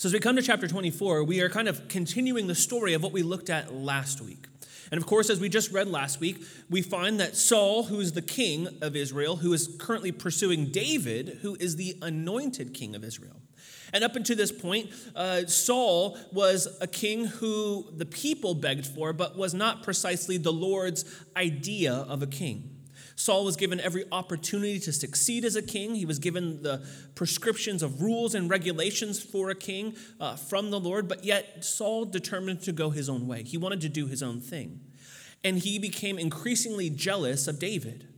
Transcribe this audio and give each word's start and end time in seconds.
So, 0.00 0.06
as 0.06 0.14
we 0.14 0.18
come 0.18 0.36
to 0.36 0.40
chapter 0.40 0.66
24, 0.66 1.24
we 1.24 1.42
are 1.42 1.50
kind 1.50 1.68
of 1.68 1.86
continuing 1.88 2.46
the 2.46 2.54
story 2.54 2.94
of 2.94 3.02
what 3.02 3.12
we 3.12 3.22
looked 3.22 3.50
at 3.50 3.74
last 3.74 4.22
week. 4.22 4.46
And 4.90 4.96
of 4.98 5.06
course, 5.06 5.28
as 5.28 5.38
we 5.38 5.50
just 5.50 5.72
read 5.72 5.88
last 5.88 6.20
week, 6.20 6.38
we 6.70 6.80
find 6.80 7.20
that 7.20 7.36
Saul, 7.36 7.82
who 7.82 8.00
is 8.00 8.12
the 8.12 8.22
king 8.22 8.66
of 8.80 8.96
Israel, 8.96 9.36
who 9.36 9.52
is 9.52 9.76
currently 9.78 10.10
pursuing 10.10 10.70
David, 10.70 11.40
who 11.42 11.54
is 11.60 11.76
the 11.76 11.98
anointed 12.00 12.72
king 12.72 12.94
of 12.94 13.04
Israel. 13.04 13.42
And 13.92 14.02
up 14.02 14.16
until 14.16 14.38
this 14.38 14.50
point, 14.50 14.88
uh, 15.14 15.44
Saul 15.44 16.16
was 16.32 16.78
a 16.80 16.86
king 16.86 17.26
who 17.26 17.84
the 17.94 18.06
people 18.06 18.54
begged 18.54 18.86
for, 18.86 19.12
but 19.12 19.36
was 19.36 19.52
not 19.52 19.82
precisely 19.82 20.38
the 20.38 20.50
Lord's 20.50 21.04
idea 21.36 21.92
of 21.92 22.22
a 22.22 22.26
king. 22.26 22.79
Saul 23.20 23.44
was 23.44 23.56
given 23.56 23.80
every 23.80 24.06
opportunity 24.10 24.78
to 24.80 24.94
succeed 24.94 25.44
as 25.44 25.54
a 25.54 25.60
king. 25.60 25.94
He 25.94 26.06
was 26.06 26.18
given 26.18 26.62
the 26.62 26.82
prescriptions 27.14 27.82
of 27.82 28.00
rules 28.00 28.34
and 28.34 28.48
regulations 28.48 29.22
for 29.22 29.50
a 29.50 29.54
king 29.54 29.94
uh, 30.18 30.36
from 30.36 30.70
the 30.70 30.80
Lord, 30.80 31.06
but 31.06 31.22
yet 31.22 31.62
Saul 31.62 32.06
determined 32.06 32.62
to 32.62 32.72
go 32.72 32.88
his 32.88 33.10
own 33.10 33.26
way. 33.28 33.42
He 33.42 33.58
wanted 33.58 33.82
to 33.82 33.90
do 33.90 34.06
his 34.06 34.22
own 34.22 34.40
thing. 34.40 34.80
And 35.44 35.58
he 35.58 35.78
became 35.78 36.18
increasingly 36.18 36.88
jealous 36.88 37.46
of 37.46 37.58
David. 37.58 38.08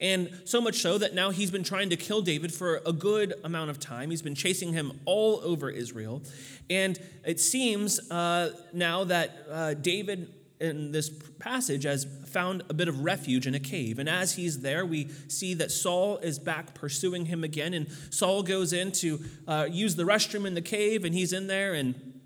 And 0.00 0.30
so 0.44 0.60
much 0.60 0.76
so 0.76 0.96
that 0.96 1.12
now 1.12 1.30
he's 1.30 1.50
been 1.50 1.64
trying 1.64 1.90
to 1.90 1.96
kill 1.96 2.22
David 2.22 2.54
for 2.54 2.82
a 2.86 2.92
good 2.92 3.34
amount 3.42 3.70
of 3.70 3.80
time. 3.80 4.10
He's 4.10 4.22
been 4.22 4.36
chasing 4.36 4.72
him 4.72 4.92
all 5.06 5.40
over 5.42 5.70
Israel. 5.70 6.22
And 6.70 7.00
it 7.24 7.40
seems 7.40 7.98
uh, 8.12 8.52
now 8.72 9.02
that 9.04 9.44
uh, 9.50 9.74
David 9.74 10.32
in 10.62 10.92
this 10.92 11.10
passage 11.38 11.82
has 11.82 12.06
found 12.26 12.62
a 12.68 12.74
bit 12.74 12.88
of 12.88 13.00
refuge 13.00 13.46
in 13.46 13.54
a 13.54 13.60
cave. 13.60 13.98
And 13.98 14.08
as 14.08 14.36
he's 14.36 14.60
there, 14.60 14.86
we 14.86 15.08
see 15.28 15.54
that 15.54 15.72
Saul 15.72 16.18
is 16.18 16.38
back 16.38 16.72
pursuing 16.74 17.26
him 17.26 17.42
again. 17.42 17.74
And 17.74 17.88
Saul 18.10 18.42
goes 18.42 18.72
in 18.72 18.92
to 18.92 19.20
uh, 19.48 19.68
use 19.70 19.96
the 19.96 20.04
restroom 20.04 20.46
in 20.46 20.54
the 20.54 20.62
cave, 20.62 21.04
and 21.04 21.14
he's 21.14 21.32
in 21.32 21.48
there, 21.48 21.74
and 21.74 22.20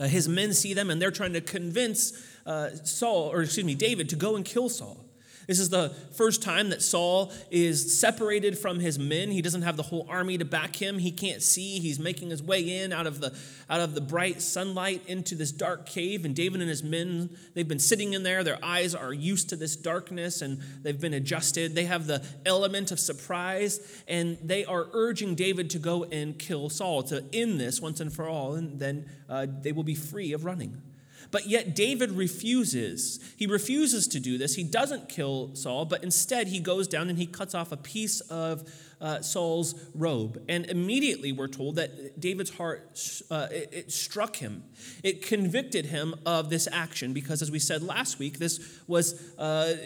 uh, 0.00 0.04
his 0.04 0.28
men 0.28 0.52
see 0.52 0.74
them, 0.74 0.90
and 0.90 1.00
they're 1.00 1.10
trying 1.10 1.34
to 1.34 1.40
convince 1.40 2.12
uh, 2.44 2.70
Saul, 2.84 3.32
or 3.32 3.42
excuse 3.42 3.64
me, 3.64 3.76
David, 3.76 4.08
to 4.08 4.16
go 4.16 4.34
and 4.34 4.44
kill 4.44 4.68
Saul. 4.68 5.06
This 5.50 5.58
is 5.58 5.68
the 5.68 5.88
first 6.12 6.44
time 6.44 6.70
that 6.70 6.80
Saul 6.80 7.32
is 7.50 7.98
separated 7.98 8.56
from 8.56 8.78
his 8.78 9.00
men. 9.00 9.32
He 9.32 9.42
doesn't 9.42 9.62
have 9.62 9.76
the 9.76 9.82
whole 9.82 10.06
army 10.08 10.38
to 10.38 10.44
back 10.44 10.76
him. 10.76 11.00
He 11.00 11.10
can't 11.10 11.42
see. 11.42 11.80
He's 11.80 11.98
making 11.98 12.30
his 12.30 12.40
way 12.40 12.84
in 12.84 12.92
out 12.92 13.08
of 13.08 13.20
the 13.20 13.36
out 13.68 13.80
of 13.80 13.96
the 13.96 14.00
bright 14.00 14.40
sunlight 14.42 15.02
into 15.08 15.34
this 15.34 15.50
dark 15.50 15.86
cave 15.86 16.24
and 16.24 16.36
David 16.36 16.60
and 16.60 16.70
his 16.70 16.84
men, 16.84 17.36
they've 17.54 17.66
been 17.66 17.80
sitting 17.80 18.12
in 18.12 18.22
there. 18.22 18.44
Their 18.44 18.64
eyes 18.64 18.94
are 18.94 19.12
used 19.12 19.48
to 19.48 19.56
this 19.56 19.74
darkness 19.74 20.40
and 20.40 20.60
they've 20.82 21.00
been 21.00 21.14
adjusted. 21.14 21.74
They 21.74 21.86
have 21.86 22.06
the 22.06 22.24
element 22.46 22.92
of 22.92 23.00
surprise 23.00 24.04
and 24.06 24.38
they 24.44 24.64
are 24.64 24.86
urging 24.92 25.34
David 25.34 25.68
to 25.70 25.80
go 25.80 26.04
and 26.04 26.38
kill 26.38 26.70
Saul 26.70 27.02
to 27.04 27.24
end 27.32 27.58
this 27.58 27.80
once 27.80 27.98
and 27.98 28.12
for 28.12 28.28
all 28.28 28.54
and 28.54 28.78
then 28.78 29.10
uh, 29.28 29.48
they 29.62 29.72
will 29.72 29.82
be 29.82 29.96
free 29.96 30.32
of 30.32 30.44
running. 30.44 30.80
But 31.30 31.46
yet 31.46 31.74
David 31.74 32.12
refuses. 32.12 33.20
He 33.36 33.46
refuses 33.46 34.08
to 34.08 34.20
do 34.20 34.36
this. 34.38 34.56
He 34.56 34.64
doesn't 34.64 35.08
kill 35.08 35.54
Saul, 35.54 35.84
but 35.84 36.02
instead 36.02 36.48
he 36.48 36.60
goes 36.60 36.88
down 36.88 37.08
and 37.08 37.18
he 37.18 37.26
cuts 37.26 37.54
off 37.54 37.72
a 37.72 37.76
piece 37.76 38.20
of 38.22 38.68
uh, 39.00 39.20
Saul's 39.20 39.74
robe. 39.94 40.42
And 40.48 40.66
immediately 40.66 41.32
we're 41.32 41.48
told 41.48 41.76
that 41.76 42.20
David's 42.20 42.50
heart, 42.50 43.00
uh, 43.30 43.48
it, 43.50 43.68
it 43.72 43.92
struck 43.92 44.36
him. 44.36 44.64
It 45.02 45.22
convicted 45.22 45.86
him 45.86 46.14
of 46.26 46.50
this 46.50 46.68
action 46.70 47.12
because, 47.12 47.42
as 47.42 47.50
we 47.50 47.58
said 47.58 47.82
last 47.82 48.18
week, 48.18 48.38
this 48.38 48.80
was 48.86 49.34
uh, 49.38 49.76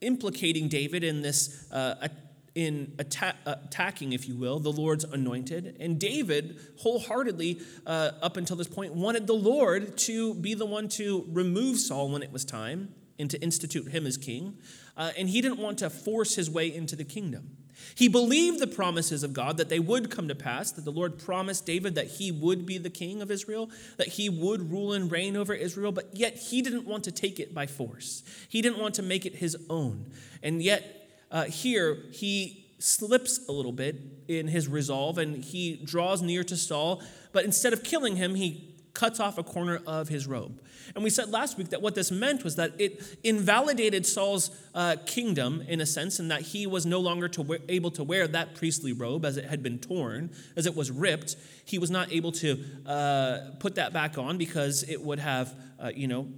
implicating 0.00 0.68
David 0.68 1.04
in 1.04 1.22
this 1.22 1.70
uh, 1.70 2.08
in 2.58 2.92
atta- 2.98 3.36
attacking, 3.46 4.12
if 4.12 4.26
you 4.26 4.34
will, 4.34 4.58
the 4.58 4.72
Lord's 4.72 5.04
anointed. 5.04 5.76
And 5.78 5.96
David, 5.96 6.58
wholeheartedly, 6.78 7.60
uh, 7.86 8.10
up 8.20 8.36
until 8.36 8.56
this 8.56 8.66
point, 8.66 8.94
wanted 8.94 9.28
the 9.28 9.34
Lord 9.34 9.96
to 9.98 10.34
be 10.34 10.54
the 10.54 10.66
one 10.66 10.88
to 10.90 11.24
remove 11.28 11.78
Saul 11.78 12.10
when 12.10 12.20
it 12.20 12.32
was 12.32 12.44
time 12.44 12.92
and 13.16 13.30
to 13.30 13.40
institute 13.40 13.86
him 13.92 14.08
as 14.08 14.16
king. 14.16 14.56
Uh, 14.96 15.12
and 15.16 15.28
he 15.28 15.40
didn't 15.40 15.60
want 15.60 15.78
to 15.78 15.88
force 15.88 16.34
his 16.34 16.50
way 16.50 16.74
into 16.74 16.96
the 16.96 17.04
kingdom. 17.04 17.56
He 17.94 18.08
believed 18.08 18.58
the 18.58 18.66
promises 18.66 19.22
of 19.22 19.32
God 19.32 19.56
that 19.58 19.68
they 19.68 19.78
would 19.78 20.10
come 20.10 20.26
to 20.26 20.34
pass, 20.34 20.72
that 20.72 20.84
the 20.84 20.90
Lord 20.90 21.16
promised 21.16 21.64
David 21.64 21.94
that 21.94 22.08
he 22.08 22.32
would 22.32 22.66
be 22.66 22.76
the 22.76 22.90
king 22.90 23.22
of 23.22 23.30
Israel, 23.30 23.70
that 23.98 24.08
he 24.08 24.28
would 24.28 24.72
rule 24.72 24.94
and 24.94 25.12
reign 25.12 25.36
over 25.36 25.54
Israel, 25.54 25.92
but 25.92 26.08
yet 26.12 26.36
he 26.36 26.60
didn't 26.60 26.88
want 26.88 27.04
to 27.04 27.12
take 27.12 27.38
it 27.38 27.54
by 27.54 27.68
force. 27.68 28.24
He 28.48 28.62
didn't 28.62 28.80
want 28.80 28.96
to 28.96 29.02
make 29.02 29.24
it 29.24 29.36
his 29.36 29.56
own. 29.70 30.10
And 30.42 30.60
yet, 30.60 30.97
uh, 31.30 31.44
here 31.44 31.98
he 32.12 32.66
slips 32.78 33.46
a 33.48 33.52
little 33.52 33.72
bit 33.72 33.96
in 34.28 34.48
his 34.48 34.68
resolve 34.68 35.18
and 35.18 35.44
he 35.44 35.80
draws 35.84 36.22
near 36.22 36.44
to 36.44 36.56
Saul, 36.56 37.02
but 37.32 37.44
instead 37.44 37.72
of 37.72 37.82
killing 37.82 38.16
him, 38.16 38.34
he 38.34 38.74
cuts 38.94 39.20
off 39.20 39.38
a 39.38 39.42
corner 39.42 39.80
of 39.86 40.08
his 40.08 40.26
robe. 40.26 40.60
And 40.94 41.04
we 41.04 41.10
said 41.10 41.30
last 41.30 41.58
week 41.58 41.68
that 41.68 41.82
what 41.82 41.94
this 41.94 42.10
meant 42.10 42.42
was 42.44 42.56
that 42.56 42.72
it 42.80 43.18
invalidated 43.22 44.06
Saul's 44.06 44.50
uh, 44.74 44.96
kingdom 45.06 45.62
in 45.68 45.80
a 45.80 45.86
sense, 45.86 46.18
and 46.18 46.30
that 46.30 46.42
he 46.42 46.66
was 46.66 46.86
no 46.86 46.98
longer 46.98 47.28
to 47.28 47.42
wear, 47.42 47.58
able 47.68 47.90
to 47.92 48.02
wear 48.02 48.26
that 48.26 48.54
priestly 48.54 48.92
robe 48.92 49.24
as 49.24 49.36
it 49.36 49.44
had 49.44 49.62
been 49.62 49.78
torn, 49.78 50.30
as 50.56 50.66
it 50.66 50.74
was 50.74 50.90
ripped. 50.90 51.36
He 51.64 51.78
was 51.78 51.90
not 51.90 52.12
able 52.12 52.32
to 52.32 52.64
uh, 52.86 53.38
put 53.60 53.74
that 53.76 53.92
back 53.92 54.18
on 54.18 54.38
because 54.38 54.82
it 54.82 55.00
would 55.00 55.18
have, 55.18 55.54
uh, 55.78 55.92
you 55.94 56.08
know, 56.08 56.28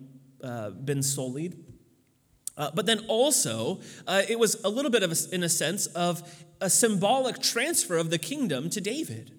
uh, 0.43 0.71
been 0.71 1.03
sullied. 1.03 1.70
Uh, 2.57 2.71
but 2.75 2.87
then 2.87 3.01
also, 3.09 3.81
uh, 4.07 4.23
it 4.29 4.39
was 4.39 4.63
a 4.65 4.69
little 4.69 4.91
bit 4.91 5.03
of, 5.03 5.13
a, 5.13 5.35
in 5.35 5.43
a 5.43 5.49
sense, 5.49 5.87
of 5.87 6.23
a 6.61 6.69
symbolic 6.69 7.41
transfer 7.41 7.97
of 7.97 8.11
the 8.11 8.19
kingdom 8.19 8.69
to 8.71 8.81
David. 8.81 9.33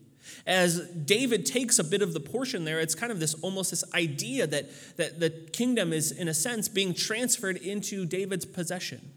As 0.47 0.87
David 0.89 1.45
takes 1.45 1.77
a 1.77 1.83
bit 1.83 2.01
of 2.01 2.13
the 2.13 2.19
portion 2.19 2.63
there, 2.63 2.79
it's 2.79 2.95
kind 2.95 3.11
of 3.11 3.19
this 3.19 3.33
almost 3.35 3.69
this 3.69 3.83
idea 3.93 4.47
that, 4.47 4.69
that 4.97 5.19
the 5.19 5.29
kingdom 5.29 5.93
is, 5.93 6.11
in 6.11 6.27
a 6.27 6.33
sense, 6.33 6.67
being 6.67 6.93
transferred 6.93 7.57
into 7.57 8.05
David's 8.05 8.45
possession. 8.45 9.11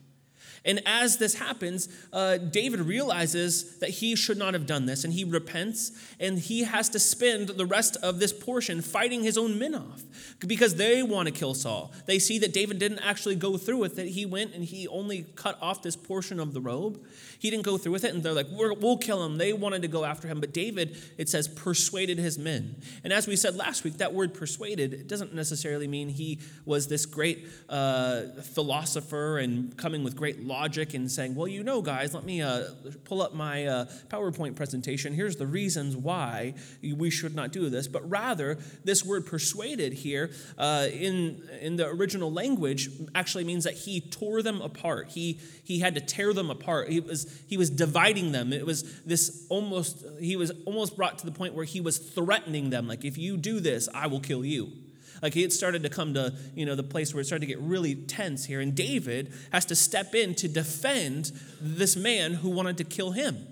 And 0.64 0.82
as 0.86 1.19
this 1.19 1.34
happens, 1.34 1.88
uh, 2.12 2.38
David 2.38 2.80
realizes 2.80 3.78
that 3.80 3.91
he 3.91 4.16
should 4.16 4.38
not 4.38 4.54
have 4.54 4.66
done 4.66 4.86
this, 4.86 5.04
and 5.04 5.12
he 5.12 5.25
repents, 5.25 5.92
and 6.19 6.38
he 6.38 6.64
has 6.64 6.88
to 6.91 6.98
spend 6.98 7.48
the 7.48 7.66
rest 7.66 7.97
of 8.02 8.19
this 8.19 8.32
portion 8.32 8.80
fighting 8.80 9.22
his 9.22 9.36
own 9.36 9.58
men 9.58 9.74
off 9.74 10.03
because 10.38 10.76
they 10.76 11.03
want 11.03 11.26
to 11.26 11.32
kill 11.32 11.54
Saul. 11.54 11.92
They 12.06 12.19
see 12.19 12.38
that 12.38 12.53
David 12.53 12.78
didn't 12.78 13.00
actually 13.00 13.36
go 13.36 13.56
through 13.56 13.78
with 13.78 13.98
it. 13.98 14.08
He 14.08 14.24
went 14.24 14.54
and 14.54 14.64
he 14.64 14.88
only 14.88 15.26
cut 15.34 15.58
off 15.60 15.82
this 15.82 15.97
portion 15.97 16.41
of 16.41 16.54
the 16.54 16.60
robe. 16.60 17.04
He 17.38 17.50
didn't 17.50 17.64
go 17.64 17.76
through 17.76 17.92
with 17.92 18.04
it, 18.04 18.14
and 18.14 18.22
they're 18.22 18.32
like, 18.32 18.48
we 18.50 18.70
will 18.70 18.97
kill 18.97 19.24
him. 19.24 19.36
They 19.36 19.53
wanted 19.53 19.82
to 19.82 19.88
go 19.88 20.04
after 20.04 20.28
him, 20.28 20.41
but 20.41 20.53
David, 20.54 20.97
it 21.19 21.28
says, 21.28 21.47
persuaded 21.47 22.19
his 22.19 22.38
men. 22.38 22.76
And 23.03 23.12
as 23.12 23.26
we 23.26 23.36
said 23.36 23.54
last 23.54 23.84
week, 23.84 23.98
that 23.98 24.14
word 24.14 24.32
persuaded 24.32 24.94
it 24.94 25.08
doesn't 25.08 25.34
necessarily 25.34 25.86
mean 25.86 26.08
he 26.08 26.41
was 26.64 26.88
this 26.88 27.06
great 27.06 27.47
uh, 27.69 28.22
philosopher 28.42 29.38
and 29.38 29.76
coming 29.76 30.04
with 30.04 30.16
great 30.16 30.44
logic 30.54 30.94
and 30.94 31.10
saying, 31.10 31.34
well, 31.34 31.48
you 31.48 31.62
know, 31.62 31.82
guys, 31.82 32.15
let 32.15 32.25
me 32.25 32.41
uh, 32.41 32.65
pull 33.04 33.20
up 33.20 33.34
my 33.34 33.66
uh, 33.66 33.84
PowerPoint 34.09 34.54
presentation. 34.54 35.12
Here's 35.12 35.37
the 35.37 35.47
reasons 35.47 35.97
why 35.97 36.54
we 36.82 37.10
should 37.10 37.34
not 37.34 37.50
do 37.50 37.69
this. 37.69 37.88
But 37.88 38.09
rather, 38.09 38.59
this 38.84 39.04
word 39.04 39.26
persuaded 39.26 39.92
here 39.92 40.31
uh, 40.56 40.87
in, 40.92 41.42
in 41.60 41.76
the 41.76 41.87
original 41.88 42.32
language 42.32 42.88
actually 43.15 43.44
means 43.44 43.65
that 43.65 43.75
he 43.75 44.00
tore 44.00 44.42
them 44.42 44.60
apart. 44.60 45.09
He, 45.09 45.41
he 45.65 45.81
had 45.81 45.94
to 45.97 46.00
tear 46.00 46.32
them 46.32 46.50
apart. 46.50 46.88
He 46.88 47.00
was, 47.00 47.21
he 47.48 47.56
was 47.56 47.69
dividing 47.71 48.32
them. 48.32 48.53
It 48.53 48.65
was 48.65 49.03
this 49.03 49.47
almost, 49.48 50.04
he 50.21 50.36
was 50.36 50.53
almost 50.66 50.97
brought 50.97 51.19
to 51.19 51.26
the 51.26 51.32
point 51.32 51.54
where 51.54 51.65
he 51.65 51.81
was 51.81 51.98
threatening 51.98 52.71
them, 52.71 52.86
like, 52.86 53.04
if 53.04 53.19
you 53.19 53.36
do 53.36 53.60
this, 53.60 53.88
I 53.92 54.06
will 54.06 54.21
kill 54.21 54.44
you. 54.44 54.84
Like 55.22 55.36
it 55.36 55.52
started 55.52 55.82
to 55.82 55.88
come 55.88 56.14
to, 56.14 56.34
you 56.54 56.66
know, 56.66 56.75
the 56.75 56.82
place 56.82 57.14
where 57.14 57.20
it 57.20 57.25
started 57.25 57.47
to 57.47 57.52
get 57.52 57.60
really 57.60 57.94
tense 57.94 58.44
here. 58.44 58.60
And 58.60 58.75
David 58.75 59.32
has 59.52 59.64
to 59.66 59.75
step 59.75 60.14
in 60.14 60.34
to 60.36 60.48
defend 60.48 61.32
this 61.60 61.97
man 61.97 62.34
who 62.34 62.50
wanted 62.50 62.78
to 62.78 62.84
kill 62.84 63.12
him. 63.12 63.47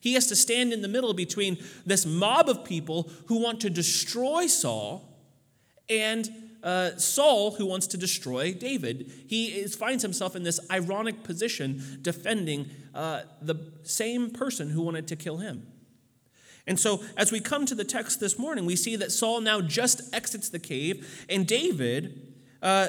He 0.00 0.14
has 0.14 0.26
to 0.26 0.36
stand 0.36 0.72
in 0.72 0.82
the 0.82 0.88
middle 0.88 1.14
between 1.14 1.56
this 1.86 2.04
mob 2.04 2.48
of 2.48 2.64
people 2.64 3.10
who 3.26 3.40
want 3.40 3.60
to 3.62 3.70
destroy 3.70 4.46
Saul 4.46 5.08
and 5.88 6.30
uh, 6.62 6.96
Saul, 6.96 7.52
who 7.52 7.66
wants 7.66 7.86
to 7.88 7.96
destroy 7.96 8.52
David. 8.52 9.12
He 9.26 9.46
is, 9.46 9.74
finds 9.74 10.02
himself 10.02 10.34
in 10.34 10.42
this 10.42 10.58
ironic 10.70 11.22
position 11.22 11.98
defending 12.02 12.70
uh, 12.94 13.22
the 13.42 13.56
same 13.82 14.30
person 14.30 14.70
who 14.70 14.82
wanted 14.82 15.06
to 15.08 15.16
kill 15.16 15.38
him. 15.38 15.66
And 16.66 16.80
so, 16.80 17.02
as 17.16 17.30
we 17.30 17.40
come 17.40 17.66
to 17.66 17.74
the 17.74 17.84
text 17.84 18.20
this 18.20 18.38
morning, 18.38 18.64
we 18.64 18.76
see 18.76 18.96
that 18.96 19.12
Saul 19.12 19.40
now 19.40 19.60
just 19.60 20.14
exits 20.14 20.48
the 20.48 20.58
cave, 20.58 21.24
and 21.28 21.46
David 21.46 22.34
uh, 22.62 22.88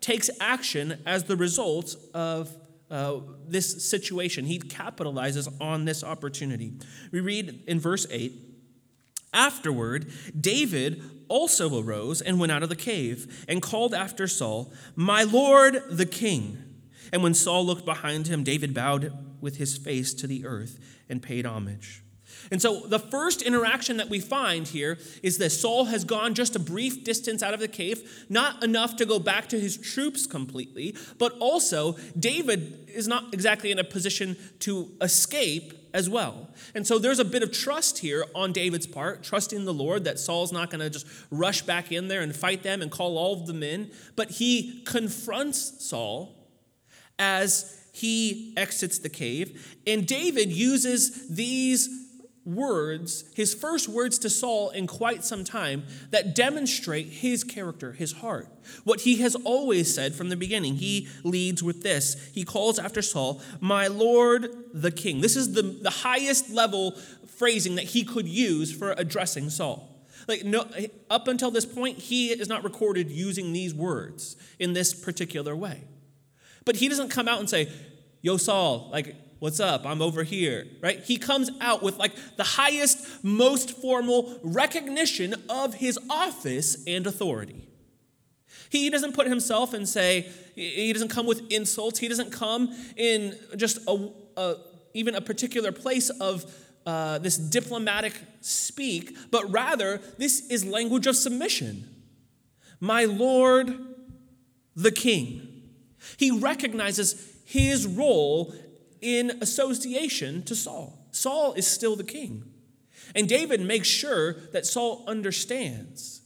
takes 0.00 0.28
action 0.40 1.00
as 1.06 1.24
the 1.24 1.36
result 1.36 1.96
of 2.12 2.54
uh, 2.90 3.20
this 3.48 3.88
situation. 3.88 4.44
He 4.44 4.58
capitalizes 4.58 5.48
on 5.60 5.86
this 5.86 6.04
opportunity. 6.04 6.74
We 7.10 7.20
read 7.20 7.64
in 7.66 7.80
verse 7.80 8.06
8 8.10 8.32
Afterward, 9.32 10.10
David 10.38 11.02
also 11.28 11.82
arose 11.82 12.20
and 12.20 12.38
went 12.38 12.52
out 12.52 12.62
of 12.62 12.68
the 12.68 12.76
cave 12.76 13.44
and 13.48 13.60
called 13.60 13.92
after 13.92 14.26
Saul, 14.26 14.72
My 14.94 15.24
Lord 15.24 15.82
the 15.90 16.06
king. 16.06 16.62
And 17.12 17.22
when 17.22 17.34
Saul 17.34 17.64
looked 17.66 17.84
behind 17.84 18.28
him, 18.28 18.44
David 18.44 18.72
bowed 18.72 19.12
with 19.40 19.56
his 19.56 19.76
face 19.76 20.14
to 20.14 20.26
the 20.26 20.46
earth 20.46 20.78
and 21.08 21.22
paid 21.22 21.44
homage. 21.44 22.02
And 22.50 22.60
so 22.60 22.80
the 22.80 22.98
first 22.98 23.42
interaction 23.42 23.96
that 23.96 24.08
we 24.08 24.20
find 24.20 24.66
here 24.66 24.98
is 25.22 25.38
that 25.38 25.50
Saul 25.50 25.86
has 25.86 26.04
gone 26.04 26.34
just 26.34 26.56
a 26.56 26.58
brief 26.58 27.04
distance 27.04 27.42
out 27.42 27.54
of 27.54 27.60
the 27.60 27.68
cave, 27.68 28.26
not 28.28 28.62
enough 28.62 28.96
to 28.96 29.06
go 29.06 29.18
back 29.18 29.48
to 29.48 29.60
his 29.60 29.76
troops 29.76 30.26
completely, 30.26 30.96
but 31.18 31.32
also 31.38 31.96
David 32.18 32.88
is 32.88 33.08
not 33.08 33.32
exactly 33.32 33.70
in 33.70 33.78
a 33.78 33.84
position 33.84 34.36
to 34.60 34.90
escape 35.00 35.72
as 35.92 36.10
well. 36.10 36.50
And 36.74 36.86
so 36.86 36.98
there's 36.98 37.18
a 37.18 37.24
bit 37.24 37.42
of 37.42 37.52
trust 37.52 37.98
here 37.98 38.24
on 38.34 38.52
David's 38.52 38.86
part, 38.86 39.22
trusting 39.22 39.64
the 39.64 39.72
Lord 39.72 40.04
that 40.04 40.18
Saul's 40.18 40.52
not 40.52 40.70
going 40.70 40.80
to 40.80 40.90
just 40.90 41.06
rush 41.30 41.62
back 41.62 41.90
in 41.90 42.08
there 42.08 42.20
and 42.20 42.36
fight 42.36 42.62
them 42.62 42.82
and 42.82 42.90
call 42.90 43.16
all 43.16 43.32
of 43.32 43.46
them 43.46 43.62
in, 43.62 43.90
but 44.14 44.32
he 44.32 44.82
confronts 44.84 45.84
Saul 45.84 46.34
as 47.18 47.82
he 47.92 48.52
exits 48.58 48.98
the 48.98 49.08
cave. 49.08 49.78
And 49.86 50.06
David 50.06 50.52
uses 50.52 51.28
these 51.28 52.05
words, 52.46 53.24
his 53.34 53.52
first 53.54 53.88
words 53.88 54.18
to 54.20 54.30
Saul 54.30 54.70
in 54.70 54.86
quite 54.86 55.24
some 55.24 55.44
time, 55.44 55.84
that 56.10 56.34
demonstrate 56.34 57.06
his 57.08 57.44
character, 57.44 57.92
his 57.92 58.12
heart. 58.12 58.48
What 58.84 59.00
he 59.00 59.16
has 59.16 59.34
always 59.34 59.92
said 59.92 60.14
from 60.14 60.28
the 60.28 60.36
beginning. 60.36 60.76
He 60.76 61.08
leads 61.24 61.62
with 61.62 61.82
this. 61.82 62.30
He 62.32 62.44
calls 62.44 62.78
after 62.78 63.02
Saul, 63.02 63.40
My 63.60 63.88
Lord 63.88 64.48
the 64.72 64.90
King. 64.90 65.20
This 65.20 65.36
is 65.36 65.54
the, 65.54 65.62
the 65.62 65.90
highest 65.90 66.50
level 66.50 66.92
phrasing 67.36 67.74
that 67.74 67.84
he 67.84 68.04
could 68.04 68.28
use 68.28 68.72
for 68.72 68.92
addressing 68.92 69.50
Saul. 69.50 69.92
Like 70.28 70.44
no, 70.44 70.66
up 71.10 71.28
until 71.28 71.50
this 71.50 71.66
point, 71.66 71.98
he 71.98 72.28
is 72.30 72.48
not 72.48 72.64
recorded 72.64 73.10
using 73.10 73.52
these 73.52 73.74
words 73.74 74.36
in 74.58 74.72
this 74.72 74.94
particular 74.94 75.54
way. 75.54 75.82
But 76.64 76.76
he 76.76 76.88
doesn't 76.88 77.10
come 77.10 77.28
out 77.28 77.38
and 77.38 77.48
say, 77.48 77.70
Yo, 78.22 78.36
Saul, 78.36 78.88
like 78.90 79.14
What's 79.46 79.60
up? 79.60 79.86
I'm 79.86 80.02
over 80.02 80.24
here, 80.24 80.66
right? 80.82 80.98
He 81.04 81.18
comes 81.18 81.52
out 81.60 81.80
with 81.80 81.98
like 81.98 82.10
the 82.36 82.42
highest, 82.42 83.22
most 83.22 83.80
formal 83.80 84.40
recognition 84.42 85.36
of 85.48 85.74
his 85.74 86.00
office 86.10 86.82
and 86.84 87.06
authority. 87.06 87.68
He 88.70 88.90
doesn't 88.90 89.14
put 89.14 89.28
himself 89.28 89.72
and 89.72 89.88
say, 89.88 90.28
he 90.56 90.92
doesn't 90.92 91.10
come 91.10 91.26
with 91.26 91.42
insults. 91.48 92.00
He 92.00 92.08
doesn't 92.08 92.32
come 92.32 92.74
in 92.96 93.38
just 93.54 93.78
a, 93.86 94.10
a 94.36 94.56
even 94.94 95.14
a 95.14 95.20
particular 95.20 95.70
place 95.70 96.10
of 96.10 96.52
uh, 96.84 97.18
this 97.18 97.36
diplomatic 97.38 98.14
speak, 98.40 99.16
but 99.30 99.48
rather, 99.52 100.00
this 100.18 100.50
is 100.50 100.64
language 100.64 101.06
of 101.06 101.14
submission. 101.14 101.88
My 102.80 103.04
Lord, 103.04 103.78
the 104.74 104.90
King. 104.90 105.68
He 106.16 106.32
recognizes 106.32 107.32
his 107.44 107.86
role 107.86 108.52
in 109.00 109.38
association 109.40 110.42
to 110.44 110.54
Saul. 110.54 110.98
Saul 111.10 111.52
is 111.54 111.66
still 111.66 111.96
the 111.96 112.04
king. 112.04 112.44
And 113.14 113.28
David 113.28 113.60
makes 113.60 113.88
sure 113.88 114.34
that 114.52 114.66
Saul 114.66 115.04
understands 115.06 116.22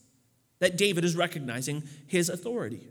that 0.60 0.76
David 0.76 1.04
is 1.04 1.16
recognizing 1.16 1.82
his 2.06 2.28
authority. 2.28 2.86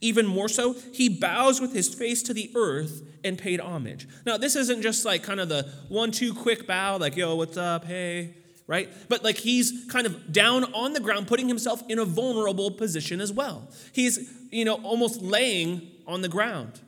Even 0.00 0.26
more 0.26 0.48
so, 0.48 0.74
he 0.92 1.08
bows 1.08 1.60
with 1.60 1.74
his 1.74 1.94
face 1.94 2.22
to 2.24 2.34
the 2.34 2.50
earth 2.54 3.02
and 3.24 3.38
paid 3.38 3.60
homage. 3.60 4.08
Now, 4.24 4.36
this 4.36 4.56
isn't 4.56 4.82
just 4.82 5.04
like 5.04 5.22
kind 5.22 5.40
of 5.40 5.48
the 5.48 5.70
one, 5.88 6.10
two 6.10 6.32
quick 6.34 6.66
bow, 6.66 6.96
like, 6.96 7.16
yo, 7.16 7.36
what's 7.36 7.56
up? 7.56 7.84
Hey, 7.84 8.34
right? 8.66 8.88
But 9.08 9.24
like 9.24 9.36
he's 9.36 9.86
kind 9.90 10.06
of 10.06 10.32
down 10.32 10.64
on 10.74 10.92
the 10.92 11.00
ground, 11.00 11.26
putting 11.26 11.48
himself 11.48 11.82
in 11.88 11.98
a 11.98 12.04
vulnerable 12.04 12.70
position 12.70 13.20
as 13.20 13.32
well. 13.32 13.68
He's, 13.92 14.30
you 14.50 14.64
know, 14.64 14.74
almost 14.82 15.20
laying 15.20 15.90
on 16.06 16.22
the 16.22 16.28
ground. 16.28 16.80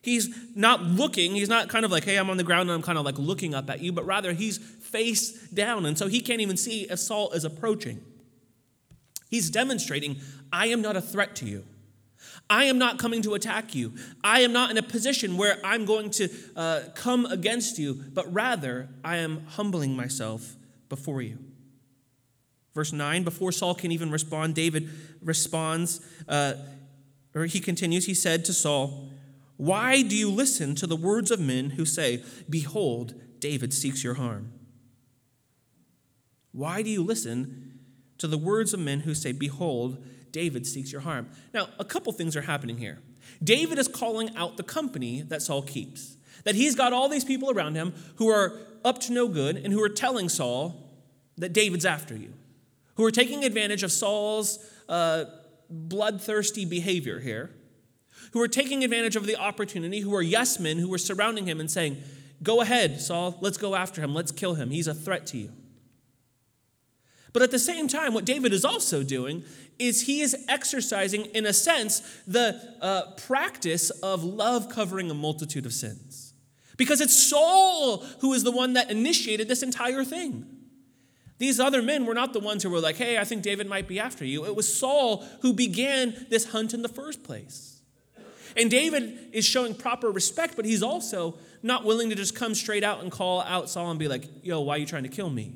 He's 0.00 0.34
not 0.54 0.82
looking, 0.82 1.34
he's 1.34 1.48
not 1.48 1.68
kind 1.68 1.84
of 1.84 1.90
like, 1.90 2.04
hey, 2.04 2.16
I'm 2.16 2.30
on 2.30 2.36
the 2.36 2.44
ground 2.44 2.70
and 2.70 2.76
I'm 2.76 2.82
kind 2.82 2.98
of 2.98 3.04
like 3.04 3.18
looking 3.18 3.54
up 3.54 3.68
at 3.68 3.80
you, 3.80 3.92
but 3.92 4.06
rather 4.06 4.32
he's 4.32 4.58
face 4.58 5.48
down. 5.48 5.86
And 5.86 5.98
so 5.98 6.06
he 6.06 6.20
can't 6.20 6.40
even 6.40 6.56
see 6.56 6.82
if 6.82 6.98
Saul 6.98 7.30
is 7.32 7.44
approaching. 7.44 8.00
He's 9.28 9.50
demonstrating, 9.50 10.16
I 10.52 10.68
am 10.68 10.80
not 10.80 10.96
a 10.96 11.00
threat 11.00 11.34
to 11.36 11.46
you. 11.46 11.64
I 12.50 12.64
am 12.64 12.78
not 12.78 12.98
coming 12.98 13.20
to 13.22 13.34
attack 13.34 13.74
you. 13.74 13.92
I 14.24 14.40
am 14.40 14.52
not 14.52 14.70
in 14.70 14.78
a 14.78 14.82
position 14.82 15.36
where 15.36 15.58
I'm 15.64 15.84
going 15.84 16.10
to 16.12 16.28
uh, 16.56 16.80
come 16.94 17.26
against 17.26 17.78
you, 17.78 17.94
but 17.94 18.32
rather 18.32 18.88
I 19.04 19.18
am 19.18 19.44
humbling 19.46 19.94
myself 19.94 20.56
before 20.88 21.20
you. 21.20 21.38
Verse 22.74 22.92
9, 22.92 23.24
before 23.24 23.52
Saul 23.52 23.74
can 23.74 23.92
even 23.92 24.10
respond, 24.10 24.54
David 24.54 24.88
responds, 25.22 26.00
uh, 26.28 26.54
or 27.34 27.44
he 27.44 27.60
continues, 27.60 28.06
he 28.06 28.14
said 28.14 28.44
to 28.46 28.52
Saul, 28.52 29.10
why 29.58 30.02
do 30.02 30.16
you 30.16 30.30
listen 30.30 30.76
to 30.76 30.86
the 30.86 30.96
words 30.96 31.32
of 31.32 31.40
men 31.40 31.70
who 31.70 31.84
say, 31.84 32.22
Behold, 32.48 33.14
David 33.40 33.74
seeks 33.74 34.04
your 34.04 34.14
harm? 34.14 34.52
Why 36.52 36.80
do 36.80 36.88
you 36.88 37.02
listen 37.02 37.80
to 38.18 38.28
the 38.28 38.38
words 38.38 38.72
of 38.72 38.78
men 38.78 39.00
who 39.00 39.14
say, 39.14 39.32
Behold, 39.32 40.04
David 40.30 40.64
seeks 40.64 40.92
your 40.92 41.00
harm? 41.00 41.28
Now, 41.52 41.68
a 41.80 41.84
couple 41.84 42.12
things 42.12 42.36
are 42.36 42.42
happening 42.42 42.78
here. 42.78 43.00
David 43.42 43.80
is 43.80 43.88
calling 43.88 44.34
out 44.36 44.56
the 44.56 44.62
company 44.62 45.22
that 45.22 45.42
Saul 45.42 45.62
keeps, 45.62 46.16
that 46.44 46.54
he's 46.54 46.76
got 46.76 46.92
all 46.92 47.08
these 47.08 47.24
people 47.24 47.50
around 47.50 47.74
him 47.74 47.92
who 48.14 48.28
are 48.28 48.60
up 48.84 49.00
to 49.00 49.12
no 49.12 49.26
good 49.26 49.56
and 49.56 49.72
who 49.72 49.82
are 49.82 49.88
telling 49.88 50.28
Saul 50.28 50.88
that 51.36 51.52
David's 51.52 51.84
after 51.84 52.14
you, 52.14 52.32
who 52.94 53.04
are 53.04 53.10
taking 53.10 53.44
advantage 53.44 53.82
of 53.82 53.90
Saul's 53.90 54.64
uh, 54.88 55.24
bloodthirsty 55.68 56.64
behavior 56.64 57.18
here 57.18 57.50
who 58.32 58.38
were 58.38 58.48
taking 58.48 58.84
advantage 58.84 59.16
of 59.16 59.26
the 59.26 59.36
opportunity, 59.36 60.00
who 60.00 60.10
were 60.10 60.22
yes 60.22 60.58
men, 60.58 60.78
who 60.78 60.88
were 60.88 60.98
surrounding 60.98 61.46
him 61.46 61.60
and 61.60 61.70
saying, 61.70 61.96
Go 62.42 62.60
ahead, 62.60 63.00
Saul, 63.00 63.36
let's 63.40 63.56
go 63.58 63.74
after 63.74 64.00
him, 64.00 64.14
let's 64.14 64.30
kill 64.30 64.54
him. 64.54 64.70
He's 64.70 64.86
a 64.86 64.94
threat 64.94 65.26
to 65.28 65.38
you. 65.38 65.52
But 67.32 67.42
at 67.42 67.50
the 67.50 67.58
same 67.58 67.88
time, 67.88 68.14
what 68.14 68.24
David 68.24 68.52
is 68.52 68.64
also 68.64 69.02
doing 69.02 69.44
is 69.78 70.02
he 70.02 70.20
is 70.20 70.36
exercising, 70.48 71.26
in 71.26 71.46
a 71.46 71.52
sense, 71.52 72.00
the 72.26 72.60
uh, 72.80 73.12
practice 73.16 73.90
of 73.90 74.24
love 74.24 74.68
covering 74.68 75.10
a 75.10 75.14
multitude 75.14 75.66
of 75.66 75.72
sins. 75.72 76.34
Because 76.76 77.00
it's 77.00 77.16
Saul 77.16 77.98
who 78.20 78.32
is 78.32 78.44
the 78.44 78.52
one 78.52 78.74
that 78.74 78.90
initiated 78.90 79.48
this 79.48 79.62
entire 79.62 80.04
thing. 80.04 80.46
These 81.38 81.60
other 81.60 81.82
men 81.82 82.06
were 82.06 82.14
not 82.14 82.32
the 82.32 82.40
ones 82.40 82.62
who 82.62 82.70
were 82.70 82.80
like, 82.80 82.96
hey, 82.96 83.18
I 83.18 83.24
think 83.24 83.42
David 83.42 83.68
might 83.68 83.86
be 83.86 84.00
after 84.00 84.24
you. 84.24 84.44
It 84.44 84.56
was 84.56 84.72
Saul 84.72 85.24
who 85.42 85.52
began 85.52 86.26
this 86.30 86.50
hunt 86.50 86.74
in 86.74 86.82
the 86.82 86.88
first 86.88 87.22
place. 87.22 87.77
And 88.58 88.68
David 88.68 89.30
is 89.32 89.44
showing 89.46 89.72
proper 89.72 90.10
respect, 90.10 90.56
but 90.56 90.64
he's 90.64 90.82
also 90.82 91.36
not 91.62 91.84
willing 91.84 92.10
to 92.10 92.16
just 92.16 92.34
come 92.34 92.56
straight 92.56 92.82
out 92.82 93.00
and 93.00 93.10
call 93.10 93.40
out 93.42 93.70
Saul 93.70 93.90
and 93.90 94.00
be 94.00 94.08
like, 94.08 94.24
yo, 94.42 94.60
why 94.60 94.74
are 94.74 94.78
you 94.78 94.86
trying 94.86 95.04
to 95.04 95.08
kill 95.08 95.30
me? 95.30 95.54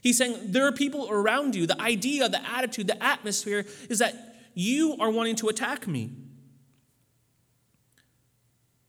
He's 0.00 0.16
saying 0.16 0.36
there 0.46 0.66
are 0.66 0.72
people 0.72 1.08
around 1.10 1.54
you. 1.54 1.66
The 1.66 1.80
idea, 1.80 2.30
the 2.30 2.44
attitude, 2.48 2.86
the 2.86 3.00
atmosphere 3.02 3.66
is 3.90 3.98
that 3.98 4.36
you 4.54 4.96
are 5.00 5.10
wanting 5.10 5.36
to 5.36 5.48
attack 5.48 5.86
me. 5.86 6.10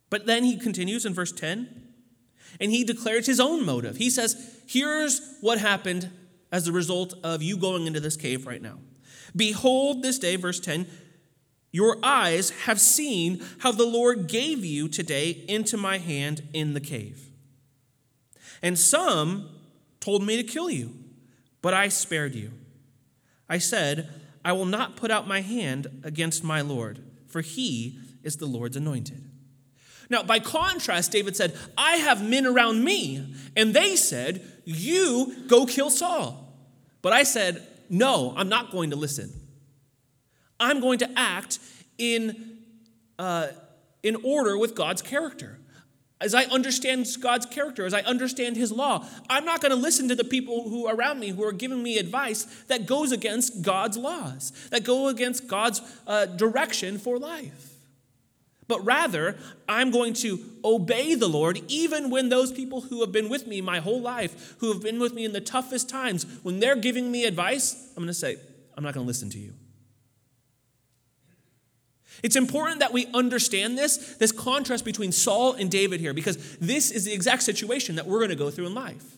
But 0.10 0.26
then 0.26 0.46
he 0.46 0.58
continues 0.58 1.06
in 1.06 1.14
verse 1.14 1.34
10 1.34 1.84
and 2.62 2.72
he 2.72 2.86
declares 2.86 3.26
his 3.26 3.40
own 3.40 3.66
motive. 3.66 3.98
He 3.98 4.10
says, 4.10 4.62
Here's 4.66 5.38
what 5.42 5.60
happened 5.60 6.10
as 6.54 6.68
a 6.68 6.72
result 6.72 7.16
of 7.22 7.44
you 7.44 7.58
going 7.58 7.86
into 7.86 8.00
this 8.00 8.16
cave 8.16 8.48
right 8.48 8.62
now. 8.62 8.78
Behold, 9.36 10.04
this 10.04 10.20
day, 10.20 10.36
verse 10.36 10.60
10, 10.60 10.88
your 11.74 11.98
eyes 12.04 12.52
have 12.52 12.80
seen 12.80 13.44
how 13.58 13.72
the 13.72 13.86
Lord 13.86 14.28
gave 14.28 14.64
you 14.64 14.88
today 14.88 15.44
into 15.50 15.76
my 15.76 15.98
hand 15.98 16.48
in 16.54 16.74
the 16.74 16.80
cave. 16.80 17.30
And 18.62 18.78
some 18.80 19.50
told 20.00 20.24
me 20.24 20.38
to 20.38 20.44
kill 20.44 20.70
you, 20.70 20.94
but 21.62 21.74
I 21.74 21.90
spared 21.90 22.36
you. 22.36 22.52
I 23.50 23.58
said, 23.58 24.08
I 24.46 24.54
will 24.54 24.66
not 24.66 24.96
put 24.96 25.10
out 25.10 25.28
my 25.28 25.42
hand 25.42 25.88
against 26.04 26.44
my 26.44 26.62
Lord, 26.62 27.00
for 27.28 27.42
he 27.42 27.98
is 28.22 28.38
the 28.38 28.46
Lord's 28.46 28.78
anointed. 28.78 29.26
Now, 30.10 30.22
by 30.22 30.40
contrast, 30.40 31.12
David 31.12 31.36
said, 31.36 31.58
I 31.76 31.96
have 31.98 32.24
men 32.24 32.46
around 32.46 32.84
me, 32.84 33.34
and 33.56 33.74
they 33.74 33.96
said, 33.96 34.46
You 34.64 35.36
go 35.48 35.66
kill 35.66 35.90
Saul. 35.90 36.54
But 37.02 37.14
I 37.14 37.24
said, 37.24 37.66
No, 37.90 38.34
I'm 38.38 38.50
not 38.50 38.72
going 38.72 38.92
to 38.92 38.96
listen. 38.96 39.34
I'm 40.64 40.80
going 40.80 41.00
to 41.00 41.10
act 41.18 41.60
in, 41.98 42.58
uh, 43.20 43.48
in 44.02 44.16
order 44.24 44.58
with 44.58 44.76
God's 44.76 45.02
character. 45.02 45.60
As 46.22 46.34
I 46.34 46.46
understand 46.46 47.06
God's 47.20 47.46
character, 47.46 47.86
as 47.86 47.94
I 47.94 48.00
understand 48.02 48.56
His 48.56 48.72
law, 48.72 49.06
I'm 49.30 49.44
not 49.44 49.60
going 49.60 49.72
to 49.72 49.78
listen 49.78 50.08
to 50.08 50.16
the 50.16 50.24
people 50.24 50.70
who 50.70 50.88
are 50.88 50.96
around 50.96 51.20
me 51.20 51.30
who 51.30 51.44
are 51.44 51.52
giving 51.52 51.84
me 51.84 51.98
advice 51.98 52.44
that 52.70 52.86
goes 52.86 53.12
against 53.12 53.62
God's 53.62 53.98
laws, 53.98 54.54
that 54.72 54.86
go 54.86 55.10
against 55.10 55.48
God's 55.48 55.82
uh, 56.08 56.28
direction 56.28 56.98
for 56.98 57.20
life. 57.20 57.72
But 58.70 58.86
rather, 58.86 59.36
I'm 59.68 59.92
going 59.92 60.14
to 60.16 60.40
obey 60.64 61.16
the 61.16 61.28
Lord 61.28 61.62
even 61.68 62.10
when 62.10 62.30
those 62.30 62.54
people 62.54 62.80
who 62.80 63.02
have 63.02 63.12
been 63.12 63.28
with 63.28 63.46
me 63.46 63.60
my 63.60 63.80
whole 63.80 64.02
life, 64.02 64.56
who 64.60 64.72
have 64.72 64.82
been 64.82 65.02
with 65.02 65.14
me 65.14 65.26
in 65.26 65.34
the 65.34 65.42
toughest 65.42 65.90
times, 65.90 66.26
when 66.44 66.62
they're 66.62 66.78
giving 66.78 67.12
me 67.12 67.26
advice, 67.26 67.92
I'm 67.98 68.04
going 68.04 68.08
to 68.08 68.14
say, 68.14 68.38
I'm 68.78 68.84
not 68.86 68.94
going 68.94 69.04
to 69.04 69.08
listen 69.08 69.30
to 69.32 69.38
you. 69.38 69.54
It's 72.24 72.36
important 72.38 72.80
that 72.80 72.94
we 72.94 73.06
understand 73.14 73.78
this, 73.78 74.16
this 74.16 74.32
contrast 74.32 74.86
between 74.86 75.12
Saul 75.12 75.54
and 75.54 75.70
David 75.70 76.00
here, 76.00 76.14
because 76.14 76.58
this 76.58 76.90
is 76.90 77.04
the 77.06 77.14
exact 77.14 77.44
situation 77.44 77.96
that 77.98 78.08
we're 78.08 78.20
going 78.20 78.30
to 78.30 78.36
go 78.36 78.50
through 78.50 78.68
in 78.68 78.74
life. 78.74 79.18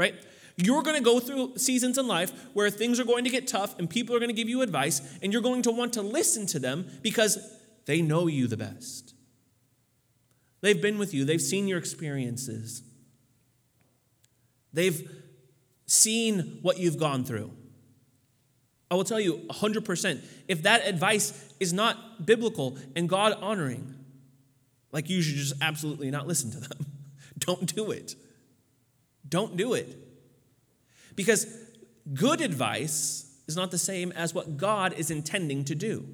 right? 0.00 0.14
You're 0.56 0.82
going 0.82 0.96
to 0.96 1.02
go 1.02 1.20
through 1.20 1.58
seasons 1.58 1.98
in 1.98 2.06
life 2.06 2.32
where 2.54 2.70
things 2.70 2.98
are 2.98 3.04
going 3.04 3.24
to 3.24 3.30
get 3.30 3.46
tough 3.46 3.78
and 3.78 3.88
people 3.88 4.16
are 4.16 4.18
going 4.18 4.30
to 4.30 4.34
give 4.34 4.48
you 4.48 4.62
advice, 4.62 5.02
and 5.22 5.30
you're 5.30 5.42
going 5.42 5.60
to 5.62 5.70
want 5.70 5.92
to 5.92 6.02
listen 6.02 6.46
to 6.46 6.58
them 6.58 6.86
because 7.02 7.38
they 7.84 8.00
know 8.00 8.26
you 8.26 8.46
the 8.46 8.56
best. 8.56 9.14
They've 10.62 10.80
been 10.80 10.98
with 10.98 11.12
you, 11.12 11.26
they've 11.26 11.40
seen 11.40 11.68
your 11.68 11.78
experiences, 11.78 12.82
they've 14.72 15.06
seen 15.86 16.60
what 16.62 16.78
you've 16.78 16.98
gone 16.98 17.24
through. 17.24 17.52
I 18.90 18.96
will 18.96 19.04
tell 19.04 19.20
you 19.20 19.44
100% 19.50 20.24
if 20.48 20.62
that 20.62 20.86
advice 20.86 21.54
is 21.60 21.72
not 21.72 22.26
biblical 22.26 22.76
and 22.96 23.08
God 23.08 23.34
honoring, 23.40 23.94
like 24.92 25.08
you 25.08 25.22
should 25.22 25.36
just 25.36 25.54
absolutely 25.60 26.10
not 26.10 26.26
listen 26.26 26.50
to 26.50 26.60
them. 26.60 26.86
Don't 27.38 27.74
do 27.74 27.90
it. 27.92 28.16
Don't 29.28 29.56
do 29.56 29.74
it. 29.74 29.96
Because 31.14 31.46
good 32.12 32.40
advice 32.40 33.30
is 33.46 33.56
not 33.56 33.70
the 33.70 33.78
same 33.78 34.12
as 34.12 34.34
what 34.34 34.56
God 34.56 34.92
is 34.94 35.10
intending 35.10 35.64
to 35.66 35.74
do. 35.74 36.06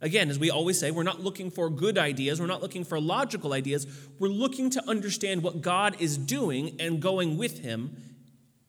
Again, 0.00 0.30
as 0.30 0.38
we 0.38 0.50
always 0.50 0.78
say, 0.78 0.90
we're 0.90 1.02
not 1.02 1.20
looking 1.20 1.50
for 1.50 1.70
good 1.70 1.98
ideas, 1.98 2.40
we're 2.40 2.46
not 2.46 2.62
looking 2.62 2.84
for 2.84 3.00
logical 3.00 3.52
ideas. 3.52 3.86
We're 4.18 4.28
looking 4.28 4.70
to 4.70 4.88
understand 4.88 5.42
what 5.42 5.60
God 5.60 5.96
is 6.00 6.16
doing 6.16 6.76
and 6.80 7.00
going 7.00 7.36
with 7.36 7.60
Him 7.60 7.96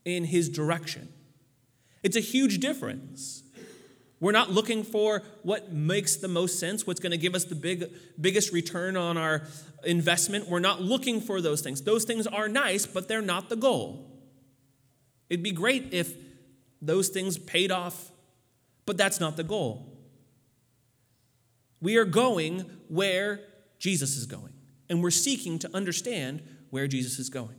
in 0.06 0.26
His 0.26 0.50
direction. 0.50 1.10
It's 2.04 2.16
a 2.16 2.22
huge 2.22 2.60
difference. 2.60 3.44
We're 4.20 4.34
not 4.34 4.52
looking 4.52 4.84
for 4.84 5.24
what 5.44 5.72
makes 5.72 6.18
the 6.18 6.28
most 6.28 6.60
sense, 6.60 6.86
what's 6.86 7.00
going 7.00 7.12
to 7.12 7.18
give 7.18 7.36
us 7.36 7.46
the 7.46 7.56
big, 7.56 7.90
biggest 8.20 8.52
return 8.52 8.98
on 8.98 9.18
our 9.18 9.44
investment. 9.86 10.50
We're 10.50 10.60
not 10.60 10.82
looking 10.82 11.22
for 11.22 11.40
those 11.40 11.62
things. 11.62 11.82
Those 11.82 12.04
things 12.04 12.28
are 12.28 12.50
nice, 12.50 12.86
but 12.86 13.08
they're 13.08 13.22
not 13.22 13.50
the 13.50 13.56
goal. 13.56 14.12
It'd 15.30 15.44
be 15.44 15.52
great 15.52 15.94
if 15.94 16.14
those 16.82 17.10
things 17.10 17.38
paid 17.38 17.72
off, 17.72 18.12
but 18.86 18.98
that's 18.98 19.20
not 19.20 19.38
the 19.38 19.44
goal. 19.44 19.98
We 21.82 21.96
are 21.98 22.06
going 22.06 22.66
where 22.90 23.40
Jesus 23.78 24.18
is 24.18 24.26
going, 24.26 24.54
and 24.90 25.02
we're 25.02 25.12
seeking 25.12 25.60
to 25.60 25.74
understand 25.74 26.42
where 26.72 26.88
Jesus 26.88 27.20
is 27.20 27.30
going. 27.30 27.56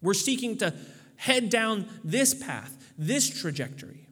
We're 0.00 0.14
seeking 0.14 0.58
to 0.58 0.74
head 1.22 1.50
down 1.50 1.88
this 2.04 2.34
path, 2.34 2.92
this 2.96 3.28
trajectory. 3.28 4.06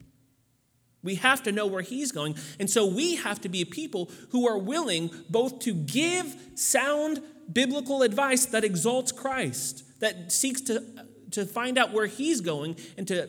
We 1.02 1.14
have 1.16 1.42
to 1.44 1.52
know 1.52 1.66
where 1.66 1.82
he's 1.82 2.12
going. 2.12 2.36
And 2.58 2.68
so 2.68 2.86
we 2.86 3.16
have 3.16 3.40
to 3.42 3.48
be 3.48 3.64
people 3.64 4.10
who 4.30 4.46
are 4.46 4.58
willing 4.58 5.10
both 5.30 5.60
to 5.60 5.72
give 5.72 6.36
sound 6.56 7.20
biblical 7.50 8.02
advice 8.02 8.44
that 8.46 8.64
exalts 8.64 9.12
Christ, 9.12 9.84
that 10.00 10.30
seeks 10.30 10.60
to 10.62 10.84
to 11.32 11.46
find 11.46 11.78
out 11.78 11.92
where 11.92 12.06
he's 12.06 12.40
going 12.40 12.76
and 12.96 13.06
to 13.08 13.28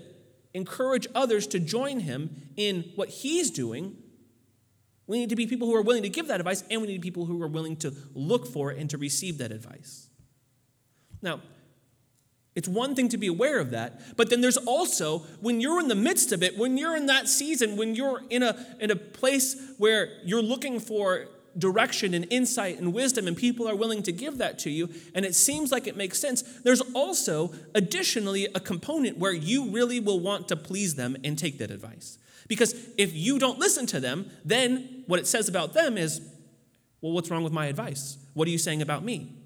encourage 0.53 1.07
others 1.15 1.47
to 1.47 1.59
join 1.59 1.99
him 2.01 2.47
in 2.57 2.91
what 2.95 3.09
he's 3.09 3.51
doing, 3.51 3.95
we 5.07 5.19
need 5.19 5.29
to 5.29 5.35
be 5.35 5.47
people 5.47 5.67
who 5.67 5.75
are 5.75 5.81
willing 5.81 6.03
to 6.03 6.09
give 6.09 6.27
that 6.27 6.39
advice, 6.39 6.63
and 6.69 6.81
we 6.81 6.87
need 6.87 7.01
people 7.01 7.25
who 7.25 7.41
are 7.41 7.47
willing 7.47 7.75
to 7.77 7.93
look 8.13 8.47
for 8.47 8.71
it 8.71 8.79
and 8.79 8.89
to 8.89 8.97
receive 8.97 9.37
that 9.39 9.51
advice. 9.51 10.09
Now, 11.21 11.41
it's 12.53 12.67
one 12.67 12.95
thing 12.95 13.07
to 13.09 13.17
be 13.17 13.27
aware 13.27 13.59
of 13.59 13.71
that, 13.71 14.17
but 14.17 14.29
then 14.29 14.41
there's 14.41 14.57
also 14.57 15.19
when 15.39 15.61
you're 15.61 15.79
in 15.79 15.87
the 15.87 15.95
midst 15.95 16.31
of 16.31 16.43
it, 16.43 16.57
when 16.57 16.77
you're 16.77 16.97
in 16.97 17.05
that 17.05 17.29
season, 17.29 17.77
when 17.77 17.95
you're 17.95 18.21
in 18.29 18.43
a, 18.43 18.55
in 18.79 18.91
a 18.91 18.95
place 18.95 19.55
where 19.77 20.09
you're 20.25 20.41
looking 20.41 20.79
for 20.79 21.27
direction 21.57 22.13
and 22.13 22.27
insight 22.29 22.77
and 22.79 22.93
wisdom, 22.93 23.27
and 23.27 23.37
people 23.37 23.67
are 23.69 23.75
willing 23.75 24.03
to 24.03 24.11
give 24.11 24.37
that 24.37 24.59
to 24.59 24.69
you, 24.69 24.89
and 25.15 25.25
it 25.25 25.35
seems 25.35 25.71
like 25.71 25.87
it 25.87 25.95
makes 25.95 26.19
sense, 26.19 26.41
there's 26.63 26.81
also 26.93 27.53
additionally 27.73 28.47
a 28.53 28.59
component 28.59 29.17
where 29.17 29.33
you 29.33 29.69
really 29.69 29.99
will 29.99 30.19
want 30.19 30.47
to 30.49 30.55
please 30.55 30.95
them 30.95 31.15
and 31.23 31.37
take 31.37 31.57
that 31.57 31.71
advice. 31.71 32.17
Because 32.47 32.75
if 32.97 33.13
you 33.13 33.39
don't 33.39 33.59
listen 33.59 33.85
to 33.87 33.99
them, 34.01 34.29
then 34.43 35.03
what 35.07 35.19
it 35.19 35.27
says 35.27 35.47
about 35.47 35.73
them 35.73 35.97
is, 35.97 36.19
well, 36.99 37.13
what's 37.13 37.31
wrong 37.31 37.43
with 37.43 37.53
my 37.53 37.67
advice? 37.67 38.17
What 38.33 38.47
are 38.47 38.51
you 38.51 38.57
saying 38.57 38.81
about 38.81 39.03
me? 39.03 39.40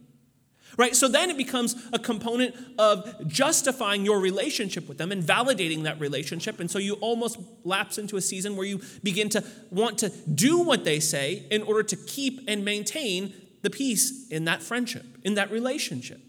Right? 0.77 0.95
So 0.95 1.07
then 1.07 1.29
it 1.29 1.37
becomes 1.37 1.75
a 1.93 1.99
component 1.99 2.55
of 2.77 3.27
justifying 3.27 4.05
your 4.05 4.19
relationship 4.19 4.87
with 4.87 4.97
them 4.97 5.11
and 5.11 5.23
validating 5.23 5.83
that 5.83 5.99
relationship. 5.99 6.59
And 6.59 6.69
so 6.69 6.79
you 6.79 6.93
almost 6.95 7.37
lapse 7.63 7.97
into 7.97 8.17
a 8.17 8.21
season 8.21 8.55
where 8.55 8.65
you 8.65 8.81
begin 9.03 9.29
to 9.29 9.43
want 9.69 9.97
to 9.99 10.09
do 10.09 10.59
what 10.59 10.83
they 10.83 10.99
say 10.99 11.45
in 11.51 11.63
order 11.63 11.83
to 11.83 11.95
keep 11.95 12.41
and 12.47 12.65
maintain 12.65 13.33
the 13.61 13.69
peace 13.69 14.27
in 14.29 14.45
that 14.45 14.61
friendship, 14.61 15.05
in 15.23 15.35
that 15.35 15.51
relationship. 15.51 16.21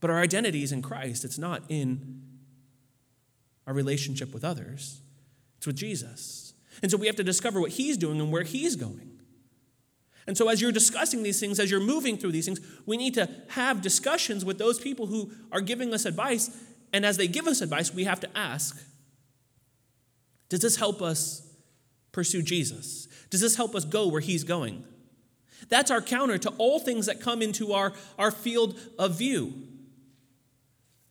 But 0.00 0.10
our 0.10 0.20
identity 0.20 0.62
is 0.62 0.72
in 0.72 0.82
Christ, 0.82 1.24
it's 1.24 1.38
not 1.38 1.62
in 1.68 2.22
our 3.66 3.74
relationship 3.74 4.34
with 4.34 4.44
others, 4.44 5.00
it's 5.58 5.66
with 5.66 5.76
Jesus. 5.76 6.54
And 6.82 6.90
so 6.90 6.96
we 6.96 7.06
have 7.06 7.16
to 7.16 7.24
discover 7.24 7.60
what 7.60 7.72
He's 7.72 7.96
doing 7.96 8.20
and 8.20 8.32
where 8.32 8.42
He's 8.42 8.74
going. 8.74 9.11
And 10.26 10.36
so, 10.36 10.48
as 10.48 10.60
you're 10.60 10.72
discussing 10.72 11.22
these 11.22 11.40
things, 11.40 11.58
as 11.58 11.70
you're 11.70 11.80
moving 11.80 12.16
through 12.16 12.32
these 12.32 12.46
things, 12.46 12.60
we 12.86 12.96
need 12.96 13.14
to 13.14 13.28
have 13.48 13.82
discussions 13.82 14.44
with 14.44 14.58
those 14.58 14.78
people 14.78 15.06
who 15.06 15.32
are 15.50 15.60
giving 15.60 15.92
us 15.92 16.04
advice. 16.04 16.50
And 16.92 17.04
as 17.04 17.16
they 17.16 17.26
give 17.26 17.46
us 17.46 17.60
advice, 17.60 17.92
we 17.92 18.04
have 18.04 18.20
to 18.20 18.38
ask 18.38 18.80
Does 20.48 20.60
this 20.60 20.76
help 20.76 21.02
us 21.02 21.48
pursue 22.12 22.42
Jesus? 22.42 23.08
Does 23.30 23.40
this 23.40 23.56
help 23.56 23.74
us 23.74 23.84
go 23.84 24.08
where 24.08 24.20
He's 24.20 24.44
going? 24.44 24.84
That's 25.68 25.90
our 25.90 26.02
counter 26.02 26.38
to 26.38 26.50
all 26.58 26.78
things 26.78 27.06
that 27.06 27.20
come 27.20 27.42
into 27.42 27.72
our, 27.72 27.92
our 28.18 28.30
field 28.30 28.78
of 28.98 29.16
view. 29.16 29.71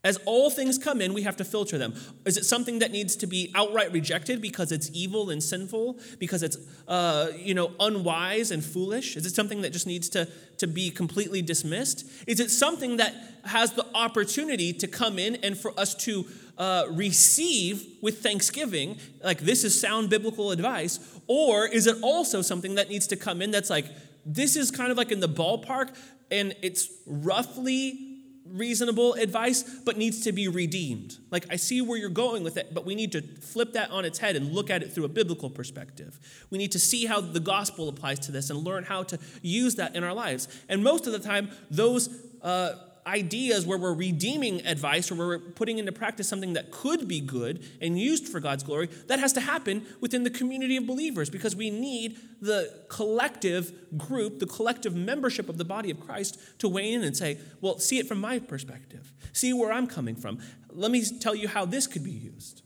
As 0.03 0.17
all 0.25 0.50
things 0.50 0.79
come 0.79 1.00
in, 1.00 1.13
we 1.13 1.22
have 1.22 1.38
to 1.38 1.43
filter 1.43 1.77
them. 1.77 1.93
Is 2.25 2.36
it 2.36 2.46
something 2.46 2.79
that 2.79 2.91
needs 2.91 3.15
to 3.17 3.27
be 3.27 3.51
outright 3.53 3.91
rejected 3.91 4.41
because 4.41 4.72
it's 4.72 4.89
evil 4.93 5.29
and 5.29 5.43
sinful, 5.43 6.00
because 6.17 6.41
it's 6.41 6.58
uh, 6.88 7.27
you 7.36 7.53
know 7.53 7.72
unwise 7.79 8.50
and 8.50 8.65
foolish? 8.65 9.15
Is 9.15 9.27
it 9.27 9.36
something 9.36 9.62
that 9.62 9.74
just 9.74 9.86
needs 9.86 10.10
to, 10.10 10.27
to 10.58 10.65
be 10.65 10.89
completely 10.89 11.43
dismissed? 11.43 12.10
Is 12.25 12.39
it 12.39 12.50
something 12.50 12.98
that 12.98 13.13
has 13.46 13.74
the 13.74 13.86
opportunity 13.93 14.74
to 14.74 14.88
come 14.88 15.20
in 15.20 15.36
and 15.38 15.55
for 15.55 15.79
us 15.79 15.93
to 16.05 16.25
uh, 16.58 16.86
receive 16.89 17.86
with 18.01 18.22
thanksgiving, 18.24 18.98
like 19.24 19.39
this 19.39 19.63
is 19.63 19.79
sound 19.79 20.10
biblical 20.10 20.51
advice? 20.51 21.00
Or 21.27 21.67
is 21.67 21.88
it 21.88 21.98
also 22.01 22.41
something 22.41 22.75
that 22.75 22.89
needs 22.89 23.08
to 23.08 23.15
come 23.15 23.41
in 23.41 23.51
that's 23.51 23.70
like, 23.70 23.86
this 24.25 24.55
is 24.55 24.72
kind 24.72 24.91
of 24.91 24.98
like 24.98 25.12
in 25.12 25.20
the 25.20 25.29
ballpark 25.29 25.96
and 26.29 26.55
it's 26.62 26.89
roughly 27.05 28.11
reasonable 28.53 29.13
advice, 29.13 29.63
but 29.63 29.98
needs 29.98 30.24
to 30.24 30.31
be 30.31 30.48
redeemed. 30.48 31.17
Like, 31.29 31.46
I 31.50 31.55
see 31.55 31.81
where 31.81 31.98
you're 31.98 32.10
going 32.10 32.43
with 32.43 32.58
it, 32.58 32.74
but 32.74 32.86
we 32.86 32.96
need 32.96 33.12
to 33.13 33.22
flip 33.22 33.74
that 33.74 33.91
on 33.91 34.05
its 34.05 34.20
head 34.20 34.36
and 34.36 34.51
look 34.51 34.70
at 34.70 34.84
it 34.84 34.91
through 34.93 35.05
a 35.05 35.10
biblical 35.10 35.50
perspective. 35.50 36.20
We 36.50 36.58
need 36.58 36.72
to 36.74 36.79
see 36.79 37.05
how 37.05 37.22
the 37.22 37.39
gospel 37.39 37.89
applies 37.89 38.20
to 38.20 38.31
this 38.31 38.50
and 38.50 38.60
learn 38.60 38.84
how 38.84 39.03
to 39.03 39.20
use 39.41 39.75
that 39.75 39.96
in 39.96 40.03
our 40.03 40.13
lives. 40.13 40.48
And 40.70 40.84
most 40.84 41.08
of 41.08 41.13
the 41.13 41.20
time, 41.20 41.50
those 41.70 42.10
uh, 42.41 42.74
ideas 43.08 43.65
where 43.65 43.77
we're 43.77 43.93
redeeming 43.93 44.65
advice 44.65 45.12
or 45.12 45.15
where 45.15 45.27
we're 45.27 45.39
putting 45.39 45.77
into 45.77 45.91
practice 45.91 46.27
something 46.27 46.53
that 46.53 46.72
could 46.72 47.08
be 47.08 47.20
good 47.20 47.63
and 47.81 48.00
used 48.00 48.27
for 48.27 48.39
God's 48.39 48.63
glory, 48.63 48.89
that 49.08 49.20
has 49.20 49.34
to 49.34 49.41
happen 49.41 49.86
within 50.00 50.24
the 50.24 50.29
community 50.29 50.77
of 50.77 50.86
believers 50.86 51.29
because 51.29 51.55
we 51.55 51.70
need 51.70 52.17
the 52.41 52.84
collective 52.89 53.72
group, 53.98 54.39
the 54.39 54.46
collective 54.46 54.96
membership 54.96 55.50
of 55.50 55.58
the 55.58 55.65
body 55.65 55.91
of 55.91 56.00
Christ 56.00 56.39
to 56.60 56.67
weigh 56.67 56.93
in 56.93 57.03
and 57.03 57.15
say, 57.15 57.38
well, 57.60 57.79
see 57.79 57.98
it 57.98 58.08
from 58.08 58.20
my 58.20 58.39
perspective. 58.39 59.13
See 59.34 59.53
where 59.53 59.72
I'm 59.72 59.88
coming 59.88 60.15
from. 60.15 60.39
Let 60.70 60.91
me 60.91 61.03
tell 61.03 61.36
you 61.36 61.48
how 61.48 61.65
this 61.65 61.88
could 61.88 62.03
be 62.03 62.12
used. 62.12 62.62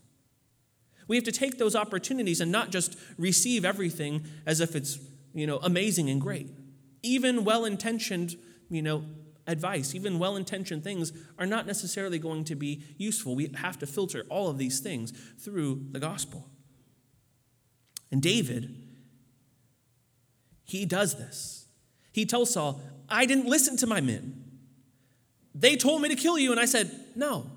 We 1.08 1.16
have 1.16 1.24
to 1.24 1.32
take 1.32 1.58
those 1.58 1.76
opportunities 1.76 2.40
and 2.40 2.50
not 2.50 2.70
just 2.70 2.98
receive 3.16 3.64
everything 3.64 4.26
as 4.44 4.60
if 4.60 4.74
it's, 4.74 4.98
you 5.34 5.46
know, 5.46 5.58
amazing 5.58 6.10
and 6.10 6.20
great. 6.20 6.48
Even 7.02 7.44
well-intentioned, 7.44 8.34
you 8.68 8.82
know, 8.82 9.04
advice, 9.46 9.94
even 9.94 10.18
well 10.18 10.36
intentioned 10.36 10.84
things, 10.84 11.12
are 11.38 11.46
not 11.46 11.66
necessarily 11.66 12.18
going 12.18 12.44
to 12.44 12.54
be 12.54 12.82
useful. 12.96 13.34
We 13.34 13.50
have 13.56 13.78
to 13.80 13.86
filter 13.86 14.24
all 14.28 14.48
of 14.48 14.58
these 14.58 14.80
things 14.80 15.12
through 15.38 15.86
the 15.90 16.00
gospel. 16.00 16.48
And 18.10 18.22
David, 18.22 18.74
he 20.64 20.86
does 20.86 21.16
this. 21.16 21.66
He 22.12 22.24
tells 22.24 22.52
Saul, 22.52 22.80
I 23.08 23.26
didn't 23.26 23.46
listen 23.46 23.76
to 23.78 23.86
my 23.86 24.00
men. 24.00 24.42
They 25.54 25.76
told 25.76 26.02
me 26.02 26.08
to 26.08 26.16
kill 26.16 26.38
you, 26.38 26.50
and 26.50 26.60
I 26.60 26.66
said, 26.66 26.90
No. 27.14 27.50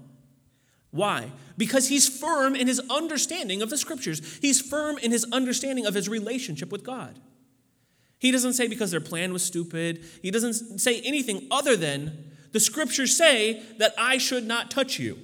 Why? 0.92 1.32
Because 1.56 1.88
he's 1.90 2.10
firm 2.10 2.56
in 2.56 2.66
his 2.66 2.82
understanding 2.90 3.62
of 3.62 3.70
the 3.70 3.78
scriptures. 3.78 4.40
He's 4.42 4.60
firm 4.60 4.98
in 4.98 5.12
his 5.12 5.26
understanding 5.32 5.86
of 5.86 5.94
his 5.94 6.10
relationship 6.10 6.72
with 6.72 6.84
God. 6.84 7.20
He 8.20 8.32
doesn't 8.32 8.54
say 8.54 8.68
because 8.68 8.92
their 8.92 9.02
plan 9.02 9.34
was 9.34 9.44
stupid. 9.44 10.06
He 10.22 10.30
doesn't 10.30 10.80
say 10.80 11.02
anything 11.02 11.48
other 11.50 11.76
than 11.76 12.32
the 12.52 12.60
scriptures 12.60 13.16
say 13.16 13.64
that 13.78 13.94
I 13.98 14.18
should 14.18 14.46
not 14.46 14.70
touch 14.70 15.00
you. 15.00 15.18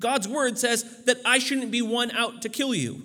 God's 0.00 0.28
word 0.28 0.58
says 0.58 1.04
that 1.04 1.18
I 1.24 1.38
shouldn't 1.38 1.70
be 1.70 1.82
one 1.82 2.10
out 2.12 2.42
to 2.42 2.48
kill 2.48 2.74
you. 2.74 3.02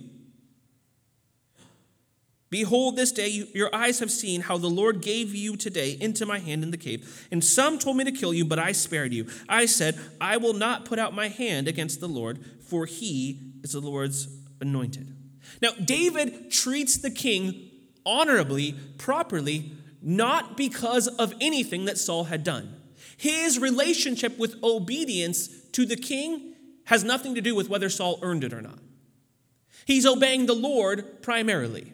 Behold, 2.49 2.97
this 2.97 3.11
day 3.11 3.29
your 3.55 3.73
eyes 3.73 3.99
have 3.99 4.11
seen 4.11 4.41
how 4.41 4.59
the 4.59 4.69
Lord 4.69 5.01
gave 5.01 5.33
you 5.33 5.55
today 5.55 5.97
into 5.99 6.23
my 6.23 6.37
hand 6.37 6.61
in 6.61 6.69
the 6.69 6.77
cave. 6.77 7.27
And 7.31 7.43
some 7.43 7.79
told 7.79 7.97
me 7.97 8.03
to 8.03 8.11
kill 8.11 8.31
you, 8.31 8.45
but 8.45 8.59
I 8.59 8.73
spared 8.73 9.11
you. 9.11 9.27
I 9.49 9.65
said, 9.65 9.99
I 10.21 10.37
will 10.37 10.53
not 10.53 10.85
put 10.85 10.99
out 10.99 11.15
my 11.15 11.29
hand 11.29 11.67
against 11.67 11.99
the 11.99 12.07
Lord, 12.07 12.45
for 12.61 12.85
he 12.85 13.39
is 13.63 13.71
the 13.71 13.79
Lord's 13.79 14.27
anointed. 14.61 15.15
Now, 15.63 15.71
David 15.83 16.51
treats 16.51 16.97
the 16.97 17.09
king 17.09 17.71
honorably, 18.05 18.73
properly, 18.97 19.71
not 20.01 20.57
because 20.57 21.07
of 21.07 21.33
anything 21.39 21.85
that 21.85 21.97
Saul 21.97 22.25
had 22.25 22.43
done. 22.43 22.75
His 23.17 23.59
relationship 23.59 24.37
with 24.37 24.61
obedience 24.63 25.47
to 25.71 25.85
the 25.85 25.95
king 25.95 26.55
has 26.85 27.03
nothing 27.03 27.35
to 27.35 27.41
do 27.41 27.55
with 27.55 27.69
whether 27.69 27.89
Saul 27.89 28.19
earned 28.21 28.43
it 28.43 28.53
or 28.53 28.61
not. 28.61 28.79
He's 29.85 30.05
obeying 30.05 30.45
the 30.45 30.53
Lord 30.53 31.21
primarily. 31.21 31.93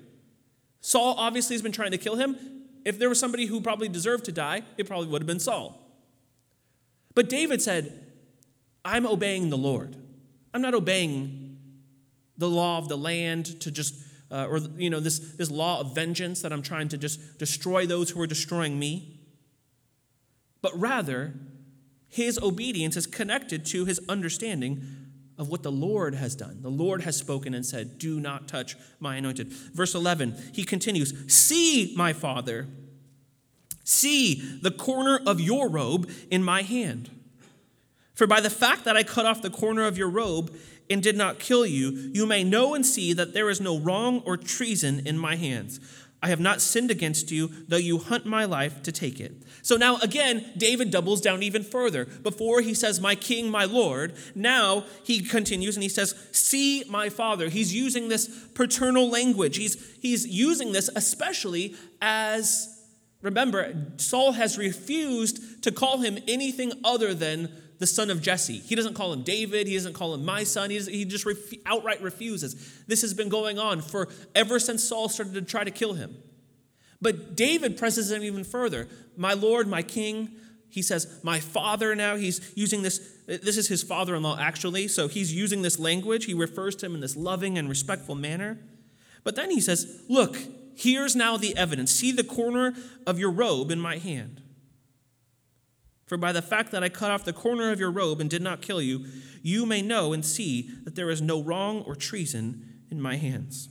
Saul 0.81 1.15
obviously 1.17 1.55
has 1.55 1.61
been 1.61 1.71
trying 1.71 1.91
to 1.91 1.97
kill 1.97 2.15
him. 2.15 2.37
If 2.85 2.97
there 2.97 3.09
was 3.09 3.19
somebody 3.19 3.45
who 3.45 3.61
probably 3.61 3.89
deserved 3.89 4.25
to 4.25 4.31
die, 4.31 4.63
it 4.77 4.87
probably 4.87 5.07
would 5.07 5.21
have 5.21 5.27
been 5.27 5.39
Saul. 5.39 5.79
But 7.13 7.29
David 7.29 7.61
said, 7.61 8.07
I'm 8.85 9.05
obeying 9.05 9.49
the 9.49 9.57
Lord. 9.57 9.95
I'm 10.53 10.61
not 10.61 10.73
obeying 10.73 11.57
the 12.37 12.49
law 12.49 12.77
of 12.77 12.87
the 12.87 12.97
land 12.97 13.59
to 13.61 13.71
just, 13.71 13.95
uh, 14.31 14.47
or, 14.47 14.59
you 14.77 14.89
know, 14.89 14.99
this, 14.99 15.19
this 15.19 15.49
law 15.49 15.79
of 15.79 15.95
vengeance 15.95 16.41
that 16.41 16.53
I'm 16.53 16.61
trying 16.61 16.89
to 16.89 16.97
just 16.97 17.37
destroy 17.37 17.85
those 17.85 18.11
who 18.11 18.21
are 18.21 18.27
destroying 18.27 18.77
me. 18.77 19.19
But 20.61 20.77
rather, 20.79 21.33
his 22.07 22.37
obedience 22.39 22.95
is 22.97 23.07
connected 23.07 23.65
to 23.67 23.85
his 23.85 23.99
understanding 24.09 24.83
of 25.37 25.47
what 25.47 25.63
the 25.63 25.71
Lord 25.71 26.15
has 26.15 26.35
done. 26.35 26.61
The 26.61 26.69
Lord 26.69 27.03
has 27.03 27.15
spoken 27.15 27.53
and 27.53 27.65
said, 27.65 27.97
Do 27.97 28.19
not 28.19 28.47
touch 28.47 28.75
my 28.99 29.15
anointed. 29.15 29.47
Verse 29.47 29.95
11, 29.95 30.35
he 30.53 30.63
continues 30.63 31.13
See, 31.33 31.93
my 31.95 32.13
father, 32.13 32.67
see 33.83 34.59
the 34.61 34.71
corner 34.71 35.19
of 35.25 35.39
your 35.39 35.69
robe 35.69 36.11
in 36.29 36.43
my 36.43 36.61
hand. 36.61 37.09
For 38.13 38.27
by 38.27 38.41
the 38.41 38.49
fact 38.49 38.83
that 38.83 38.97
I 38.97 39.03
cut 39.03 39.25
off 39.25 39.41
the 39.41 39.49
corner 39.49 39.85
of 39.85 39.97
your 39.97 40.09
robe 40.09 40.53
and 40.89 41.03
did 41.03 41.15
not 41.15 41.39
kill 41.39 41.65
you, 41.65 42.11
you 42.13 42.25
may 42.25 42.43
know 42.43 42.73
and 42.73 42.85
see 42.85 43.13
that 43.13 43.33
there 43.33 43.49
is 43.49 43.61
no 43.61 43.79
wrong 43.79 44.21
or 44.25 44.37
treason 44.37 45.05
in 45.05 45.17
my 45.17 45.35
hands. 45.35 45.79
I 46.21 46.27
have 46.29 46.39
not 46.39 46.59
sinned 46.59 46.91
against 46.91 47.31
you, 47.31 47.49
though 47.67 47.77
you 47.77 47.97
hunt 47.97 48.25
my 48.25 48.43
life 48.43 48.83
to 48.83 48.91
take 48.91 49.21
it. 49.21 49.43
So 49.61 49.77
now 49.77 49.97
again, 49.99 50.51
David 50.57 50.91
doubles 50.91 51.21
down 51.21 51.43
even 51.43 51.63
further. 51.63 52.05
Before 52.05 52.59
he 52.59 52.73
says, 52.73 52.99
My 52.99 53.15
king, 53.15 53.49
my 53.49 53.63
lord, 53.63 54.13
now 54.35 54.83
he 55.05 55.21
continues 55.21 55.77
and 55.77 55.83
he 55.83 55.89
says, 55.89 56.13
See 56.33 56.83
my 56.89 57.07
father. 57.07 57.47
He's 57.47 57.73
using 57.73 58.09
this 58.09 58.27
paternal 58.53 59.09
language. 59.09 59.55
He's, 59.55 59.97
he's 60.01 60.27
using 60.27 60.73
this 60.73 60.89
especially 60.93 61.75
as, 62.01 62.83
remember, 63.21 63.73
Saul 63.95 64.33
has 64.33 64.57
refused 64.57 65.63
to 65.63 65.71
call 65.71 65.99
him 65.99 66.19
anything 66.27 66.73
other 66.83 67.13
than 67.13 67.49
the 67.79 67.87
son 67.87 68.09
of 68.09 68.21
Jesse. 68.21 68.59
He 68.59 68.75
doesn't 68.75 68.93
call 68.93 69.11
him 69.11 69.23
David. 69.23 69.65
He 69.65 69.73
doesn't 69.73 69.93
call 69.93 70.13
him 70.13 70.23
my 70.23 70.43
son. 70.43 70.69
He, 70.69 70.79
he 70.79 71.05
just 71.05 71.25
ref- 71.25 71.53
outright 71.65 72.01
refuses. 72.01 72.83
This 72.87 73.01
has 73.01 73.13
been 73.13 73.29
going 73.29 73.57
on 73.57 73.81
for 73.81 74.09
ever 74.35 74.59
since 74.59 74.83
Saul 74.83 75.09
started 75.09 75.33
to 75.33 75.41
try 75.41 75.63
to 75.63 75.71
kill 75.71 75.93
him. 75.93 76.17
But 77.01 77.35
David 77.35 77.77
presses 77.77 78.11
him 78.11 78.23
even 78.23 78.43
further. 78.43 78.87
My 79.15 79.33
Lord, 79.33 79.67
my 79.67 79.81
King. 79.81 80.29
He 80.71 80.81
says, 80.81 81.19
my 81.23 81.39
father 81.39 81.95
now. 81.95 82.15
He's 82.17 82.51
using 82.55 82.83
this. 82.83 82.99
This 83.25 83.57
is 83.57 83.67
his 83.67 83.81
father 83.81 84.15
in 84.15 84.23
law, 84.23 84.37
actually. 84.37 84.87
So 84.87 85.07
he's 85.07 85.33
using 85.33 85.61
this 85.61 85.79
language. 85.79 86.25
He 86.25 86.33
refers 86.33 86.75
to 86.77 86.85
him 86.85 86.95
in 86.95 87.01
this 87.01 87.15
loving 87.15 87.57
and 87.57 87.69
respectful 87.69 88.15
manner. 88.15 88.59
But 89.23 89.35
then 89.35 89.49
he 89.49 89.61
says, 89.61 90.03
Look, 90.09 90.37
here's 90.75 91.15
now 91.15 91.37
the 91.37 91.55
evidence. 91.57 91.91
See 91.91 92.11
the 92.11 92.23
corner 92.23 92.73
of 93.07 93.17
your 93.17 93.31
robe 93.31 93.71
in 93.71 93.79
my 93.79 93.97
hand. 93.97 94.41
For 96.09 96.17
by 96.17 96.31
the 96.31 96.41
fact 96.41 96.71
that 96.71 96.83
I 96.83 96.89
cut 96.89 97.11
off 97.11 97.23
the 97.23 97.31
corner 97.31 97.71
of 97.71 97.79
your 97.79 97.91
robe 97.91 98.19
and 98.19 98.27
did 98.27 98.41
not 98.41 98.63
kill 98.63 98.81
you, 98.81 99.05
you 99.43 99.67
may 99.67 99.83
know 99.83 100.11
and 100.11 100.25
see 100.25 100.71
that 100.83 100.95
there 100.95 101.11
is 101.11 101.21
no 101.21 101.39
wrong 101.39 101.83
or 101.83 101.95
treason 101.95 102.81
in 102.89 102.99
my 102.99 103.15
hands. 103.15 103.69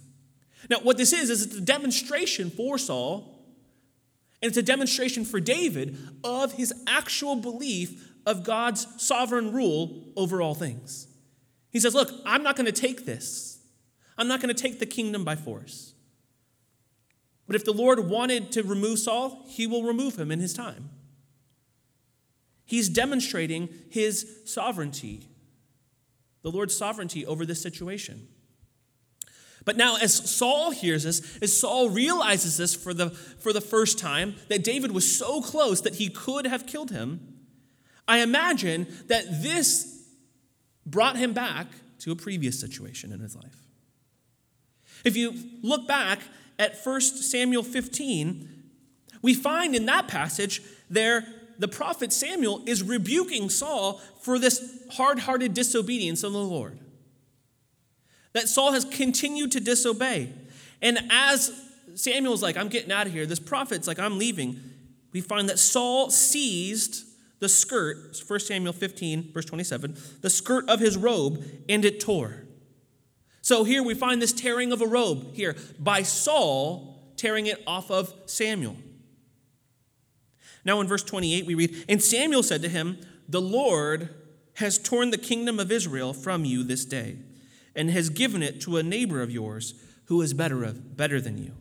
Now, 0.70 0.78
what 0.78 0.96
this 0.96 1.12
is, 1.12 1.30
is 1.30 1.44
it's 1.44 1.56
a 1.56 1.60
demonstration 1.60 2.48
for 2.48 2.78
Saul, 2.78 3.44
and 4.40 4.48
it's 4.48 4.56
a 4.56 4.62
demonstration 4.62 5.24
for 5.24 5.40
David 5.40 5.98
of 6.22 6.52
his 6.52 6.72
actual 6.86 7.34
belief 7.34 8.12
of 8.24 8.44
God's 8.44 8.86
sovereign 9.02 9.52
rule 9.52 10.04
over 10.16 10.40
all 10.40 10.54
things. 10.54 11.08
He 11.72 11.80
says, 11.80 11.92
Look, 11.92 12.12
I'm 12.24 12.44
not 12.44 12.54
going 12.54 12.66
to 12.66 12.80
take 12.80 13.04
this. 13.04 13.58
I'm 14.16 14.28
not 14.28 14.40
going 14.40 14.54
to 14.54 14.62
take 14.62 14.78
the 14.78 14.86
kingdom 14.86 15.24
by 15.24 15.34
force. 15.34 15.92
But 17.48 17.56
if 17.56 17.64
the 17.64 17.72
Lord 17.72 18.08
wanted 18.08 18.52
to 18.52 18.62
remove 18.62 19.00
Saul, 19.00 19.44
he 19.48 19.66
will 19.66 19.82
remove 19.82 20.16
him 20.16 20.30
in 20.30 20.38
his 20.38 20.54
time. 20.54 20.90
He's 22.68 22.90
demonstrating 22.90 23.70
his 23.88 24.40
sovereignty, 24.44 25.26
the 26.42 26.50
Lord's 26.50 26.76
sovereignty 26.76 27.24
over 27.24 27.46
this 27.46 27.62
situation. 27.62 28.28
But 29.64 29.78
now, 29.78 29.96
as 29.96 30.12
Saul 30.12 30.70
hears 30.72 31.04
this, 31.04 31.38
as 31.40 31.58
Saul 31.58 31.88
realizes 31.88 32.58
this 32.58 32.74
for 32.74 32.92
the, 32.92 33.08
for 33.08 33.54
the 33.54 33.62
first 33.62 33.98
time, 33.98 34.34
that 34.48 34.64
David 34.64 34.92
was 34.92 35.10
so 35.10 35.40
close 35.40 35.80
that 35.80 35.94
he 35.94 36.10
could 36.10 36.46
have 36.46 36.66
killed 36.66 36.90
him, 36.90 37.38
I 38.06 38.18
imagine 38.18 38.86
that 39.06 39.42
this 39.42 40.04
brought 40.84 41.16
him 41.16 41.32
back 41.32 41.68
to 42.00 42.12
a 42.12 42.16
previous 42.16 42.60
situation 42.60 43.12
in 43.12 43.20
his 43.20 43.34
life. 43.34 43.66
If 45.06 45.16
you 45.16 45.32
look 45.62 45.88
back 45.88 46.20
at 46.58 46.76
1 46.84 47.00
Samuel 47.00 47.62
15, 47.62 48.46
we 49.22 49.32
find 49.32 49.74
in 49.74 49.86
that 49.86 50.06
passage 50.06 50.60
there 50.90 51.24
the 51.58 51.68
prophet 51.68 52.12
Samuel 52.12 52.62
is 52.66 52.82
rebuking 52.82 53.50
Saul 53.50 54.00
for 54.20 54.38
this 54.38 54.86
hard 54.92 55.20
hearted 55.20 55.54
disobedience 55.54 56.22
of 56.22 56.32
the 56.32 56.38
Lord. 56.38 56.78
That 58.32 58.48
Saul 58.48 58.72
has 58.72 58.84
continued 58.84 59.52
to 59.52 59.60
disobey. 59.60 60.32
And 60.80 60.98
as 61.10 61.52
Samuel's 61.94 62.42
like, 62.42 62.56
I'm 62.56 62.68
getting 62.68 62.92
out 62.92 63.06
of 63.06 63.12
here, 63.12 63.26
this 63.26 63.40
prophet's 63.40 63.88
like, 63.88 63.98
I'm 63.98 64.18
leaving, 64.18 64.60
we 65.12 65.20
find 65.20 65.48
that 65.48 65.58
Saul 65.58 66.10
seized 66.10 67.04
the 67.40 67.48
skirt, 67.48 68.16
1 68.26 68.40
Samuel 68.40 68.72
15, 68.72 69.32
verse 69.32 69.44
27, 69.44 69.96
the 70.20 70.30
skirt 70.30 70.68
of 70.68 70.80
his 70.80 70.96
robe, 70.96 71.44
and 71.68 71.84
it 71.84 72.00
tore. 72.00 72.44
So 73.40 73.64
here 73.64 73.82
we 73.82 73.94
find 73.94 74.20
this 74.20 74.32
tearing 74.32 74.72
of 74.72 74.82
a 74.82 74.86
robe 74.86 75.34
here 75.34 75.56
by 75.78 76.02
Saul 76.02 77.12
tearing 77.16 77.46
it 77.46 77.62
off 77.66 77.90
of 77.90 78.12
Samuel. 78.26 78.76
Now 80.64 80.80
in 80.80 80.86
verse 80.86 81.02
28, 81.02 81.46
we 81.46 81.54
read, 81.54 81.84
And 81.88 82.02
Samuel 82.02 82.42
said 82.42 82.62
to 82.62 82.68
him, 82.68 82.98
The 83.28 83.40
Lord 83.40 84.14
has 84.54 84.78
torn 84.78 85.10
the 85.10 85.18
kingdom 85.18 85.60
of 85.60 85.70
Israel 85.70 86.12
from 86.12 86.44
you 86.44 86.64
this 86.64 86.84
day, 86.84 87.16
and 87.76 87.90
has 87.90 88.10
given 88.10 88.42
it 88.42 88.60
to 88.62 88.76
a 88.76 88.82
neighbor 88.82 89.22
of 89.22 89.30
yours 89.30 89.74
who 90.06 90.20
is 90.20 90.34
better, 90.34 90.64
of, 90.64 90.96
better 90.96 91.20
than 91.20 91.38
you. 91.38 91.52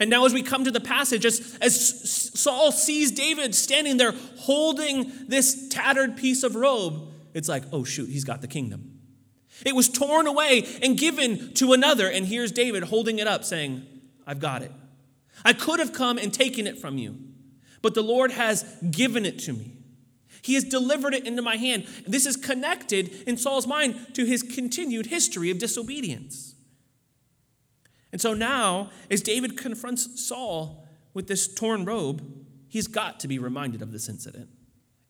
And 0.00 0.10
now, 0.10 0.24
as 0.24 0.32
we 0.32 0.42
come 0.42 0.64
to 0.64 0.70
the 0.70 0.80
passage, 0.80 1.24
as, 1.24 1.58
as 1.60 2.38
Saul 2.38 2.72
sees 2.72 3.10
David 3.10 3.54
standing 3.54 3.96
there 3.96 4.12
holding 4.38 5.10
this 5.28 5.68
tattered 5.68 6.16
piece 6.16 6.42
of 6.42 6.54
robe, 6.54 7.08
it's 7.34 7.48
like, 7.48 7.64
oh, 7.72 7.84
shoot, 7.84 8.08
he's 8.08 8.24
got 8.24 8.40
the 8.40 8.48
kingdom. 8.48 9.00
It 9.64 9.74
was 9.74 9.88
torn 9.88 10.26
away 10.26 10.66
and 10.82 10.98
given 10.98 11.54
to 11.54 11.72
another, 11.72 12.08
and 12.08 12.26
here's 12.26 12.52
David 12.52 12.84
holding 12.84 13.18
it 13.18 13.26
up, 13.26 13.44
saying, 13.44 13.86
I've 14.26 14.40
got 14.40 14.62
it. 14.62 14.72
I 15.44 15.52
could 15.52 15.78
have 15.78 15.92
come 15.92 16.18
and 16.18 16.32
taken 16.32 16.66
it 16.66 16.78
from 16.78 16.98
you 16.98 17.16
but 17.82 17.94
the 17.94 18.02
Lord 18.02 18.32
has 18.32 18.64
given 18.90 19.26
it 19.26 19.38
to 19.40 19.52
me. 19.52 19.76
He 20.40 20.54
has 20.54 20.64
delivered 20.64 21.14
it 21.14 21.26
into 21.26 21.42
my 21.42 21.56
hand. 21.56 21.86
This 22.06 22.26
is 22.26 22.36
connected 22.36 23.22
in 23.26 23.36
Saul's 23.36 23.66
mind 23.66 24.14
to 24.14 24.24
his 24.24 24.42
continued 24.42 25.06
history 25.06 25.50
of 25.50 25.58
disobedience. 25.58 26.54
And 28.10 28.20
so 28.20 28.34
now, 28.34 28.90
as 29.10 29.20
David 29.20 29.56
confronts 29.56 30.24
Saul 30.26 30.86
with 31.14 31.28
this 31.28 31.52
torn 31.52 31.84
robe, 31.84 32.22
he's 32.68 32.86
got 32.86 33.20
to 33.20 33.28
be 33.28 33.38
reminded 33.38 33.82
of 33.82 33.92
this 33.92 34.08
incident. 34.08 34.48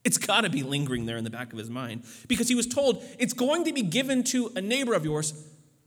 It's 0.03 0.17
got 0.17 0.41
to 0.41 0.49
be 0.49 0.63
lingering 0.63 1.05
there 1.05 1.17
in 1.17 1.23
the 1.23 1.29
back 1.29 1.51
of 1.51 1.57
his 1.57 1.69
mind 1.69 2.03
because 2.27 2.47
he 2.47 2.55
was 2.55 2.67
told 2.67 3.03
it's 3.19 3.33
going 3.33 3.63
to 3.65 3.73
be 3.73 3.81
given 3.81 4.23
to 4.25 4.51
a 4.55 4.61
neighbor 4.61 4.93
of 4.93 5.05
yours 5.05 5.33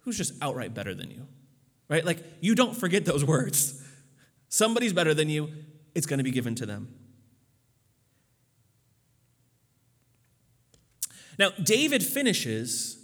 who's 0.01 0.16
just 0.16 0.35
outright 0.42 0.75
better 0.75 0.94
than 0.94 1.11
you. 1.11 1.27
Right? 1.88 2.05
Like, 2.05 2.25
you 2.40 2.55
don't 2.55 2.75
forget 2.75 3.05
those 3.05 3.25
words. 3.25 3.83
Somebody's 4.49 4.92
better 4.92 5.14
than 5.14 5.29
you, 5.29 5.51
it's 5.96 6.06
going 6.06 6.18
to 6.18 6.24
be 6.24 6.30
given 6.30 6.54
to 6.54 6.66
them. 6.66 6.88
Now, 11.38 11.50
David 11.62 12.02
finishes 12.02 12.98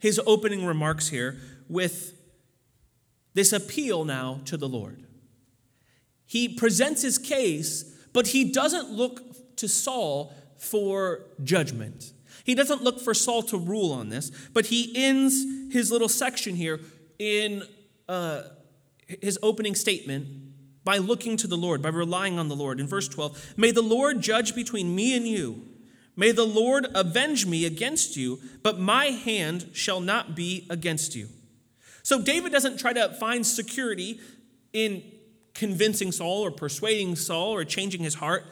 his 0.00 0.20
opening 0.26 0.66
remarks 0.66 1.08
here 1.08 1.38
with 1.68 2.18
this 3.34 3.52
appeal 3.52 4.04
now 4.04 4.40
to 4.46 4.56
the 4.56 4.68
Lord. 4.68 5.06
He 6.26 6.48
presents 6.48 7.02
his 7.02 7.16
case, 7.16 7.84
but 8.12 8.28
he 8.28 8.50
doesn't 8.50 8.90
look 8.90 9.56
to 9.56 9.68
Saul 9.68 10.34
for 10.58 11.26
judgment. 11.44 12.12
He 12.42 12.56
doesn't 12.56 12.82
look 12.82 13.00
for 13.00 13.14
Saul 13.14 13.42
to 13.44 13.56
rule 13.56 13.92
on 13.92 14.08
this, 14.08 14.32
but 14.52 14.66
he 14.66 14.92
ends 14.96 15.72
his 15.72 15.92
little 15.92 16.08
section 16.08 16.56
here 16.56 16.80
in 17.20 17.62
uh, 18.08 18.42
his 19.06 19.38
opening 19.44 19.76
statement 19.76 20.51
by 20.84 20.98
looking 20.98 21.36
to 21.36 21.46
the 21.46 21.56
Lord, 21.56 21.82
by 21.82 21.90
relying 21.90 22.38
on 22.38 22.48
the 22.48 22.56
Lord. 22.56 22.80
In 22.80 22.86
verse 22.86 23.08
12, 23.08 23.54
may 23.56 23.70
the 23.70 23.82
Lord 23.82 24.20
judge 24.20 24.54
between 24.54 24.94
me 24.94 25.16
and 25.16 25.26
you. 25.26 25.62
May 26.16 26.32
the 26.32 26.44
Lord 26.44 26.86
avenge 26.94 27.46
me 27.46 27.64
against 27.64 28.16
you, 28.16 28.40
but 28.62 28.78
my 28.78 29.06
hand 29.06 29.70
shall 29.72 30.00
not 30.00 30.34
be 30.34 30.66
against 30.68 31.16
you. 31.16 31.28
So 32.02 32.20
David 32.20 32.52
doesn't 32.52 32.78
try 32.78 32.92
to 32.92 33.14
find 33.14 33.46
security 33.46 34.20
in 34.72 35.02
convincing 35.54 36.12
Saul 36.12 36.44
or 36.44 36.50
persuading 36.50 37.16
Saul 37.16 37.54
or 37.54 37.64
changing 37.64 38.02
his 38.02 38.14
heart, 38.14 38.44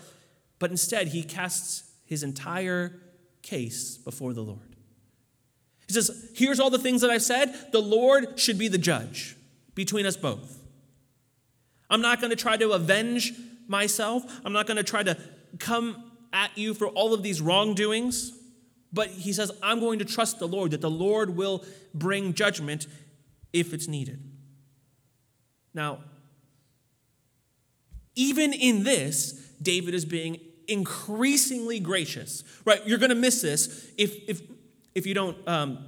but 0.59 0.71
instead 0.71 1.09
he 1.09 1.23
casts 1.23 1.91
his 2.05 2.23
entire 2.23 2.93
case 3.43 3.99
before 3.99 4.33
the 4.33 4.43
Lord. 4.43 4.77
He 5.87 5.95
says, 5.95 6.31
Here's 6.35 6.61
all 6.61 6.71
the 6.71 6.79
things 6.79 7.01
that 7.01 7.11
I've 7.11 7.23
said. 7.23 7.73
The 7.73 7.81
Lord 7.81 8.39
should 8.39 8.59
be 8.59 8.69
the 8.69 8.79
judge 8.79 9.37
between 9.75 10.07
us 10.07 10.17
both. 10.17 10.60
I'm 11.91 12.01
not 12.01 12.21
going 12.21 12.31
to 12.31 12.37
try 12.37 12.57
to 12.57 12.71
avenge 12.73 13.33
myself. 13.67 14.23
I'm 14.45 14.53
not 14.53 14.67
going 14.67 14.77
to 14.77 14.85
try 14.85 15.03
to 15.03 15.17
come 15.59 16.13
at 16.33 16.57
you 16.57 16.75
for 16.75 16.87
all 16.87 17.13
of 17.13 17.23
these 17.23 17.41
wrongdoings. 17.41 18.33
But 18.93 19.09
he 19.09 19.33
says, 19.33 19.53
I'm 19.63 19.81
going 19.81 19.99
to 19.99 20.05
trust 20.05 20.39
the 20.39 20.49
Lord, 20.49 20.71
that 20.73 20.81
the 20.81 20.91
Lord 20.91 21.37
will 21.37 21.65
bring 21.95 22.35
judgment 22.35 22.87
if 23.53 23.73
it's 23.73 23.89
needed. 23.89 24.23
Now, 25.75 25.99
even 28.17 28.53
in 28.53 28.83
this, 28.83 29.33
David 29.63 29.95
is 29.95 30.05
being 30.05 30.39
increasingly 30.67 31.81
gracious. 31.81 32.45
Right? 32.65 32.85
You're 32.87 32.99
going 32.99 33.11
to 33.11 33.17
miss 33.17 33.43
this 33.43 33.91
if, 33.97 34.29
if, 34.29 34.43
if 34.95 35.07
you 35.07 35.15
don't 35.15 35.37
um, 35.47 35.79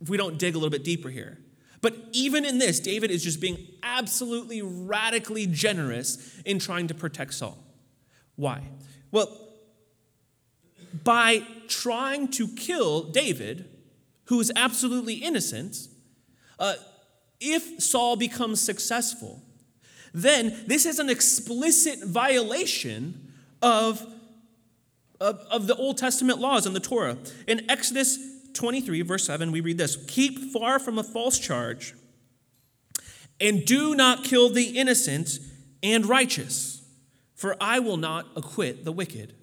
if 0.00 0.08
we 0.08 0.16
don't 0.16 0.38
dig 0.38 0.54
a 0.54 0.58
little 0.58 0.70
bit 0.70 0.84
deeper 0.84 1.08
here. 1.08 1.38
But 1.86 1.94
even 2.10 2.44
in 2.44 2.58
this, 2.58 2.80
David 2.80 3.12
is 3.12 3.22
just 3.22 3.40
being 3.40 3.64
absolutely 3.84 4.60
radically 4.60 5.46
generous 5.46 6.36
in 6.44 6.58
trying 6.58 6.88
to 6.88 6.94
protect 6.94 7.32
Saul. 7.32 7.56
Why? 8.34 8.62
Well, 9.12 9.28
by 11.04 11.46
trying 11.68 12.26
to 12.32 12.48
kill 12.48 13.04
David, 13.04 13.68
who 14.24 14.40
is 14.40 14.50
absolutely 14.56 15.14
innocent, 15.14 15.86
uh, 16.58 16.74
if 17.38 17.80
Saul 17.80 18.16
becomes 18.16 18.60
successful, 18.60 19.40
then 20.12 20.64
this 20.66 20.86
is 20.86 20.98
an 20.98 21.08
explicit 21.08 22.02
violation 22.02 23.32
of, 23.62 24.04
of, 25.20 25.38
of, 25.52 25.68
the 25.68 25.76
Old 25.76 25.98
Testament 25.98 26.40
laws 26.40 26.66
and 26.66 26.74
the 26.74 26.80
Torah. 26.80 27.16
In 27.46 27.70
Exodus 27.70 28.18
23, 28.56 29.02
verse 29.02 29.24
7, 29.26 29.52
we 29.52 29.60
read 29.60 29.78
this 29.78 29.96
Keep 30.08 30.52
far 30.52 30.78
from 30.78 30.98
a 30.98 31.04
false 31.04 31.38
charge, 31.38 31.94
and 33.40 33.64
do 33.64 33.94
not 33.94 34.24
kill 34.24 34.48
the 34.50 34.78
innocent 34.78 35.38
and 35.82 36.06
righteous, 36.06 36.82
for 37.34 37.56
I 37.60 37.78
will 37.78 37.96
not 37.96 38.26
acquit 38.34 38.84
the 38.84 38.92
wicked. 38.92 39.34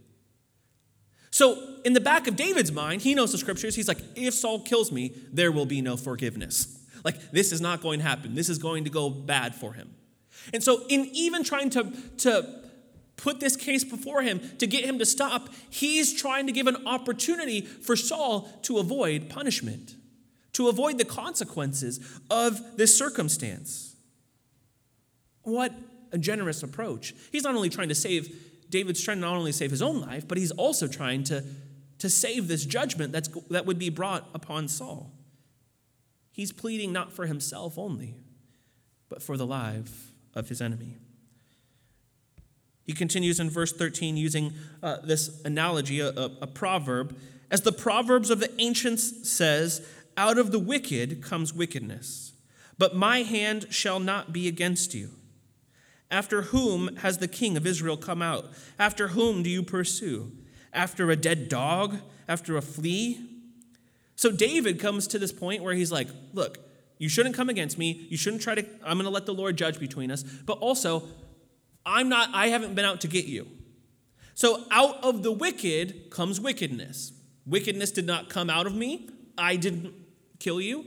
So, 1.32 1.78
in 1.84 1.94
the 1.94 2.00
back 2.00 2.28
of 2.28 2.36
David's 2.36 2.72
mind, 2.72 3.02
he 3.02 3.16
knows 3.16 3.32
the 3.32 3.40
scriptures. 3.40 3.76
He's 3.76 3.88
like, 3.88 3.98
if 4.16 4.36
Saul 4.36 4.60
kills 4.60 4.92
me, 4.92 5.16
there 5.32 5.52
will 5.52 5.66
be 5.66 5.82
no 5.82 5.98
forgiveness. 5.98 6.80
Like, 7.04 7.32
this 7.32 7.52
is 7.52 7.60
not 7.60 7.82
going 7.82 8.00
to 8.00 8.06
happen. 8.06 8.36
This 8.36 8.50
is 8.50 8.60
going 8.60 8.84
to 8.84 8.90
go 8.90 9.10
bad 9.10 9.56
for 9.56 9.74
him. 9.74 9.96
And 10.54 10.64
so, 10.64 10.86
in 10.90 11.10
even 11.14 11.44
trying 11.44 11.70
to, 11.72 11.92
to 12.20 12.63
put 13.18 13.40
this 13.40 13.56
case 13.56 13.84
before 13.84 14.22
him 14.22 14.42
to 14.58 14.68
get 14.68 14.86
him 14.86 15.00
to 15.00 15.06
stop, 15.06 15.50
he's 15.70 16.14
trying 16.14 16.48
to 16.48 16.52
give 16.52 16.68
an 16.68 16.88
opportunity 16.88 17.62
for 17.62 17.96
Saul 17.96 18.50
to 18.64 18.78
avoid 18.78 19.30
punishment, 19.30 19.96
to 20.54 20.68
avoid 20.68 20.98
the 20.98 21.06
consequences 21.06 22.00
of 22.30 22.78
this 22.78 22.98
circumstance. 22.98 23.96
What 25.44 25.74
a 26.12 26.18
generous 26.18 26.64
approach. 26.64 27.14
He's 27.32 27.44
not 27.44 27.56
only 27.56 27.70
trying 27.70 27.90
to 27.90 27.96
save, 27.96 28.70
David's 28.70 29.04
trying 29.04 29.18
to 29.18 29.22
not 29.22 29.36
only 29.36 29.52
save 29.52 29.72
his 29.72 29.82
own 29.82 30.02
life, 30.02 30.28
but 30.28 30.38
he's 30.38 30.52
also 30.52 30.88
trying 30.88 31.24
to, 31.26 31.44
to 32.00 32.10
save 32.10 32.48
this 32.48 32.66
judgment 32.66 33.12
that's, 33.12 33.30
that 33.50 33.66
would 33.66 33.80
be 33.80 33.90
brought 33.90 34.28
upon 34.34 34.68
Saul. 34.68 35.12
He's 36.32 36.52
pleading 36.52 36.92
not 36.92 37.12
for 37.12 37.26
himself 37.26 37.78
only, 37.78 38.16
but 39.10 39.22
for 39.22 39.38
the 39.38 39.46
life 39.46 40.12
of 40.34 40.50
his 40.50 40.62
enemy. 40.62 40.98
He 42.86 42.94
continues 42.94 43.40
in 43.40 43.50
verse 43.50 43.72
13 43.72 44.18
using 44.18 44.54
uh, 44.82 44.98
this 45.04 45.42
analogy, 45.46 46.00
a, 46.00 46.10
a, 46.10 46.32
a 46.42 46.48
proverb. 46.48 47.18
As 47.50 47.62
the 47.62 47.72
Proverbs 47.72 48.30
of 48.30 48.40
the 48.40 48.52
ancients 48.60 49.30
says, 49.30 49.86
out 50.18 50.38
of 50.38 50.52
the 50.52 50.60
wicked 50.60 51.22
comes 51.22 51.54
wickedness, 51.54 52.34
but 52.78 52.96
my 52.96 53.20
hand 53.20 53.68
shall 53.70 54.00
not 54.00 54.34
be 54.34 54.48
against 54.48 54.94
you. 54.94 55.12
After 56.12 56.44
whom 56.44 56.98
has 56.98 57.18
the 57.18 57.28
king 57.28 57.58
of 57.58 57.66
Israel 57.66 57.98
come 57.98 58.22
out? 58.22 58.52
After 58.78 59.10
whom 59.10 59.42
do 59.42 59.50
you 59.50 59.64
pursue? 59.64 60.32
After 60.72 61.10
a 61.10 61.16
dead 61.16 61.50
dog? 61.50 62.00
After 62.28 62.58
a 62.58 62.62
flea? 62.62 63.20
So 64.16 64.32
David 64.32 64.80
comes 64.80 65.08
to 65.08 65.20
this 65.20 65.32
point 65.32 65.64
where 65.64 65.74
he's 65.74 65.92
like, 65.92 66.08
Look, 66.34 66.60
you 67.00 67.10
shouldn't 67.10 67.36
come 67.36 67.50
against 67.50 67.78
me. 67.78 68.06
You 68.10 68.18
shouldn't 68.18 68.44
try 68.44 68.56
to, 68.56 68.66
I'm 68.84 68.98
going 68.98 69.06
to 69.06 69.10
let 69.10 69.26
the 69.26 69.34
Lord 69.34 69.58
judge 69.58 69.80
between 69.80 70.12
us. 70.12 70.24
But 70.24 70.60
also, 70.60 71.08
I'm 71.86 72.10
not, 72.10 72.30
I 72.34 72.48
haven't 72.48 72.76
been 72.76 72.86
out 72.86 73.02
to 73.02 73.08
get 73.08 73.26
you. 73.26 73.48
So 74.36 74.64
out 74.72 75.04
of 75.04 75.24
the 75.24 75.32
wicked 75.32 76.10
comes 76.10 76.40
wickedness. 76.40 77.14
Wickedness 77.46 77.92
did 77.92 78.06
not 78.06 78.30
come 78.30 78.50
out 78.50 78.68
of 78.68 78.74
me. 78.74 79.10
I 79.38 79.56
didn't 79.56 79.94
kill 80.40 80.62
you. 80.62 80.86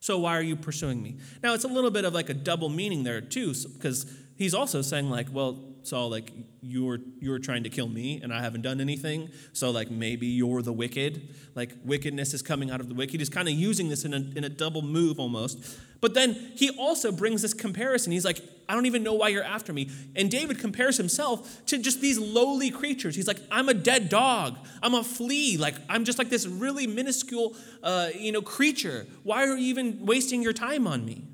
So 0.00 0.18
why 0.18 0.36
are 0.36 0.42
you 0.42 0.56
pursuing 0.56 1.02
me? 1.02 1.18
Now 1.42 1.54
it's 1.54 1.64
a 1.64 1.68
little 1.68 1.90
bit 1.90 2.04
of 2.04 2.14
like 2.14 2.28
a 2.30 2.34
double 2.34 2.68
meaning 2.68 3.02
there 3.02 3.20
too, 3.20 3.52
because 3.74 4.10
he's 4.36 4.54
also 4.54 4.80
saying 4.82 5.10
like, 5.10 5.26
well, 5.32 5.64
Saul, 5.82 6.10
like 6.10 6.32
you're 6.60 6.98
you're 7.20 7.38
trying 7.38 7.62
to 7.62 7.68
kill 7.68 7.88
me 7.88 8.20
and 8.20 8.32
I 8.32 8.42
haven't 8.42 8.62
done 8.62 8.80
anything. 8.80 9.30
So 9.52 9.70
like 9.70 9.90
maybe 9.90 10.26
you're 10.26 10.62
the 10.62 10.72
wicked. 10.72 11.34
Like 11.54 11.72
wickedness 11.84 12.34
is 12.34 12.42
coming 12.42 12.70
out 12.70 12.80
of 12.80 12.88
the 12.88 12.94
wicked. 12.94 13.20
He's 13.20 13.28
kind 13.28 13.48
of 13.48 13.54
using 13.54 13.88
this 13.88 14.04
in 14.04 14.12
a, 14.12 14.18
in 14.36 14.44
a 14.44 14.48
double 14.48 14.82
move 14.82 15.18
almost. 15.18 15.78
But 16.00 16.14
then 16.14 16.34
he 16.54 16.70
also 16.70 17.10
brings 17.10 17.42
this 17.42 17.54
comparison. 17.54 18.12
He's 18.12 18.24
like, 18.24 18.40
I 18.68 18.74
don't 18.74 18.86
even 18.86 19.02
know 19.02 19.14
why 19.14 19.28
you're 19.28 19.44
after 19.44 19.72
me. 19.72 19.90
And 20.14 20.30
David 20.30 20.58
compares 20.58 20.96
himself 20.96 21.64
to 21.66 21.78
just 21.78 22.00
these 22.00 22.18
lowly 22.18 22.70
creatures. 22.70 23.14
He's 23.14 23.28
like, 23.28 23.40
I'm 23.50 23.68
a 23.68 23.74
dead 23.74 24.08
dog. 24.08 24.58
I'm 24.82 24.94
a 24.94 25.04
flea. 25.04 25.56
Like 25.56 25.76
I'm 25.88 26.04
just 26.04 26.18
like 26.18 26.28
this 26.28 26.46
really 26.46 26.86
minuscule, 26.86 27.54
uh, 27.82 28.10
you 28.18 28.32
know, 28.32 28.42
creature. 28.42 29.06
Why 29.22 29.44
are 29.44 29.56
you 29.56 29.68
even 29.68 30.04
wasting 30.04 30.42
your 30.42 30.52
time 30.52 30.86
on 30.86 31.04
me? 31.04 31.24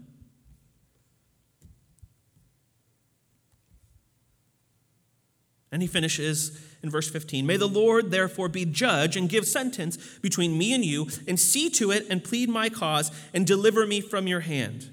And 5.71 5.81
he 5.81 5.89
finishes 5.89 6.61
in 6.83 6.91
verse 6.91 7.11
15 7.11 7.47
May 7.47 7.57
the 7.57 7.69
Lord 7.69 8.11
therefore 8.11 8.49
be 8.49 8.65
judge 8.65 9.17
and 9.17 9.29
give 9.29 9.47
sentence 9.47 9.97
between 10.21 10.59
me 10.59 10.73
and 10.73 10.85
you, 10.85 11.09
and 11.27 11.39
see 11.39 11.71
to 11.71 11.91
it 11.91 12.07
and 12.11 12.23
plead 12.23 12.49
my 12.49 12.69
cause 12.69 13.11
and 13.33 13.47
deliver 13.47 13.87
me 13.87 14.01
from 14.01 14.27
your 14.27 14.41
hand. 14.41 14.91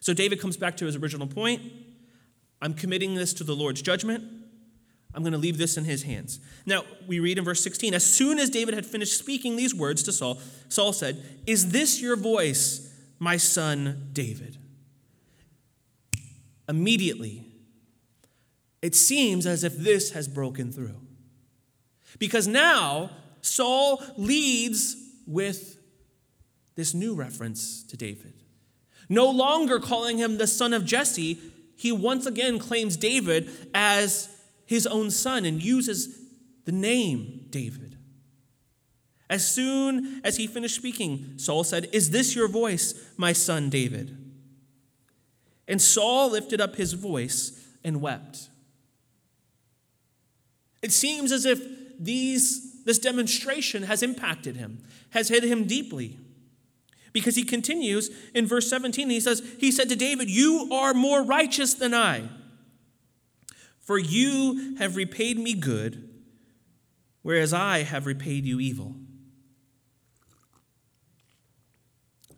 So 0.00 0.14
David 0.14 0.40
comes 0.40 0.56
back 0.56 0.76
to 0.78 0.86
his 0.86 0.96
original 0.96 1.26
point 1.26 1.62
I'm 2.62 2.74
committing 2.74 3.14
this 3.14 3.32
to 3.34 3.44
the 3.44 3.56
Lord's 3.56 3.80
judgment. 3.80 4.24
I'm 5.14 5.22
going 5.22 5.32
to 5.32 5.38
leave 5.38 5.58
this 5.58 5.76
in 5.76 5.84
his 5.84 6.04
hands. 6.04 6.38
Now, 6.66 6.84
we 7.06 7.18
read 7.18 7.38
in 7.38 7.44
verse 7.44 7.62
16 7.64 7.94
As 7.94 8.04
soon 8.04 8.38
as 8.38 8.50
David 8.50 8.74
had 8.74 8.86
finished 8.86 9.18
speaking 9.18 9.56
these 9.56 9.74
words 9.74 10.02
to 10.04 10.12
Saul, 10.12 10.38
Saul 10.68 10.92
said, 10.92 11.22
Is 11.46 11.72
this 11.72 12.00
your 12.00 12.16
voice, 12.16 12.94
my 13.18 13.36
son 13.36 14.10
David? 14.12 14.56
Immediately, 16.68 17.46
it 18.82 18.94
seems 18.94 19.46
as 19.46 19.64
if 19.64 19.76
this 19.76 20.12
has 20.12 20.28
broken 20.28 20.70
through. 20.70 20.96
Because 22.18 22.46
now 22.46 23.10
Saul 23.40 24.02
leads 24.16 24.96
with 25.26 25.78
this 26.74 26.94
new 26.94 27.14
reference 27.14 27.82
to 27.84 27.96
David. 27.96 28.34
No 29.08 29.28
longer 29.28 29.80
calling 29.80 30.18
him 30.18 30.38
the 30.38 30.46
son 30.46 30.72
of 30.72 30.84
Jesse, 30.84 31.38
he 31.76 31.92
once 31.92 32.26
again 32.26 32.58
claims 32.58 32.96
David 32.96 33.50
as 33.74 34.28
his 34.66 34.86
own 34.86 35.10
son 35.10 35.44
and 35.44 35.62
uses 35.62 36.18
the 36.64 36.72
name 36.72 37.46
David. 37.50 37.96
As 39.28 39.46
soon 39.46 40.20
as 40.24 40.36
he 40.36 40.46
finished 40.46 40.76
speaking, 40.76 41.34
Saul 41.38 41.64
said, 41.64 41.88
Is 41.92 42.10
this 42.10 42.34
your 42.34 42.48
voice, 42.48 42.94
my 43.16 43.32
son 43.32 43.70
David? 43.70 44.16
And 45.66 45.80
Saul 45.80 46.30
lifted 46.30 46.60
up 46.60 46.76
his 46.76 46.94
voice 46.94 47.68
and 47.84 48.00
wept. 48.00 48.48
It 50.82 50.92
seems 50.92 51.30
as 51.30 51.44
if 51.44 51.60
these, 52.00 52.82
this 52.84 52.98
demonstration 52.98 53.84
has 53.84 54.02
impacted 54.02 54.56
him, 54.56 54.82
has 55.10 55.28
hit 55.28 55.44
him 55.44 55.66
deeply. 55.66 56.18
Because 57.12 57.36
he 57.36 57.44
continues 57.44 58.10
in 58.34 58.46
verse 58.46 58.70
17, 58.70 59.10
he 59.10 59.20
says, 59.20 59.42
He 59.58 59.70
said 59.70 59.88
to 59.90 59.96
David, 59.96 60.30
You 60.30 60.70
are 60.72 60.94
more 60.94 61.22
righteous 61.22 61.74
than 61.74 61.92
I, 61.92 62.28
for 63.80 63.98
you 63.98 64.76
have 64.78 64.96
repaid 64.96 65.38
me 65.38 65.54
good, 65.54 66.08
whereas 67.22 67.52
I 67.52 67.82
have 67.82 68.06
repaid 68.06 68.46
you 68.46 68.60
evil. 68.60 68.94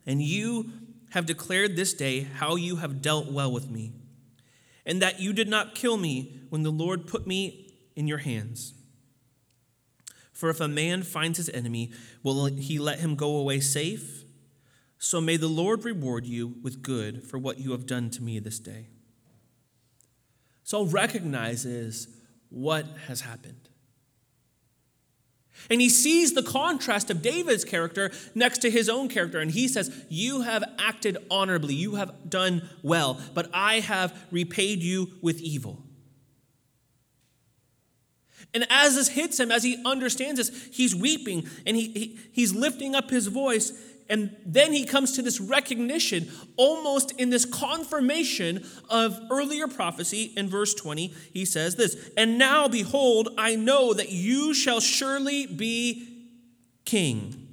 And 0.05 0.21
you 0.21 0.73
have 1.11 1.27
declared 1.27 1.77
this 1.77 1.93
day 1.93 2.21
how 2.21 2.57
you 2.57 2.77
have 2.77 3.03
dealt 3.03 3.31
well 3.31 3.53
with 3.53 3.71
me, 3.71 3.93
and 4.85 5.01
that 5.03 5.21
you 5.21 5.33
did 5.33 5.49
not 5.49 5.75
kill 5.75 5.99
me 5.99 6.41
when 6.49 6.63
the 6.63 6.73
Lord 6.73 7.07
put 7.07 7.27
me 7.27 7.75
in 7.95 8.09
your 8.09 8.19
hands. 8.19 8.73
For 10.33 10.49
if 10.49 10.61
a 10.61 10.69
man 10.69 11.03
finds 11.03 11.37
his 11.37 11.49
enemy, 11.51 11.93
will 12.23 12.47
he 12.47 12.79
let 12.79 13.01
him 13.01 13.15
go 13.15 13.37
away 13.37 13.61
safe? 13.61 14.25
So 14.99 15.21
may 15.21 15.37
the 15.37 15.49
Lord 15.49 15.85
reward 15.85 16.27
you 16.27 16.55
with 16.63 16.83
good 16.83 17.25
for 17.25 17.39
what 17.39 17.59
you 17.59 17.73
have 17.73 17.87
done 17.87 18.09
to 18.11 18.23
me 18.23 18.39
this 18.39 18.59
day. 18.59 18.89
Saul 20.65 20.87
recognizes 20.87 22.09
what 22.49 22.87
has 23.09 23.23
happened. 23.23 23.69
And 25.71 25.81
he 25.81 25.89
sees 25.89 26.33
the 26.33 26.43
contrast 26.43 27.11
of 27.11 27.23
David's 27.23 27.65
character 27.65 28.11
next 28.35 28.59
to 28.59 28.71
his 28.71 28.89
own 28.89 29.09
character. 29.09 29.39
And 29.39 29.51
he 29.51 29.69
says, 29.69 30.05
You 30.09 30.43
have 30.43 30.65
acted 30.79 31.19
honorably, 31.31 31.75
you 31.75 31.97
have 31.97 32.31
done 32.31 32.69
well, 32.83 33.21
but 33.35 33.51
I 33.53 33.81
have 33.81 34.17
repaid 34.31 34.83
you 34.83 35.13
with 35.21 35.41
evil. 35.41 35.85
And 38.55 38.67
as 38.69 38.97
this 38.97 39.09
hits 39.09 39.41
him, 39.41 39.51
as 39.51 39.63
he 39.63 39.83
understands 39.85 40.39
this, 40.39 40.69
he's 40.73 40.95
weeping 40.95 41.49
and 41.67 41.77
he, 41.77 41.89
he, 41.89 42.19
he's 42.33 42.55
lifting 42.55 42.95
up 42.95 43.11
his 43.11 43.29
voice 43.29 43.73
and 44.13 44.37
then 44.45 44.75
he 44.75 44.85
comes 44.85 45.13
to 45.13 45.23
this 45.23 45.41
recognition, 45.41 46.31
almost 46.59 47.13
in 47.13 47.31
this 47.31 47.47
confirmation 47.47 48.63
of 48.91 49.19
earlier 49.31 49.67
prophecy 49.69 50.35
in 50.37 50.51
verse 50.51 50.75
20. 50.75 51.15
He 51.33 51.47
says 51.47 51.77
this 51.77 52.11
And 52.15 52.37
now, 52.37 52.69
behold, 52.69 53.31
I 53.39 53.57
know 53.57 53.95
that 53.95 54.11
you 54.11 54.53
shall 54.53 54.81
surely 54.81 55.47
be 55.47 56.27
king, 56.85 57.49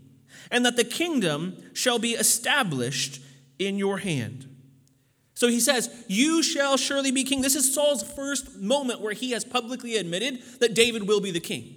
and 0.51 0.65
that 0.65 0.75
the 0.75 0.83
kingdom 0.83 1.55
shall 1.73 1.97
be 1.97 2.11
established 2.11 3.21
in 3.57 3.77
your 3.77 3.99
hand. 3.99 4.48
So 5.39 5.47
he 5.47 5.61
says, 5.61 5.89
You 6.09 6.43
shall 6.43 6.75
surely 6.75 7.11
be 7.11 7.23
king. 7.23 7.39
This 7.39 7.55
is 7.55 7.73
Saul's 7.73 8.03
first 8.03 8.57
moment 8.57 8.99
where 8.99 9.13
he 9.13 9.31
has 9.31 9.45
publicly 9.45 9.95
admitted 9.95 10.43
that 10.59 10.73
David 10.73 11.07
will 11.07 11.21
be 11.21 11.31
the 11.31 11.39
king. 11.39 11.75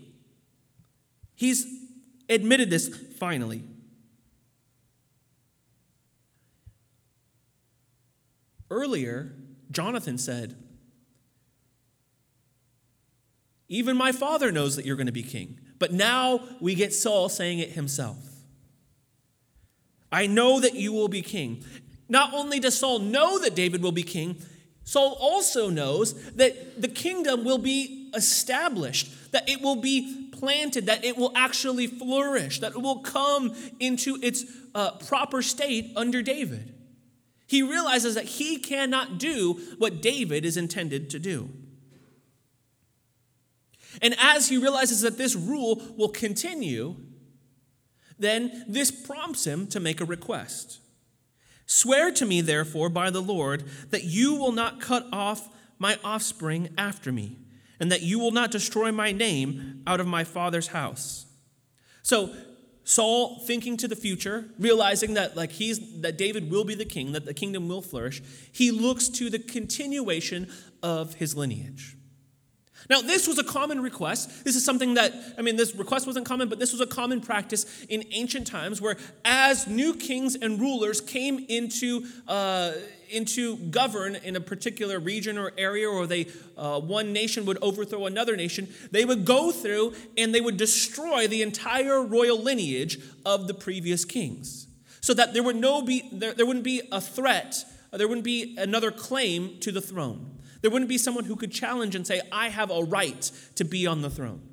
He's 1.37 1.65
admitted 2.29 2.71
this 2.71 2.89
finally. 3.21 3.63
Earlier, 8.69 9.33
Jonathan 9.71 10.19
said, 10.19 10.57
Even 13.69 13.97
my 13.97 14.11
father 14.11 14.51
knows 14.51 14.75
that 14.75 14.85
you're 14.85 14.97
going 14.97 15.07
to 15.07 15.13
be 15.13 15.23
king. 15.23 15.61
But 15.79 15.93
now 15.93 16.41
we 16.59 16.75
get 16.75 16.93
Saul 16.93 17.29
saying 17.29 17.61
it 17.61 17.71
himself. 17.71 18.17
I 20.11 20.27
know 20.27 20.59
that 20.59 20.75
you 20.75 20.93
will 20.93 21.09
be 21.09 21.23
king. 21.23 21.65
Not 22.13 22.35
only 22.35 22.61
does 22.61 22.79
Saul 22.79 22.99
know 22.99 23.39
that 23.39 23.55
David 23.55 23.83
will 23.83 23.91
be 23.91 24.03
king, 24.03 24.37
Saul 24.85 25.17
also 25.19 25.71
knows 25.71 26.13
that 26.33 26.83
the 26.83 26.89
kingdom 26.89 27.43
will 27.43 27.57
be 27.57 28.11
established, 28.15 29.33
that 29.33 29.49
it 29.49 29.63
will 29.63 29.77
be 29.77 30.29
planted, 30.31 30.85
that 30.87 31.07
it 31.07 31.17
will 31.17 31.33
actually 31.35 31.87
flourish, 31.87 32.61
that 32.61 32.73
it 32.73 32.83
will 32.83 32.99
come 32.99 33.57
into 33.81 34.19
its 34.23 34.45
uh, 34.75 34.91
proper 35.07 35.41
state 35.41 35.91
under 35.97 36.21
David. 36.21 36.75
He 37.47 37.63
realizes 37.63 38.15
that 38.15 38.27
he 38.27 38.59
cannot 38.59 39.17
do 39.17 39.55
what 39.79 40.03
David 40.03 40.45
is 40.45 40.59
intended 40.59 41.09
to 41.11 41.19
do. 41.19 41.49
And 44.03 44.15
as 44.21 44.51
he 44.51 44.59
realizes 44.59 45.01
that 45.01 45.17
this 45.17 45.35
rule 45.35 45.81
will 45.97 46.11
continue, 46.11 46.95
then 48.19 48.67
this 48.69 48.91
prompts 48.91 49.47
him 49.47 49.67
to 49.69 49.81
make 49.81 50.03
a 50.03 50.05
request. 50.05 50.81
Swear 51.67 52.11
to 52.13 52.27
me, 52.27 52.41
therefore, 52.41 52.89
by 52.89 53.11
the 53.11 53.23
Lord, 53.23 53.65
that 53.91 54.05
you 54.05 54.35
will 54.35 54.53
not 54.53 54.81
cut 54.81 55.07
off 55.13 55.49
my 55.79 55.99
offspring 56.05 56.69
after 56.77 57.11
me, 57.11 57.39
and 57.81 57.91
that 57.91 58.03
you 58.03 58.19
will 58.19 58.31
not 58.31 58.51
destroy 58.51 58.93
my 58.93 59.13
name 59.13 59.83
out 59.87 60.01
of 60.01 60.07
my 60.07 60.25
father's 60.25 60.69
house. 60.69 61.27
So 62.03 62.35
Saul 62.85 63.39
thinking 63.41 63.77
to 63.79 63.89
the 63.89 63.97
future, 63.97 64.51
realizing 64.59 65.15
that 65.15 65.37
like 65.37 65.53
he's 65.53 66.01
that 66.01 66.19
David 66.19 66.51
will 66.51 66.65
be 66.65 66.75
the 66.75 66.85
king, 66.85 67.13
that 67.13 67.25
the 67.25 67.35
kingdom 67.35 67.69
will 67.69 67.83
flourish, 67.83 68.23
he 68.51 68.71
looks 68.71 69.09
to 69.11 69.31
the 69.31 69.39
continuation 69.39 70.49
of 70.83 71.15
his 71.15 71.37
lineage. 71.37 71.97
Now, 72.91 73.01
this 73.01 73.27
was 73.29 73.39
a 73.39 73.45
common 73.45 73.81
request. 73.81 74.45
This 74.45 74.57
is 74.57 74.65
something 74.65 74.95
that, 74.95 75.15
I 75.39 75.43
mean, 75.43 75.57
this 75.57 75.75
request 75.75 76.07
wasn't 76.07 76.27
common, 76.27 76.49
but 76.49 76.59
this 76.59 76.73
was 76.73 76.81
a 76.81 76.87
common 76.87 77.21
practice 77.21 77.85
in 77.89 78.05
ancient 78.11 78.47
times 78.47 78.81
where, 78.81 78.97
as 79.25 79.67
new 79.67 79.95
kings 79.95 80.35
and 80.35 80.61
rulers 80.61 81.01
came 81.01 81.45
into, 81.49 82.07
uh, 82.27 82.73
into 83.11 83.57
govern 83.57 84.17
in 84.17 84.37
a 84.37 84.41
particular 84.41 84.99
region 84.99 85.39
or 85.39 85.53
area, 85.57 85.89
or 85.89 86.07
they, 86.07 86.27
uh, 86.57 86.81
one 86.81 87.13
nation 87.13 87.45
would 87.47 87.59
overthrow 87.63 88.07
another 88.07 88.37
nation, 88.37 88.69
they 88.91 89.05
would 89.05 89.25
go 89.25 89.53
through 89.53 89.95
and 90.19 90.35
they 90.35 90.41
would 90.41 90.57
destroy 90.57 91.27
the 91.29 91.43
entire 91.43 92.03
royal 92.03 92.39
lineage 92.39 92.99
of 93.25 93.47
the 93.47 93.55
previous 93.55 94.05
kings. 94.05 94.67
So 95.01 95.15
that 95.15 95.35
there 95.35 95.43
would 95.43 95.57
no 95.57 95.83
be, 95.83 96.09
there, 96.13 96.33
there 96.33 96.47
wouldn't 96.47 96.65
be 96.65 96.83
a 96.91 97.01
threat, 97.01 97.65
there 97.93 98.09
wouldn't 98.09 98.25
be 98.25 98.57
another 98.57 98.91
claim 98.91 99.59
to 99.61 99.73
the 99.73 99.81
throne. 99.81 100.39
There 100.63 100.71
wouldn't 100.71 100.89
be 100.89 100.99
someone 100.99 101.25
who 101.25 101.37
could 101.37 101.53
challenge 101.53 101.95
and 101.95 102.07
say, 102.07 102.21
I 102.31 102.49
have 102.49 102.71
a 102.71 102.83
right 102.83 103.31
to 103.57 103.65
be 103.65 103.87
on 103.87 104.01
the 104.01 104.11
throne. 104.11 104.49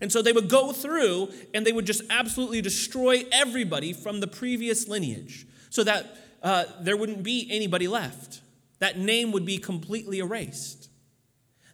And 0.00 0.12
so 0.12 0.22
they 0.22 0.32
would 0.32 0.48
go 0.48 0.72
through 0.72 1.30
and 1.52 1.66
they 1.66 1.72
would 1.72 1.86
just 1.86 2.02
absolutely 2.10 2.60
destroy 2.60 3.24
everybody 3.32 3.92
from 3.92 4.20
the 4.20 4.26
previous 4.26 4.86
lineage 4.86 5.46
so 5.70 5.82
that 5.84 6.16
uh, 6.42 6.64
there 6.80 6.96
wouldn't 6.96 7.22
be 7.22 7.48
anybody 7.50 7.88
left. 7.88 8.42
That 8.78 8.98
name 8.98 9.32
would 9.32 9.44
be 9.44 9.58
completely 9.58 10.20
erased. 10.20 10.88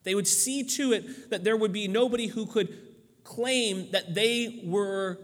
They 0.05 0.15
would 0.15 0.29
see 0.29 0.65
to 0.65 0.93
it 0.93 1.31
that 1.31 1.45
there 1.45 1.57
would 1.57 1.73
be 1.73 1.89
nobody 1.89 2.29
who 2.29 2.47
could 2.47 2.77
claim 3.25 3.91
that 3.91 4.15
they 4.15 4.61
were 4.65 5.19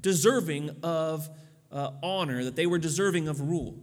deserving 0.00 0.76
of 0.82 1.28
uh, 1.70 1.90
honor, 2.02 2.44
that 2.44 2.56
they 2.56 2.66
were 2.66 2.78
deserving 2.78 3.28
of 3.28 3.40
rule. 3.40 3.78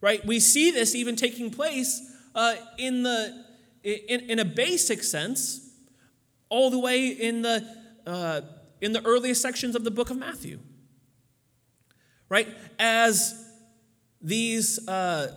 Right? 0.00 0.24
We 0.24 0.38
see 0.38 0.70
this 0.70 0.94
even 0.94 1.16
taking 1.16 1.50
place 1.50 2.00
uh, 2.38 2.54
in, 2.78 3.02
the, 3.02 3.44
in, 3.82 4.20
in 4.30 4.38
a 4.38 4.44
basic 4.44 5.02
sense, 5.02 5.70
all 6.48 6.70
the 6.70 6.78
way 6.78 7.08
in 7.08 7.42
the, 7.42 7.66
uh, 8.06 8.42
in 8.80 8.92
the 8.92 9.04
earliest 9.04 9.42
sections 9.42 9.74
of 9.74 9.82
the 9.82 9.90
book 9.90 10.08
of 10.08 10.16
Matthew. 10.16 10.60
Right? 12.28 12.46
As 12.78 13.44
these, 14.22 14.86
uh, 14.86 15.34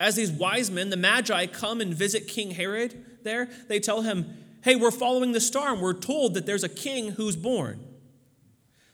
as 0.00 0.16
these 0.16 0.30
wise 0.30 0.70
men, 0.70 0.88
the 0.88 0.96
Magi, 0.96 1.44
come 1.46 1.82
and 1.82 1.92
visit 1.92 2.26
King 2.26 2.52
Herod 2.52 3.04
there, 3.22 3.50
they 3.68 3.80
tell 3.80 4.00
him, 4.00 4.38
Hey, 4.62 4.76
we're 4.76 4.90
following 4.90 5.32
the 5.32 5.40
star, 5.40 5.72
and 5.74 5.82
we're 5.82 5.92
told 5.92 6.34
that 6.34 6.46
there's 6.46 6.64
a 6.64 6.68
king 6.70 7.12
who's 7.12 7.36
born. 7.36 7.80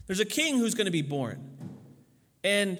There's 0.06 0.20
a 0.20 0.24
king 0.24 0.58
who's 0.58 0.74
going 0.74 0.86
to 0.86 0.92
be 0.92 1.02
born. 1.02 1.58
And 2.42 2.78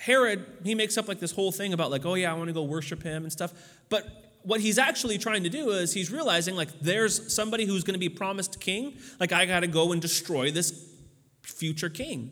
Herod, 0.00 0.46
he 0.64 0.74
makes 0.74 0.96
up 0.96 1.08
like 1.08 1.20
this 1.20 1.30
whole 1.30 1.52
thing 1.52 1.74
about 1.74 1.90
like, 1.90 2.06
oh 2.06 2.14
yeah, 2.14 2.32
I 2.32 2.34
want 2.34 2.48
to 2.48 2.54
go 2.54 2.62
worship 2.62 3.02
him 3.02 3.24
and 3.24 3.30
stuff. 3.30 3.52
But 3.90 4.06
what 4.42 4.62
he's 4.62 4.78
actually 4.78 5.18
trying 5.18 5.42
to 5.42 5.50
do 5.50 5.68
is 5.72 5.92
he's 5.92 6.10
realizing 6.10 6.56
like 6.56 6.70
there's 6.80 7.30
somebody 7.30 7.66
who's 7.66 7.84
going 7.84 7.92
to 7.92 8.00
be 8.00 8.08
promised 8.08 8.60
king. 8.60 8.96
Like 9.18 9.32
I 9.32 9.44
got 9.44 9.60
to 9.60 9.66
go 9.66 9.92
and 9.92 10.00
destroy 10.00 10.50
this 10.50 10.88
future 11.42 11.90
king. 11.90 12.30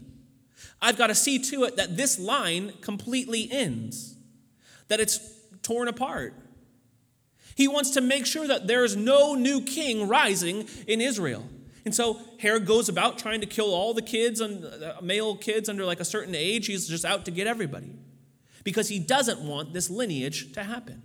I've 0.80 0.96
got 0.96 1.08
to 1.08 1.14
see 1.14 1.38
to 1.40 1.64
it 1.64 1.76
that 1.76 1.94
this 1.94 2.18
line 2.18 2.72
completely 2.80 3.50
ends, 3.52 4.16
that 4.88 4.98
it's 4.98 5.20
torn 5.60 5.88
apart. 5.88 6.32
He 7.54 7.68
wants 7.68 7.90
to 7.90 8.00
make 8.00 8.24
sure 8.24 8.46
that 8.46 8.66
there 8.66 8.82
is 8.82 8.96
no 8.96 9.34
new 9.34 9.60
king 9.60 10.08
rising 10.08 10.66
in 10.86 11.02
Israel. 11.02 11.44
And 11.88 11.94
so 11.94 12.20
Herod 12.38 12.66
goes 12.66 12.90
about 12.90 13.16
trying 13.16 13.40
to 13.40 13.46
kill 13.46 13.72
all 13.72 13.94
the 13.94 14.02
kids, 14.02 14.42
and 14.42 14.62
uh, 14.62 14.96
male 15.00 15.34
kids 15.34 15.70
under 15.70 15.86
like 15.86 16.00
a 16.00 16.04
certain 16.04 16.34
age. 16.34 16.66
He's 16.66 16.86
just 16.86 17.02
out 17.02 17.24
to 17.24 17.30
get 17.30 17.46
everybody 17.46 17.96
because 18.62 18.90
he 18.90 18.98
doesn't 18.98 19.40
want 19.40 19.72
this 19.72 19.88
lineage 19.88 20.52
to 20.52 20.64
happen. 20.64 21.00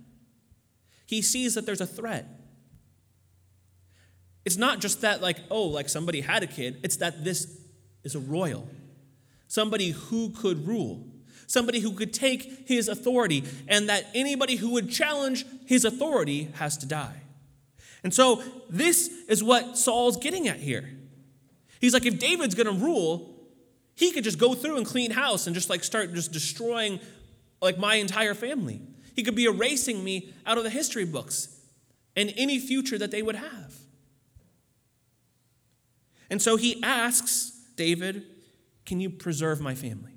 He 1.06 1.22
sees 1.22 1.54
that 1.54 1.64
there's 1.64 1.80
a 1.80 1.86
threat. 1.86 2.28
It's 4.44 4.58
not 4.58 4.82
just 4.82 5.00
that, 5.00 5.22
like, 5.22 5.38
oh, 5.50 5.62
like 5.62 5.88
somebody 5.88 6.20
had 6.20 6.42
a 6.42 6.46
kid, 6.46 6.80
it's 6.82 6.96
that 6.96 7.24
this 7.24 7.58
is 8.02 8.14
a 8.14 8.20
royal, 8.20 8.68
somebody 9.48 9.92
who 9.92 10.28
could 10.28 10.68
rule, 10.68 11.02
somebody 11.46 11.80
who 11.80 11.92
could 11.92 12.12
take 12.12 12.68
his 12.68 12.88
authority, 12.88 13.42
and 13.68 13.88
that 13.88 14.04
anybody 14.14 14.56
who 14.56 14.72
would 14.72 14.90
challenge 14.90 15.46
his 15.64 15.86
authority 15.86 16.50
has 16.56 16.76
to 16.76 16.84
die. 16.84 17.22
And 18.04 18.12
so 18.12 18.42
this 18.68 19.08
is 19.28 19.42
what 19.42 19.76
Saul's 19.76 20.18
getting 20.18 20.46
at 20.46 20.58
here. 20.60 20.88
He's 21.80 21.94
like, 21.94 22.06
if 22.06 22.18
David's 22.18 22.54
going 22.54 22.66
to 22.66 22.84
rule, 22.84 23.34
he 23.94 24.12
could 24.12 24.24
just 24.24 24.38
go 24.38 24.54
through 24.54 24.76
and 24.76 24.86
clean 24.86 25.10
house 25.10 25.46
and 25.46 25.54
just 25.54 25.70
like 25.70 25.82
start 25.82 26.12
just 26.12 26.30
destroying 26.30 27.00
like 27.60 27.78
my 27.78 27.96
entire 27.96 28.34
family. 28.34 28.80
He 29.16 29.22
could 29.22 29.34
be 29.34 29.46
erasing 29.46 30.04
me 30.04 30.32
out 30.44 30.58
of 30.58 30.64
the 30.64 30.70
history 30.70 31.04
books 31.04 31.48
and 32.14 32.32
any 32.36 32.58
future 32.58 32.98
that 32.98 33.10
they 33.10 33.22
would 33.22 33.36
have. 33.36 33.74
And 36.30 36.42
so 36.42 36.56
he 36.56 36.82
asks 36.82 37.52
David, 37.76 38.24
Can 38.84 39.00
you 39.00 39.08
preserve 39.10 39.60
my 39.60 39.74
family? 39.74 40.12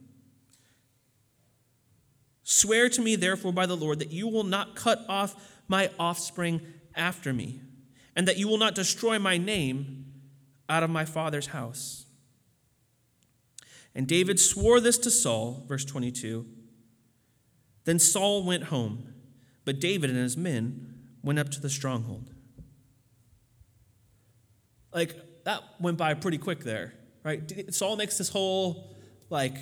Swear 2.43 2.89
to 2.89 3.01
me, 3.01 3.15
therefore, 3.15 3.51
by 3.51 3.65
the 3.65 3.75
Lord, 3.75 3.99
that 3.99 4.11
you 4.11 4.27
will 4.27 4.45
not 4.45 4.75
cut 4.75 5.05
off 5.09 5.35
my 5.67 5.89
offspring 5.99 6.61
after 6.95 7.33
me, 7.33 7.59
and 8.17 8.27
that 8.27 8.37
you 8.37 8.47
will 8.47 8.57
not 8.57 8.73
destroy 8.73 9.19
my 9.19 9.37
name 9.37 10.05
out 10.67 10.81
of 10.81 10.89
my 10.89 11.05
father's 11.05 11.47
house. 11.47 12.05
And 13.93 14.07
David 14.07 14.39
swore 14.39 14.79
this 14.79 14.97
to 14.97 15.11
Saul, 15.11 15.63
verse 15.67 15.85
22. 15.85 16.45
Then 17.85 17.99
Saul 17.99 18.43
went 18.43 18.63
home, 18.63 19.13
but 19.65 19.79
David 19.79 20.09
and 20.09 20.19
his 20.19 20.35
men 20.35 20.95
went 21.23 21.37
up 21.37 21.49
to 21.51 21.61
the 21.61 21.69
stronghold. 21.69 22.31
Like, 24.91 25.15
that 25.45 25.61
went 25.79 25.97
by 25.97 26.15
pretty 26.15 26.39
quick 26.39 26.63
there, 26.63 26.95
right? 27.23 27.73
Saul 27.73 27.97
makes 27.97 28.17
this 28.17 28.29
whole, 28.29 28.95
like, 29.29 29.55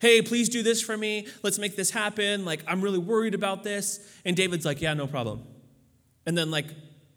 hey, 0.00 0.22
please 0.22 0.48
do 0.48 0.62
this 0.62 0.80
for 0.80 0.96
me. 0.96 1.26
Let's 1.42 1.58
make 1.58 1.76
this 1.76 1.90
happen. 1.90 2.46
Like, 2.46 2.64
I'm 2.66 2.80
really 2.80 2.98
worried 2.98 3.34
about 3.34 3.64
this. 3.64 4.00
And 4.24 4.34
David's 4.34 4.64
like, 4.64 4.80
yeah, 4.80 4.94
no 4.94 5.06
problem. 5.06 5.42
And 6.24 6.36
then, 6.36 6.50
like, 6.50 6.66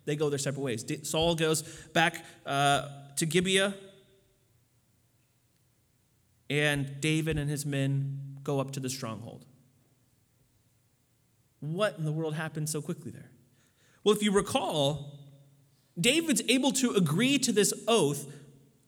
they 0.05 0.15
go 0.15 0.29
their 0.29 0.39
separate 0.39 0.61
ways. 0.61 0.85
Saul 1.03 1.35
goes 1.35 1.61
back 1.93 2.25
uh, 2.45 2.87
to 3.17 3.25
Gibeah, 3.25 3.75
and 6.49 6.99
David 6.99 7.37
and 7.37 7.49
his 7.49 7.65
men 7.65 8.39
go 8.43 8.59
up 8.59 8.71
to 8.71 8.79
the 8.79 8.89
stronghold. 8.89 9.45
What 11.59 11.97
in 11.97 12.05
the 12.05 12.11
world 12.11 12.35
happened 12.35 12.69
so 12.69 12.81
quickly 12.81 13.11
there? 13.11 13.29
Well, 14.03 14.15
if 14.15 14.23
you 14.23 14.31
recall, 14.31 15.19
David's 15.99 16.41
able 16.47 16.71
to 16.73 16.91
agree 16.91 17.37
to 17.39 17.51
this 17.51 17.73
oath 17.87 18.25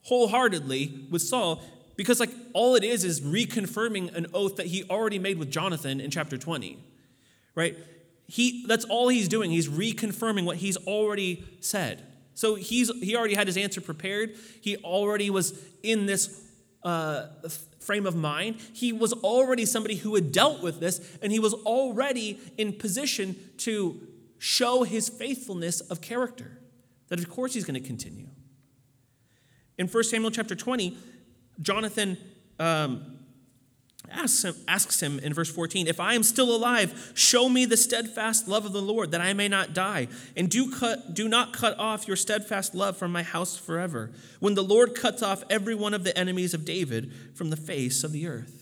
wholeheartedly 0.04 1.08
with 1.12 1.22
Saul 1.22 1.62
because 1.96 2.20
like 2.20 2.32
all 2.54 2.76
it 2.76 2.84
is 2.84 3.04
is 3.04 3.22
reconfirming 3.22 4.16
an 4.16 4.28
oath 4.34 4.56
that 4.56 4.68
he 4.68 4.84
already 4.90 5.20
made 5.20 5.38
with 5.38 5.52
Jonathan 5.52 6.00
in 6.00 6.10
chapter 6.10 6.38
20. 6.38 6.80
Right? 7.54 7.78
He 8.32 8.64
that's 8.66 8.86
all 8.86 9.10
he's 9.10 9.28
doing. 9.28 9.52
He's 9.52 9.68
reconfirming 9.68 10.46
what 10.46 10.56
he's 10.56 10.78
already 10.78 11.44
said. 11.60 12.02
So 12.34 12.56
he's 12.56 12.90
he 13.02 13.14
already 13.14 13.34
had 13.34 13.46
his 13.46 13.58
answer 13.58 13.82
prepared. 13.82 14.36
He 14.62 14.78
already 14.78 15.30
was 15.30 15.62
in 15.84 16.06
this 16.06 16.42
uh, 16.82 17.28
frame 17.80 18.06
of 18.06 18.16
mind. 18.16 18.56
He 18.72 18.94
was 18.94 19.12
already 19.12 19.66
somebody 19.66 19.96
who 19.96 20.16
had 20.16 20.32
dealt 20.32 20.64
with 20.64 20.80
this, 20.80 21.18
and 21.22 21.34
he 21.34 21.40
was 21.40 21.54
already 21.54 22.40
in 22.58 22.72
position 22.72 23.36
to 23.58 24.00
show 24.38 24.84
his 24.84 25.10
faithfulness 25.10 25.82
of 25.82 26.00
character. 26.00 26.58
That 27.10 27.20
of 27.20 27.30
course 27.30 27.54
he's 27.54 27.66
going 27.66 27.82
to 27.82 27.86
continue. 27.86 28.30
In 29.78 29.90
1 29.90 30.04
Samuel 30.06 30.32
chapter 30.32 30.56
20, 30.56 30.98
Jonathan 31.62 32.18
um, 32.60 33.11
asks, 34.12 34.44
him, 34.44 34.56
asks 34.68 35.02
him 35.02 35.20
in 35.20 35.34
verse 35.34 35.50
14, 35.50 35.88
If 35.88 36.00
I 36.00 36.14
am 36.14 36.24
still 36.24 36.56
alive, 36.56 37.14
show 37.16 37.50
me 37.50 37.66
the 37.66 37.78
steadfast 37.78 38.48
love 38.48 38.66
of 38.66 38.74
the 38.74 38.82
Lord, 38.82 39.12
that 39.12 39.22
I 39.22 39.34
may 39.34 39.48
not 39.48 39.74
die. 39.74 40.08
And 40.36 40.50
do, 40.50 40.72
cut, 40.72 41.14
do 41.14 41.28
not 41.28 41.54
cut 41.54 41.78
off 41.80 42.08
your 42.08 42.18
steadfast 42.18 42.76
love 42.76 42.98
from 42.98 43.12
my 43.12 43.24
house 43.24 43.58
forever, 43.58 44.12
when 44.40 44.56
the 44.56 44.64
Lord 44.64 44.96
cuts 44.96 45.22
off 45.22 45.44
every 45.50 45.76
one 45.76 45.94
of 45.94 46.04
the 46.04 46.18
enemies 46.18 46.54
of 46.54 46.66
David 46.66 47.12
from 47.34 47.50
the 47.50 47.58
face 47.58 48.04
of 48.04 48.12
the 48.12 48.28
earth. 48.28 48.62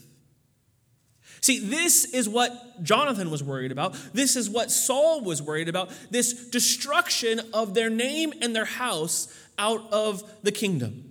See, 1.41 1.59
this 1.59 2.05
is 2.13 2.27
what 2.27 2.83
Jonathan 2.83 3.31
was 3.31 3.43
worried 3.43 3.71
about. 3.71 3.93
This 4.13 4.35
is 4.35 4.49
what 4.49 4.71
Saul 4.71 5.21
was 5.21 5.41
worried 5.41 5.69
about 5.69 5.89
this 6.12 6.49
destruction 6.49 7.39
of 7.53 7.73
their 7.73 7.89
name 7.89 8.33
and 8.41 8.55
their 8.55 8.65
house 8.65 9.33
out 9.57 9.91
of 9.91 10.23
the 10.43 10.51
kingdom. 10.51 11.05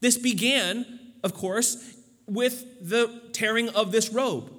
This 0.00 0.16
began, 0.16 0.86
of 1.24 1.34
course, 1.34 1.97
with 2.28 2.88
the 2.88 3.22
tearing 3.32 3.68
of 3.70 3.90
this 3.90 4.10
robe, 4.10 4.52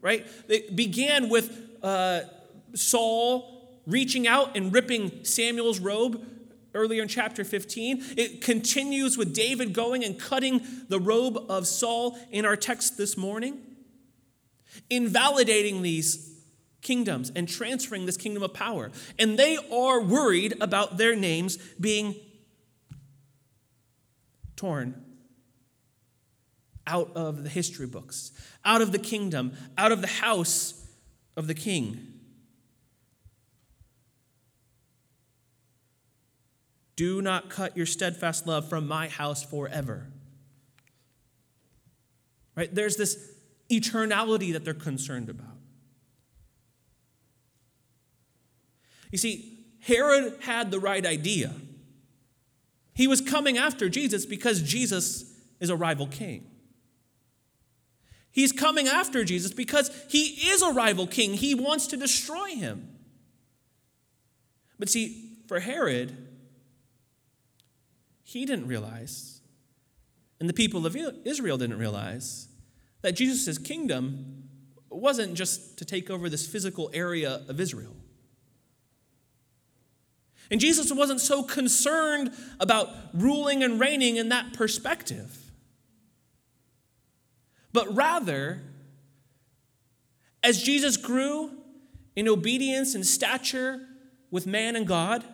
right? 0.00 0.26
It 0.48 0.74
began 0.74 1.28
with 1.28 1.56
uh, 1.82 2.22
Saul 2.74 3.80
reaching 3.86 4.26
out 4.26 4.56
and 4.56 4.72
ripping 4.72 5.24
Samuel's 5.24 5.78
robe 5.78 6.24
earlier 6.74 7.02
in 7.02 7.08
chapter 7.08 7.44
15. 7.44 8.02
It 8.16 8.40
continues 8.40 9.18
with 9.18 9.34
David 9.34 9.72
going 9.72 10.04
and 10.04 10.18
cutting 10.18 10.62
the 10.88 10.98
robe 10.98 11.36
of 11.48 11.66
Saul 11.66 12.18
in 12.30 12.44
our 12.44 12.56
text 12.56 12.96
this 12.96 13.16
morning, 13.16 13.58
invalidating 14.88 15.82
these 15.82 16.30
kingdoms 16.80 17.30
and 17.36 17.48
transferring 17.48 18.06
this 18.06 18.16
kingdom 18.16 18.42
of 18.42 18.54
power. 18.54 18.90
And 19.18 19.38
they 19.38 19.56
are 19.56 20.00
worried 20.00 20.54
about 20.60 20.96
their 20.96 21.14
names 21.14 21.58
being 21.78 22.14
torn 24.56 25.11
out 26.86 27.10
of 27.14 27.42
the 27.42 27.48
history 27.48 27.86
books, 27.86 28.32
out 28.64 28.82
of 28.82 28.92
the 28.92 28.98
kingdom, 28.98 29.52
out 29.78 29.92
of 29.92 30.00
the 30.00 30.06
house 30.06 30.74
of 31.36 31.46
the 31.46 31.54
king. 31.54 32.08
Do 36.96 37.22
not 37.22 37.48
cut 37.48 37.76
your 37.76 37.86
steadfast 37.86 38.46
love 38.46 38.68
from 38.68 38.86
my 38.86 39.08
house 39.08 39.42
forever. 39.42 40.08
Right? 42.54 42.72
There's 42.74 42.96
this 42.96 43.30
eternality 43.70 44.52
that 44.52 44.64
they're 44.64 44.74
concerned 44.74 45.30
about. 45.30 45.56
You 49.10 49.18
see, 49.18 49.58
Herod 49.80 50.34
had 50.42 50.70
the 50.70 50.78
right 50.78 51.04
idea. 51.04 51.54
He 52.94 53.06
was 53.06 53.20
coming 53.20 53.56
after 53.56 53.88
Jesus 53.88 54.26
because 54.26 54.62
Jesus 54.62 55.34
is 55.60 55.70
a 55.70 55.76
rival 55.76 56.06
king. 56.06 56.46
He's 58.32 58.50
coming 58.50 58.88
after 58.88 59.24
Jesus 59.24 59.52
because 59.52 59.90
he 60.08 60.50
is 60.50 60.62
a 60.62 60.72
rival 60.72 61.06
king. 61.06 61.34
He 61.34 61.54
wants 61.54 61.86
to 61.88 61.96
destroy 61.96 62.48
him. 62.54 62.88
But 64.78 64.88
see, 64.88 65.28
for 65.46 65.60
Herod, 65.60 66.16
he 68.24 68.46
didn't 68.46 68.66
realize, 68.66 69.42
and 70.40 70.48
the 70.48 70.54
people 70.54 70.86
of 70.86 70.96
Israel 71.24 71.58
didn't 71.58 71.78
realize, 71.78 72.48
that 73.02 73.12
Jesus' 73.12 73.58
kingdom 73.58 74.48
wasn't 74.88 75.34
just 75.34 75.78
to 75.78 75.84
take 75.84 76.08
over 76.08 76.28
this 76.28 76.46
physical 76.46 76.90
area 76.94 77.42
of 77.48 77.60
Israel. 77.60 77.94
And 80.50 80.60
Jesus 80.60 80.92
wasn't 80.92 81.20
so 81.20 81.42
concerned 81.42 82.32
about 82.60 82.88
ruling 83.14 83.62
and 83.62 83.78
reigning 83.78 84.16
in 84.16 84.30
that 84.30 84.52
perspective, 84.54 85.36
but 87.72 87.94
rather, 87.94 88.62
as 90.42 90.62
Jesus 90.62 90.96
grew 90.96 91.50
in 92.14 92.28
obedience 92.28 92.94
and 92.94 93.06
stature 93.06 93.80
with 94.30 94.46
man 94.46 94.76
and 94.76 94.86
God, 94.86 95.24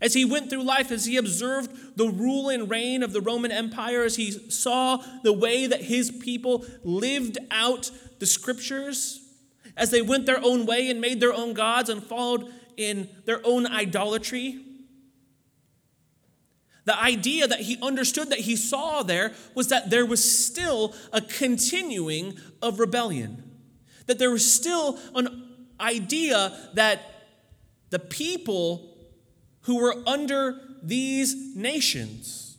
as 0.00 0.14
he 0.14 0.24
went 0.24 0.48
through 0.48 0.62
life, 0.62 0.90
as 0.90 1.04
he 1.04 1.16
observed 1.16 1.96
the 1.96 2.08
rule 2.08 2.48
and 2.48 2.70
reign 2.70 3.02
of 3.02 3.12
the 3.12 3.20
Roman 3.20 3.52
Empire, 3.52 4.02
as 4.02 4.16
he 4.16 4.30
saw 4.30 5.02
the 5.22 5.32
way 5.32 5.66
that 5.66 5.82
his 5.82 6.10
people 6.10 6.64
lived 6.82 7.38
out 7.50 7.90
the 8.18 8.26
scriptures, 8.26 9.20
as 9.76 9.90
they 9.90 10.02
went 10.02 10.26
their 10.26 10.42
own 10.42 10.66
way 10.66 10.90
and 10.90 11.00
made 11.00 11.20
their 11.20 11.34
own 11.34 11.52
gods 11.52 11.88
and 11.88 12.02
followed 12.02 12.50
in 12.76 13.08
their 13.24 13.40
own 13.44 13.66
idolatry. 13.66 14.64
The 16.90 17.00
idea 17.00 17.46
that 17.46 17.60
he 17.60 17.78
understood 17.80 18.30
that 18.30 18.40
he 18.40 18.56
saw 18.56 19.04
there 19.04 19.32
was 19.54 19.68
that 19.68 19.90
there 19.90 20.04
was 20.04 20.44
still 20.44 20.92
a 21.12 21.20
continuing 21.20 22.36
of 22.60 22.80
rebellion. 22.80 23.48
That 24.06 24.18
there 24.18 24.32
was 24.32 24.52
still 24.52 24.98
an 25.14 25.68
idea 25.78 26.52
that 26.74 27.00
the 27.90 28.00
people 28.00 28.92
who 29.60 29.76
were 29.76 30.02
under 30.04 30.60
these 30.82 31.54
nations, 31.54 32.56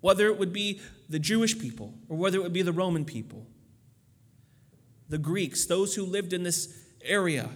whether 0.00 0.26
it 0.26 0.40
would 0.40 0.52
be 0.52 0.80
the 1.08 1.20
Jewish 1.20 1.56
people 1.56 1.94
or 2.08 2.16
whether 2.16 2.38
it 2.38 2.42
would 2.42 2.52
be 2.52 2.62
the 2.62 2.72
Roman 2.72 3.04
people, 3.04 3.46
the 5.08 5.18
Greeks, 5.18 5.66
those 5.66 5.94
who 5.94 6.04
lived 6.04 6.32
in 6.32 6.42
this 6.42 6.76
area, 7.04 7.48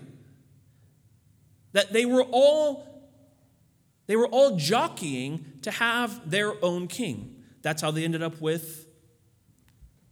that 1.73 1.93
they 1.93 2.07
were 2.07 2.23
all 2.31 2.92
they 4.07 4.17
were 4.17 4.27
all 4.27 4.57
jockeying 4.57 5.45
to 5.63 5.71
have 5.71 6.31
their 6.31 6.63
own 6.65 6.89
king. 6.89 7.43
That's 7.63 7.83
how 7.83 7.91
they 7.91 8.05
ended 8.05 8.23
up 8.23 8.41
with 8.41 8.87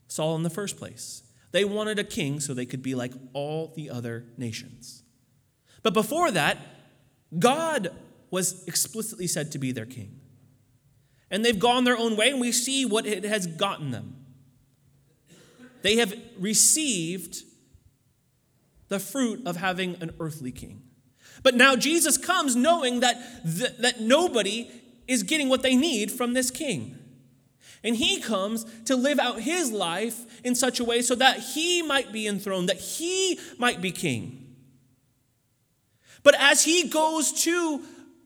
Saul 0.09 0.37
in 0.37 0.43
the 0.43 0.51
first 0.51 0.77
place. 0.77 1.23
They 1.53 1.65
wanted 1.65 1.99
a 1.99 2.05
king 2.05 2.41
so 2.41 2.55
they 2.55 2.67
could 2.67 2.83
be 2.83 2.95
like 2.95 3.13
all 3.33 3.73
the 3.75 3.91
other 3.91 4.27
nations. 4.37 5.03
But 5.83 5.95
before 5.95 6.31
that, 6.31 6.59
God 7.39 7.93
was 8.31 8.65
explicitly 8.67 9.27
said 9.27 9.51
to 9.53 9.59
be 9.59 9.73
their 9.73 9.87
king. 9.87 10.21
And 11.31 11.45
they've 11.45 11.59
gone 11.59 11.85
their 11.85 11.97
own 11.97 12.17
way, 12.17 12.31
and 12.31 12.41
we 12.41 12.53
see 12.53 12.85
what 12.85 13.07
it 13.07 13.25
has 13.25 13.47
gotten 13.47 13.91
them. 13.91 14.17
They 15.83 15.97
have 15.97 16.15
received 16.39 17.43
the 18.89 18.99
fruit 18.99 19.47
of 19.47 19.57
having 19.57 19.97
an 20.03 20.15
earthly 20.21 20.53
king. 20.53 20.83
But 21.43 21.55
now 21.55 21.77
Jesus 21.77 22.19
comes 22.19 22.55
knowing 22.55 23.01
that, 23.01 23.17
th- 23.45 23.77
that 23.79 24.01
nobody 24.01 24.71
is 25.09 25.23
getting 25.23 25.49
what 25.49 25.63
they 25.63 25.75
need 25.75 26.11
from 26.11 26.35
this 26.35 26.51
king. 26.51 26.97
And 27.83 27.97
he 27.97 28.21
comes 28.21 28.67
to 28.85 28.95
live 28.95 29.19
out 29.19 29.41
his 29.41 29.73
life 29.73 30.43
in 30.45 30.55
such 30.55 30.81
a 30.81 30.85
way 30.85 31.03
so 31.03 31.15
that 31.15 31.39
he 31.39 31.83
might 31.83 32.13
be 32.13 32.27
enthroned, 32.27 32.69
that 32.69 32.79
he 32.79 33.39
might 33.59 33.81
be 33.81 33.91
king. 33.91 34.55
But 36.23 36.35
as 36.39 36.65
he 36.65 36.89
goes 36.89 37.33
to, 37.45 37.83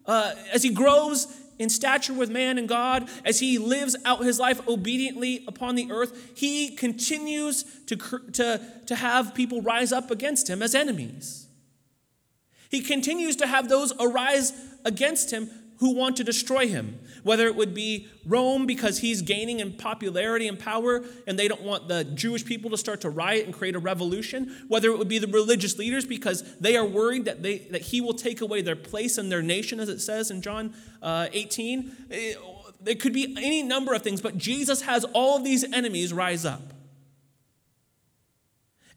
uh, 0.06 0.34
as 0.52 0.64
he 0.64 0.70
grows 0.70 1.28
in 1.58 1.68
stature 1.70 2.12
with 2.12 2.30
man 2.30 2.58
and 2.58 2.68
God, 2.68 3.08
as 3.24 3.38
he 3.38 3.58
lives 3.58 3.94
out 4.04 4.24
his 4.24 4.40
life 4.40 4.60
obediently 4.66 5.44
upon 5.46 5.76
the 5.76 5.90
earth, 5.92 6.32
he 6.36 6.74
continues 6.74 7.64
to, 7.86 7.96
to, 8.32 8.60
to 8.86 8.94
have 8.96 9.34
people 9.34 9.62
rise 9.62 9.92
up 9.92 10.10
against 10.10 10.50
him 10.50 10.62
as 10.62 10.74
enemies. 10.74 11.43
He 12.74 12.80
continues 12.80 13.36
to 13.36 13.46
have 13.46 13.68
those 13.68 13.92
arise 14.00 14.52
against 14.84 15.32
him 15.32 15.48
who 15.78 15.94
want 15.94 16.16
to 16.16 16.24
destroy 16.24 16.66
him, 16.66 16.98
whether 17.22 17.46
it 17.46 17.54
would 17.54 17.72
be 17.72 18.08
Rome 18.26 18.66
because 18.66 18.98
he's 18.98 19.22
gaining 19.22 19.60
in 19.60 19.74
popularity 19.74 20.48
and 20.48 20.58
power 20.58 21.04
and 21.28 21.38
they 21.38 21.46
don't 21.46 21.62
want 21.62 21.86
the 21.86 22.02
Jewish 22.02 22.44
people 22.44 22.70
to 22.70 22.76
start 22.76 23.02
to 23.02 23.10
riot 23.10 23.44
and 23.44 23.54
create 23.54 23.76
a 23.76 23.78
revolution, 23.78 24.52
whether 24.66 24.90
it 24.90 24.98
would 24.98 25.06
be 25.06 25.20
the 25.20 25.28
religious 25.28 25.78
leaders 25.78 26.04
because 26.04 26.42
they 26.58 26.76
are 26.76 26.84
worried 26.84 27.26
that, 27.26 27.44
they, 27.44 27.58
that 27.58 27.82
he 27.82 28.00
will 28.00 28.12
take 28.12 28.40
away 28.40 28.60
their 28.60 28.74
place 28.74 29.18
in 29.18 29.28
their 29.28 29.40
nation, 29.40 29.78
as 29.78 29.88
it 29.88 30.00
says 30.00 30.32
in 30.32 30.42
John 30.42 30.74
uh, 31.00 31.28
18. 31.32 31.92
It, 32.10 32.36
it 32.86 33.00
could 33.00 33.12
be 33.12 33.36
any 33.36 33.62
number 33.62 33.94
of 33.94 34.02
things, 34.02 34.20
but 34.20 34.36
Jesus 34.36 34.82
has 34.82 35.04
all 35.12 35.36
of 35.36 35.44
these 35.44 35.62
enemies 35.62 36.12
rise 36.12 36.44
up. 36.44 36.74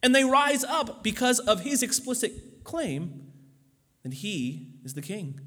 And 0.02 0.16
they 0.16 0.24
rise 0.24 0.64
up 0.64 1.04
because 1.04 1.38
of 1.38 1.62
his 1.62 1.84
explicit 1.84 2.64
claim 2.64 3.27
that 4.08 4.16
he 4.16 4.68
is 4.86 4.94
the 4.94 5.02
king. 5.02 5.38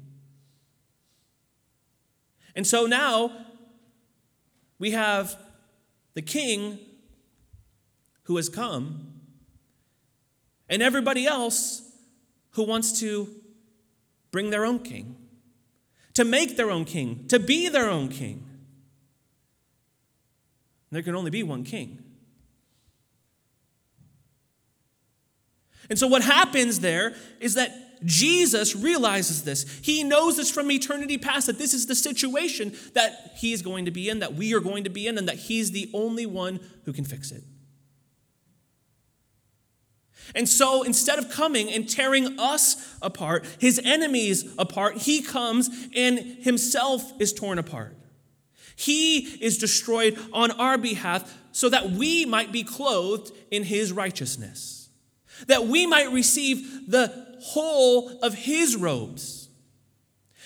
And 2.55 2.67
so 2.67 2.85
now 2.85 3.31
we 4.77 4.91
have 4.91 5.35
the 6.13 6.21
king 6.21 6.77
who 8.23 8.35
has 8.35 8.49
come, 8.49 9.13
and 10.69 10.83
everybody 10.83 11.25
else 11.25 11.81
who 12.51 12.63
wants 12.63 12.99
to 12.99 13.29
bring 14.29 14.51
their 14.51 14.63
own 14.63 14.77
king, 14.79 15.15
to 16.13 16.23
make 16.23 16.55
their 16.55 16.69
own 16.69 16.85
king, 16.85 17.25
to 17.29 17.39
be 17.39 17.67
their 17.67 17.89
own 17.89 18.09
king. 18.09 18.45
There 20.91 21.01
can 21.01 21.15
only 21.15 21.31
be 21.31 21.41
one 21.41 21.63
king. 21.63 22.03
And 25.89 25.97
so, 25.97 26.05
what 26.05 26.21
happens 26.21 26.81
there 26.81 27.15
is 27.39 27.55
that 27.55 27.90
Jesus 28.05 28.75
realizes 28.75 29.43
this. 29.43 29.79
He 29.81 30.03
knows 30.03 30.37
this 30.37 30.49
from 30.49 30.71
eternity 30.71 31.17
past 31.17 31.47
that 31.47 31.57
this 31.57 31.73
is 31.73 31.85
the 31.85 31.95
situation 31.95 32.73
that 32.93 33.33
he 33.37 33.53
is 33.53 33.61
going 33.61 33.85
to 33.85 33.91
be 33.91 34.09
in, 34.09 34.19
that 34.19 34.33
we 34.33 34.53
are 34.53 34.59
going 34.59 34.83
to 34.83 34.89
be 34.89 35.07
in, 35.07 35.17
and 35.17 35.27
that 35.27 35.37
he's 35.37 35.71
the 35.71 35.89
only 35.93 36.25
one 36.25 36.59
who 36.85 36.93
can 36.93 37.05
fix 37.05 37.31
it. 37.31 37.43
And 40.33 40.47
so 40.47 40.83
instead 40.83 41.19
of 41.19 41.29
coming 41.29 41.71
and 41.71 41.87
tearing 41.89 42.39
us 42.39 42.95
apart, 43.01 43.45
his 43.59 43.79
enemies 43.83 44.45
apart, 44.57 44.97
he 44.97 45.21
comes 45.21 45.69
and 45.95 46.19
himself 46.19 47.11
is 47.19 47.33
torn 47.33 47.59
apart. 47.59 47.97
He 48.75 49.19
is 49.19 49.57
destroyed 49.57 50.17
on 50.31 50.51
our 50.51 50.77
behalf 50.77 51.37
so 51.51 51.69
that 51.69 51.91
we 51.91 52.25
might 52.25 52.51
be 52.51 52.63
clothed 52.63 53.31
in 53.51 53.63
his 53.63 53.91
righteousness, 53.91 54.89
that 55.47 55.67
we 55.67 55.85
might 55.85 56.11
receive 56.11 56.89
the 56.89 57.30
whole 57.41 58.19
of 58.21 58.33
his 58.33 58.75
robes. 58.75 59.49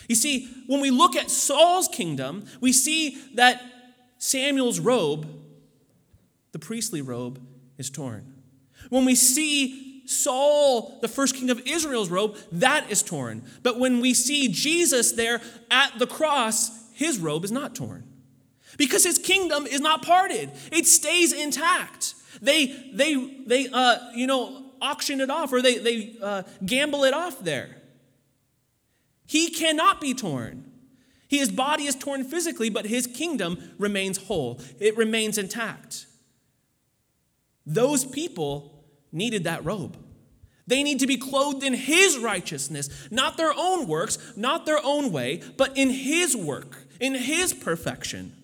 You 0.07 0.15
see, 0.15 0.49
when 0.67 0.81
we 0.81 0.91
look 0.91 1.15
at 1.15 1.31
Saul's 1.31 1.87
kingdom, 1.87 2.45
we 2.61 2.73
see 2.73 3.17
that 3.35 3.61
Samuel's 4.17 4.79
robe, 4.79 5.27
the 6.51 6.59
priestly 6.59 7.01
robe, 7.01 7.41
is 7.77 7.89
torn. 7.89 8.33
When 8.89 9.05
we 9.05 9.15
see 9.15 10.03
Saul, 10.05 10.99
the 11.01 11.07
first 11.07 11.35
king 11.35 11.49
of 11.49 11.59
Israel's 11.65 12.09
robe, 12.09 12.37
that 12.51 12.91
is 12.91 13.01
torn. 13.01 13.43
But 13.63 13.79
when 13.79 13.99
we 13.99 14.13
see 14.13 14.47
Jesus 14.49 15.13
there 15.13 15.41
at 15.71 15.97
the 15.97 16.07
cross, 16.07 16.91
his 16.93 17.17
robe 17.17 17.43
is 17.43 17.51
not 17.51 17.75
torn. 17.75 18.03
Because 18.77 19.03
his 19.03 19.17
kingdom 19.17 19.65
is 19.65 19.79
not 19.79 20.03
parted. 20.03 20.51
It 20.71 20.85
stays 20.85 21.33
intact. 21.33 22.13
They, 22.41 22.67
they, 22.93 23.15
they, 23.45 23.67
uh, 23.71 23.97
you 24.13 24.27
know, 24.27 24.64
auction 24.81 25.21
it 25.21 25.29
off 25.29 25.51
or 25.51 25.61
they, 25.61 25.77
they 25.77 26.15
uh, 26.21 26.43
gamble 26.65 27.03
it 27.03 27.13
off 27.13 27.39
there. 27.39 27.81
He 29.25 29.49
cannot 29.49 29.99
be 29.99 30.13
torn. 30.13 30.71
His 31.27 31.51
body 31.51 31.85
is 31.85 31.95
torn 31.95 32.23
physically, 32.23 32.69
but 32.69 32.85
his 32.85 33.07
kingdom 33.07 33.73
remains 33.77 34.17
whole, 34.17 34.61
it 34.79 34.95
remains 34.95 35.37
intact. 35.37 36.05
Those 37.65 38.05
people 38.05 38.85
needed 39.11 39.43
that 39.45 39.65
robe. 39.65 39.97
They 40.67 40.81
need 40.83 40.99
to 40.99 41.07
be 41.07 41.17
clothed 41.17 41.63
in 41.63 41.73
his 41.73 42.17
righteousness, 42.17 42.89
not 43.11 43.37
their 43.37 43.53
own 43.55 43.87
works, 43.87 44.17
not 44.35 44.65
their 44.65 44.79
own 44.83 45.11
way, 45.11 45.41
but 45.57 45.77
in 45.77 45.89
his 45.89 46.35
work, 46.35 46.85
in 46.99 47.13
his 47.13 47.53
perfection. 47.53 48.35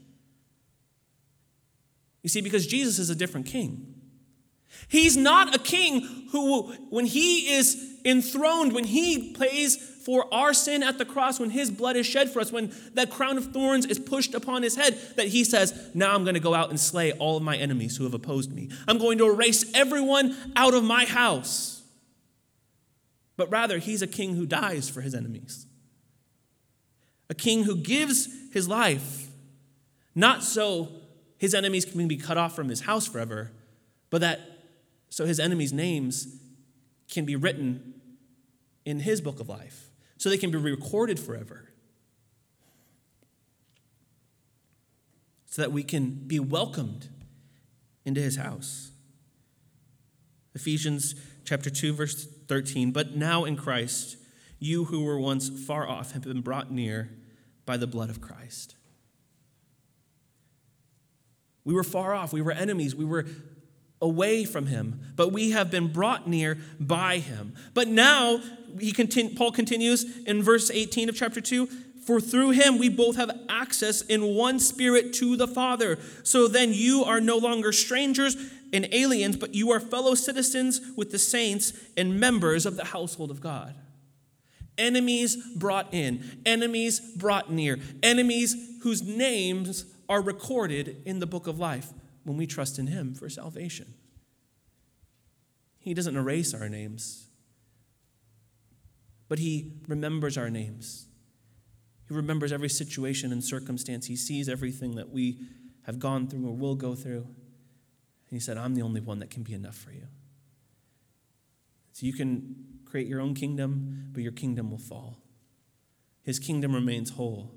You 2.22 2.30
see, 2.30 2.42
because 2.42 2.68
Jesus 2.68 3.00
is 3.00 3.10
a 3.10 3.16
different 3.16 3.48
king. 3.48 3.91
He's 4.88 5.16
not 5.16 5.56
a 5.56 5.60
king 5.60 6.28
who, 6.32 6.74
when 6.90 7.06
he 7.06 7.54
is 7.54 7.98
enthroned, 8.04 8.74
when 8.74 8.84
he 8.84 9.34
pays 9.34 9.78
for 9.78 10.34
our 10.34 10.54
sin 10.54 10.82
at 10.84 10.98
the 10.98 11.06
cross, 11.06 11.40
when 11.40 11.52
his 11.52 11.70
blood 11.70 11.96
is 11.96 12.06
shed 12.06 12.30
for 12.30 12.40
us, 12.40 12.52
when 12.52 12.74
that 12.94 13.12
crown 13.12 13.38
of 13.38 13.52
thorns 13.54 13.86
is 13.86 14.00
pushed 14.00 14.34
upon 14.34 14.64
his 14.64 14.76
head, 14.76 15.00
that 15.16 15.28
he 15.28 15.44
says, 15.44 15.92
Now 15.94 16.16
I'm 16.16 16.24
going 16.24 16.34
to 16.34 16.40
go 16.40 16.54
out 16.54 16.70
and 16.70 16.80
slay 16.80 17.12
all 17.14 17.38
of 17.38 17.44
my 17.44 17.56
enemies 17.56 17.98
who 17.98 18.04
have 18.04 18.14
opposed 18.14 18.52
me. 18.52 18.70
I'm 18.88 18.98
going 18.98 19.18
to 19.20 19.30
erase 19.30 19.72
everyone 19.74 20.36
out 20.56 20.74
of 20.74 20.84
my 20.84 21.06
house. 21.06 21.84
But 23.38 23.50
rather, 23.52 23.78
he's 23.78 24.02
a 24.02 24.08
king 24.08 24.36
who 24.36 24.46
dies 24.46 24.90
for 24.90 25.02
his 25.02 25.16
enemies, 25.16 25.66
a 27.30 27.34
king 27.34 27.64
who 27.64 27.76
gives 27.76 28.28
his 28.52 28.68
life, 28.68 29.30
not 30.14 30.44
so 30.44 30.90
his 31.38 31.54
enemies 31.54 31.86
can 31.86 32.08
be 32.08 32.18
cut 32.18 32.38
off 32.38 32.56
from 32.56 32.70
his 32.70 32.82
house 32.82 33.08
forever, 33.08 33.52
but 34.10 34.22
that 34.22 34.61
so 35.12 35.26
his 35.26 35.40
enemies' 35.40 35.74
names 35.74 36.40
can 37.10 37.26
be 37.26 37.36
written 37.36 37.94
in 38.86 39.02
his 39.02 39.22
book 39.22 39.40
of 39.40 39.50
life, 39.50 39.92
so 40.18 40.30
they 40.30 40.38
can 40.38 40.50
be 40.50 40.58
recorded 40.58 41.20
forever. 41.20 41.70
So 45.48 45.62
that 45.62 45.74
we 45.74 45.84
can 45.84 46.12
be 46.12 46.40
welcomed 46.40 47.10
into 48.06 48.22
his 48.22 48.38
house. 48.38 48.92
Ephesians 50.56 51.14
chapter 51.44 51.70
2 51.70 51.94
verse 51.94 52.26
13, 52.48 52.92
but 52.92 53.16
now 53.16 53.44
in 53.44 53.58
Christ 53.58 54.16
you 54.60 54.86
who 54.86 55.04
were 55.04 55.20
once 55.20 55.50
far 55.50 55.88
off 55.90 56.14
have 56.14 56.22
been 56.22 56.42
brought 56.42 56.72
near 56.72 57.10
by 57.66 57.76
the 57.76 57.88
blood 57.88 58.10
of 58.10 58.22
Christ. 58.22 58.76
We 61.66 61.74
were 61.74 61.84
far 61.84 62.14
off. 62.14 62.32
We 62.32 62.42
were 62.42 62.52
enemies. 62.52 62.96
We 62.96 63.06
were 63.06 63.26
away 64.02 64.44
from 64.46 64.66
him, 64.66 65.00
but 65.16 65.32
we 65.32 65.52
have 65.52 65.70
been 65.70 65.88
brought 65.88 66.28
near 66.28 66.58
by 66.80 67.20
him. 67.20 67.54
But 67.74 67.88
now, 67.88 68.40
he 68.80 68.92
continue, 68.92 69.36
Paul 69.36 69.52
continues 69.52 70.06
in 70.26 70.42
verse 70.42 70.72
18 70.72 71.10
of 71.10 71.16
chapter 71.16 71.40
2 71.40 71.68
For 72.06 72.20
through 72.20 72.52
him 72.52 72.80
we 72.80 72.90
both 72.90 73.16
have 73.18 73.32
access 73.48 74.02
in 74.02 74.36
one 74.36 74.60
spirit 74.60 75.14
to 75.14 75.38
the 75.38 75.48
Father. 75.48 76.00
So 76.24 76.48
then 76.48 76.74
you 76.74 77.04
are 77.04 77.22
no 77.22 77.38
longer 77.38 77.72
strangers 77.72 78.36
and 78.74 78.88
aliens, 78.92 79.38
but 79.38 79.54
you 79.54 79.72
are 79.72 79.80
fellow 79.80 80.16
citizens 80.16 80.82
with 80.98 81.12
the 81.12 81.20
saints 81.20 81.74
and 81.96 82.20
members 82.20 82.66
of 82.66 82.78
the 82.78 82.86
household 82.86 83.30
of 83.30 83.42
God. 83.42 83.76
Enemies 84.78 85.36
brought 85.56 85.94
in, 85.94 86.42
enemies 86.46 87.00
brought 87.00 87.52
near, 87.52 87.78
enemies 88.02 88.56
whose 88.82 89.04
names 89.04 89.86
are 90.10 90.22
recorded 90.22 91.04
in 91.06 91.20
the 91.20 91.28
book 91.28 91.46
of 91.46 91.60
life 91.60 91.94
when 92.24 92.38
we 92.38 92.48
trust 92.48 92.80
in 92.80 92.88
Him 92.88 93.14
for 93.14 93.30
salvation. 93.30 93.94
He 95.80 95.94
doesn't 95.94 96.16
erase 96.16 96.54
our 96.54 96.70
names, 96.70 97.28
but 99.28 99.40
He 99.40 99.74
remembers 99.88 100.38
our 100.38 100.50
names. 100.50 101.08
He 102.08 102.14
remembers 102.14 102.52
every 102.52 102.70
situation 102.70 103.32
and 103.32 103.44
circumstance. 103.44 104.06
He 104.06 104.16
sees 104.16 104.48
everything 104.48 104.96
that 104.96 105.10
we 105.10 105.40
have 105.84 105.98
gone 105.98 106.28
through 106.28 106.48
or 106.48 106.56
will 106.56 106.76
go 106.76 106.94
through. 106.94 107.24
And 107.24 108.30
He 108.30 108.40
said, 108.40 108.58
I'm 108.58 108.76
the 108.76 108.84
only 108.84 109.02
one 109.02 109.20
that 109.20 109.30
can 109.30 109.44
be 109.44 109.54
enough 109.54 109.76
for 109.76 109.92
you. 109.92 110.08
So 111.94 112.06
you 112.06 112.14
can 112.14 112.56
create 112.86 113.08
your 113.08 113.22
own 113.22 113.34
kingdom, 113.34 114.10
but 114.12 114.22
your 114.22 114.32
kingdom 114.32 114.70
will 114.70 114.78
fall. 114.78 115.18
His 116.24 116.38
kingdom 116.38 116.76
remains 116.76 117.12
whole, 117.12 117.56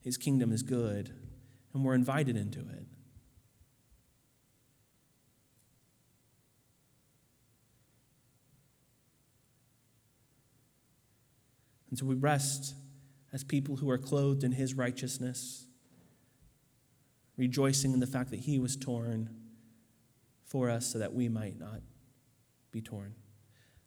His 0.00 0.16
kingdom 0.16 0.52
is 0.52 0.62
good, 0.62 1.14
and 1.72 1.84
we're 1.84 1.94
invited 1.94 2.36
into 2.36 2.60
it. 2.60 2.86
And 11.92 11.98
so 11.98 12.06
we 12.06 12.14
rest 12.14 12.74
as 13.34 13.44
people 13.44 13.76
who 13.76 13.90
are 13.90 13.98
clothed 13.98 14.44
in 14.44 14.52
his 14.52 14.72
righteousness. 14.72 15.66
rejoicing 17.36 17.92
in 17.92 18.00
the 18.00 18.06
fact 18.06 18.30
that 18.30 18.40
he 18.40 18.58
was 18.58 18.76
torn 18.76 19.30
for 20.44 20.70
us 20.70 20.86
so 20.86 20.98
that 20.98 21.12
we 21.14 21.28
might 21.28 21.58
not 21.58 21.80
be 22.70 22.80
torn, 22.80 23.14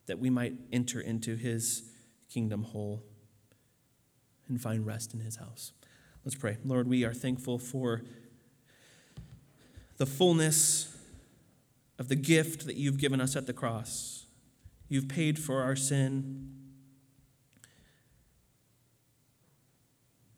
that 0.08 0.20
we 0.20 0.30
might 0.30 0.54
enter 0.72 1.00
into 1.00 1.36
his 1.36 1.84
kingdom 2.30 2.64
whole 2.64 3.04
and 4.48 4.62
find 4.62 4.86
rest 4.86 5.14
in 5.14 5.20
his 5.20 5.38
house. 5.38 5.72
Let's 6.24 6.36
pray. 6.36 6.58
Lord, 6.64 6.88
we 6.88 7.04
are 7.04 7.14
thankful 7.14 7.60
for 7.60 8.02
the 9.98 10.06
fullness 10.06 10.96
of 11.98 12.10
the 12.10 12.16
gift 12.16 12.66
that 12.66 12.76
you've 12.76 12.98
given 12.98 13.22
us 13.22 13.36
at 13.36 13.48
the 13.48 13.54
cross. 13.54 14.26
You've 14.90 15.08
paid 15.08 15.40
for 15.40 15.62
our 15.62 15.76
sin. 15.76 16.52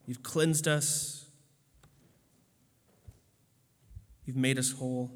You've 0.08 0.24
cleansed 0.24 0.68
us. 0.68 1.26
You've 4.26 4.38
made 4.38 4.58
us 4.58 4.72
whole. 4.72 5.12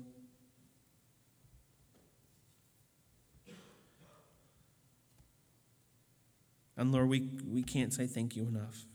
And 6.78 6.92
Lord, 6.92 7.10
we, 7.10 7.30
we 7.48 7.64
can't 7.64 7.94
say 7.94 8.08
thank 8.08 8.36
you 8.36 8.44
enough. 8.44 8.86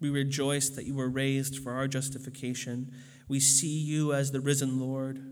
We 0.00 0.10
rejoice 0.10 0.70
that 0.70 0.86
you 0.86 0.94
were 0.94 1.08
raised 1.08 1.58
for 1.58 1.72
our 1.72 1.86
justification. 1.86 2.92
We 3.28 3.38
see 3.38 3.78
you 3.78 4.12
as 4.12 4.32
the 4.32 4.40
risen 4.40 4.80
Lord, 4.80 5.22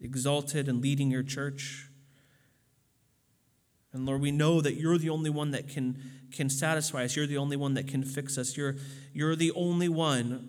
exalted 0.00 0.68
and 0.68 0.80
leading 0.80 1.10
your 1.10 1.22
church. 1.22 1.89
And 3.92 4.06
Lord, 4.06 4.20
we 4.20 4.30
know 4.30 4.60
that 4.60 4.74
you're 4.74 4.98
the 4.98 5.10
only 5.10 5.30
one 5.30 5.50
that 5.50 5.68
can, 5.68 6.00
can 6.30 6.48
satisfy 6.48 7.04
us. 7.04 7.16
You're 7.16 7.26
the 7.26 7.38
only 7.38 7.56
one 7.56 7.74
that 7.74 7.88
can 7.88 8.04
fix 8.04 8.38
us. 8.38 8.56
You're, 8.56 8.76
you're 9.12 9.34
the 9.34 9.52
only 9.52 9.88
one 9.88 10.48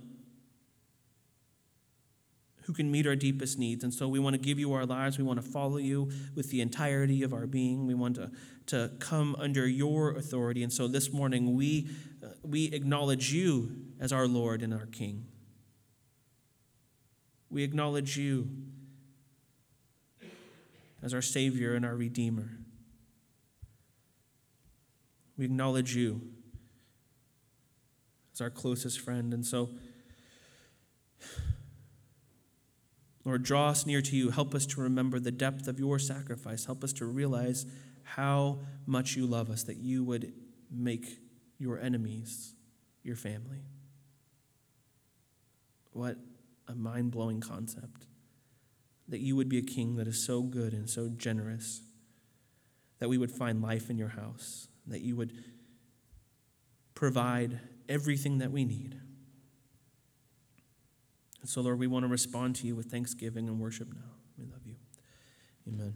who 2.64 2.74
can 2.74 2.92
meet 2.92 3.08
our 3.08 3.16
deepest 3.16 3.58
needs. 3.58 3.84
And 3.84 3.92
so 3.94 4.08
we 4.08 4.20
want 4.20 4.36
to 4.36 4.39
give 4.39 4.60
you 4.60 4.72
our 4.74 4.86
lives. 4.86 5.18
We 5.18 5.24
want 5.24 5.44
to 5.44 5.50
follow 5.50 5.78
you 5.78 6.12
with 6.36 6.52
the 6.52 6.62
entirety 6.62 7.24
of 7.24 7.34
our 7.34 7.48
being. 7.48 7.88
We 7.88 7.96
want 7.96 8.16
to, 8.16 8.32
to 8.68 8.92
come 9.00 9.36
under 9.39 9.68
your 9.68 10.12
authority. 10.12 10.62
And 10.62 10.72
so 10.72 10.88
this 10.88 11.12
morning 11.12 11.56
we, 11.56 11.89
we 12.44 12.66
acknowledge 12.66 13.34
you 13.34 13.76
as 14.00 14.14
our 14.14 14.28
Lord 14.28 14.62
and 14.62 14.74
our 14.74 14.86
King. 14.86 15.26
We 17.50 17.64
acknowledge 17.64 18.18
you 18.18 18.48
as 21.02 21.14
our 21.16 21.22
Savior 21.22 21.74
and 21.74 21.84
our 21.84 21.96
Redeemer. 21.96 22.52
We 25.38 25.46
acknowledge 25.46 25.96
you 25.96 26.22
as 28.34 28.42
our 28.42 28.50
closest 28.50 29.00
friend. 29.00 29.34
And 29.34 29.46
so, 29.46 29.70
Lord, 33.24 33.44
draw 33.44 33.70
us 33.70 33.86
near 33.86 34.02
to 34.02 34.16
you. 34.16 34.32
Help 34.32 34.56
us 34.56 34.66
to 34.68 34.82
remember 34.82 35.20
the 35.20 35.32
depth 35.32 35.68
of 35.68 35.80
your 35.80 36.00
sacrifice. 36.00 36.66
Help 36.66 36.84
us 36.84 36.94
to 36.94 37.06
realize 37.06 37.66
how 38.04 38.60
much 38.86 39.16
you 39.16 39.26
love 39.26 39.50
us, 39.50 39.64
that 39.64 39.78
you 39.78 40.04
would 40.04 40.34
make 40.72 41.20
your 41.58 41.80
enemies 41.80 42.56
your 43.04 43.16
family. 43.16 43.64
What 45.92 46.18
a 46.68 46.76
mind 46.76 47.12
blowing 47.12 47.42
concept. 47.42 48.06
That 49.08 49.20
you 49.20 49.36
would 49.36 49.50
be 49.50 49.58
a 49.58 49.64
king 49.64 49.96
that 49.98 50.08
is 50.08 50.26
so 50.26 50.42
good 50.42 50.74
and 50.74 50.90
so 50.90 51.10
generous, 51.10 51.82
that 53.00 53.10
we 53.10 53.18
would 53.18 53.32
find 53.32 53.62
life 53.62 53.90
in 53.90 53.98
your 53.98 54.10
house, 54.10 54.68
that 54.88 55.02
you 55.02 55.16
would 55.16 55.32
provide 56.94 57.60
everything 57.90 58.40
that 58.40 58.52
we 58.52 58.66
need. 58.66 58.96
And 61.42 61.50
so, 61.50 61.62
Lord, 61.62 61.80
we 61.80 61.88
want 61.88 62.04
to 62.04 62.08
respond 62.08 62.56
to 62.58 62.68
you 62.68 62.76
with 62.76 62.88
thanksgiving 62.88 63.48
and 63.48 63.60
worship 63.60 63.94
now. 63.94 64.12
We 64.38 64.46
love 64.46 64.66
you. 64.66 64.76
Amen. 65.68 65.96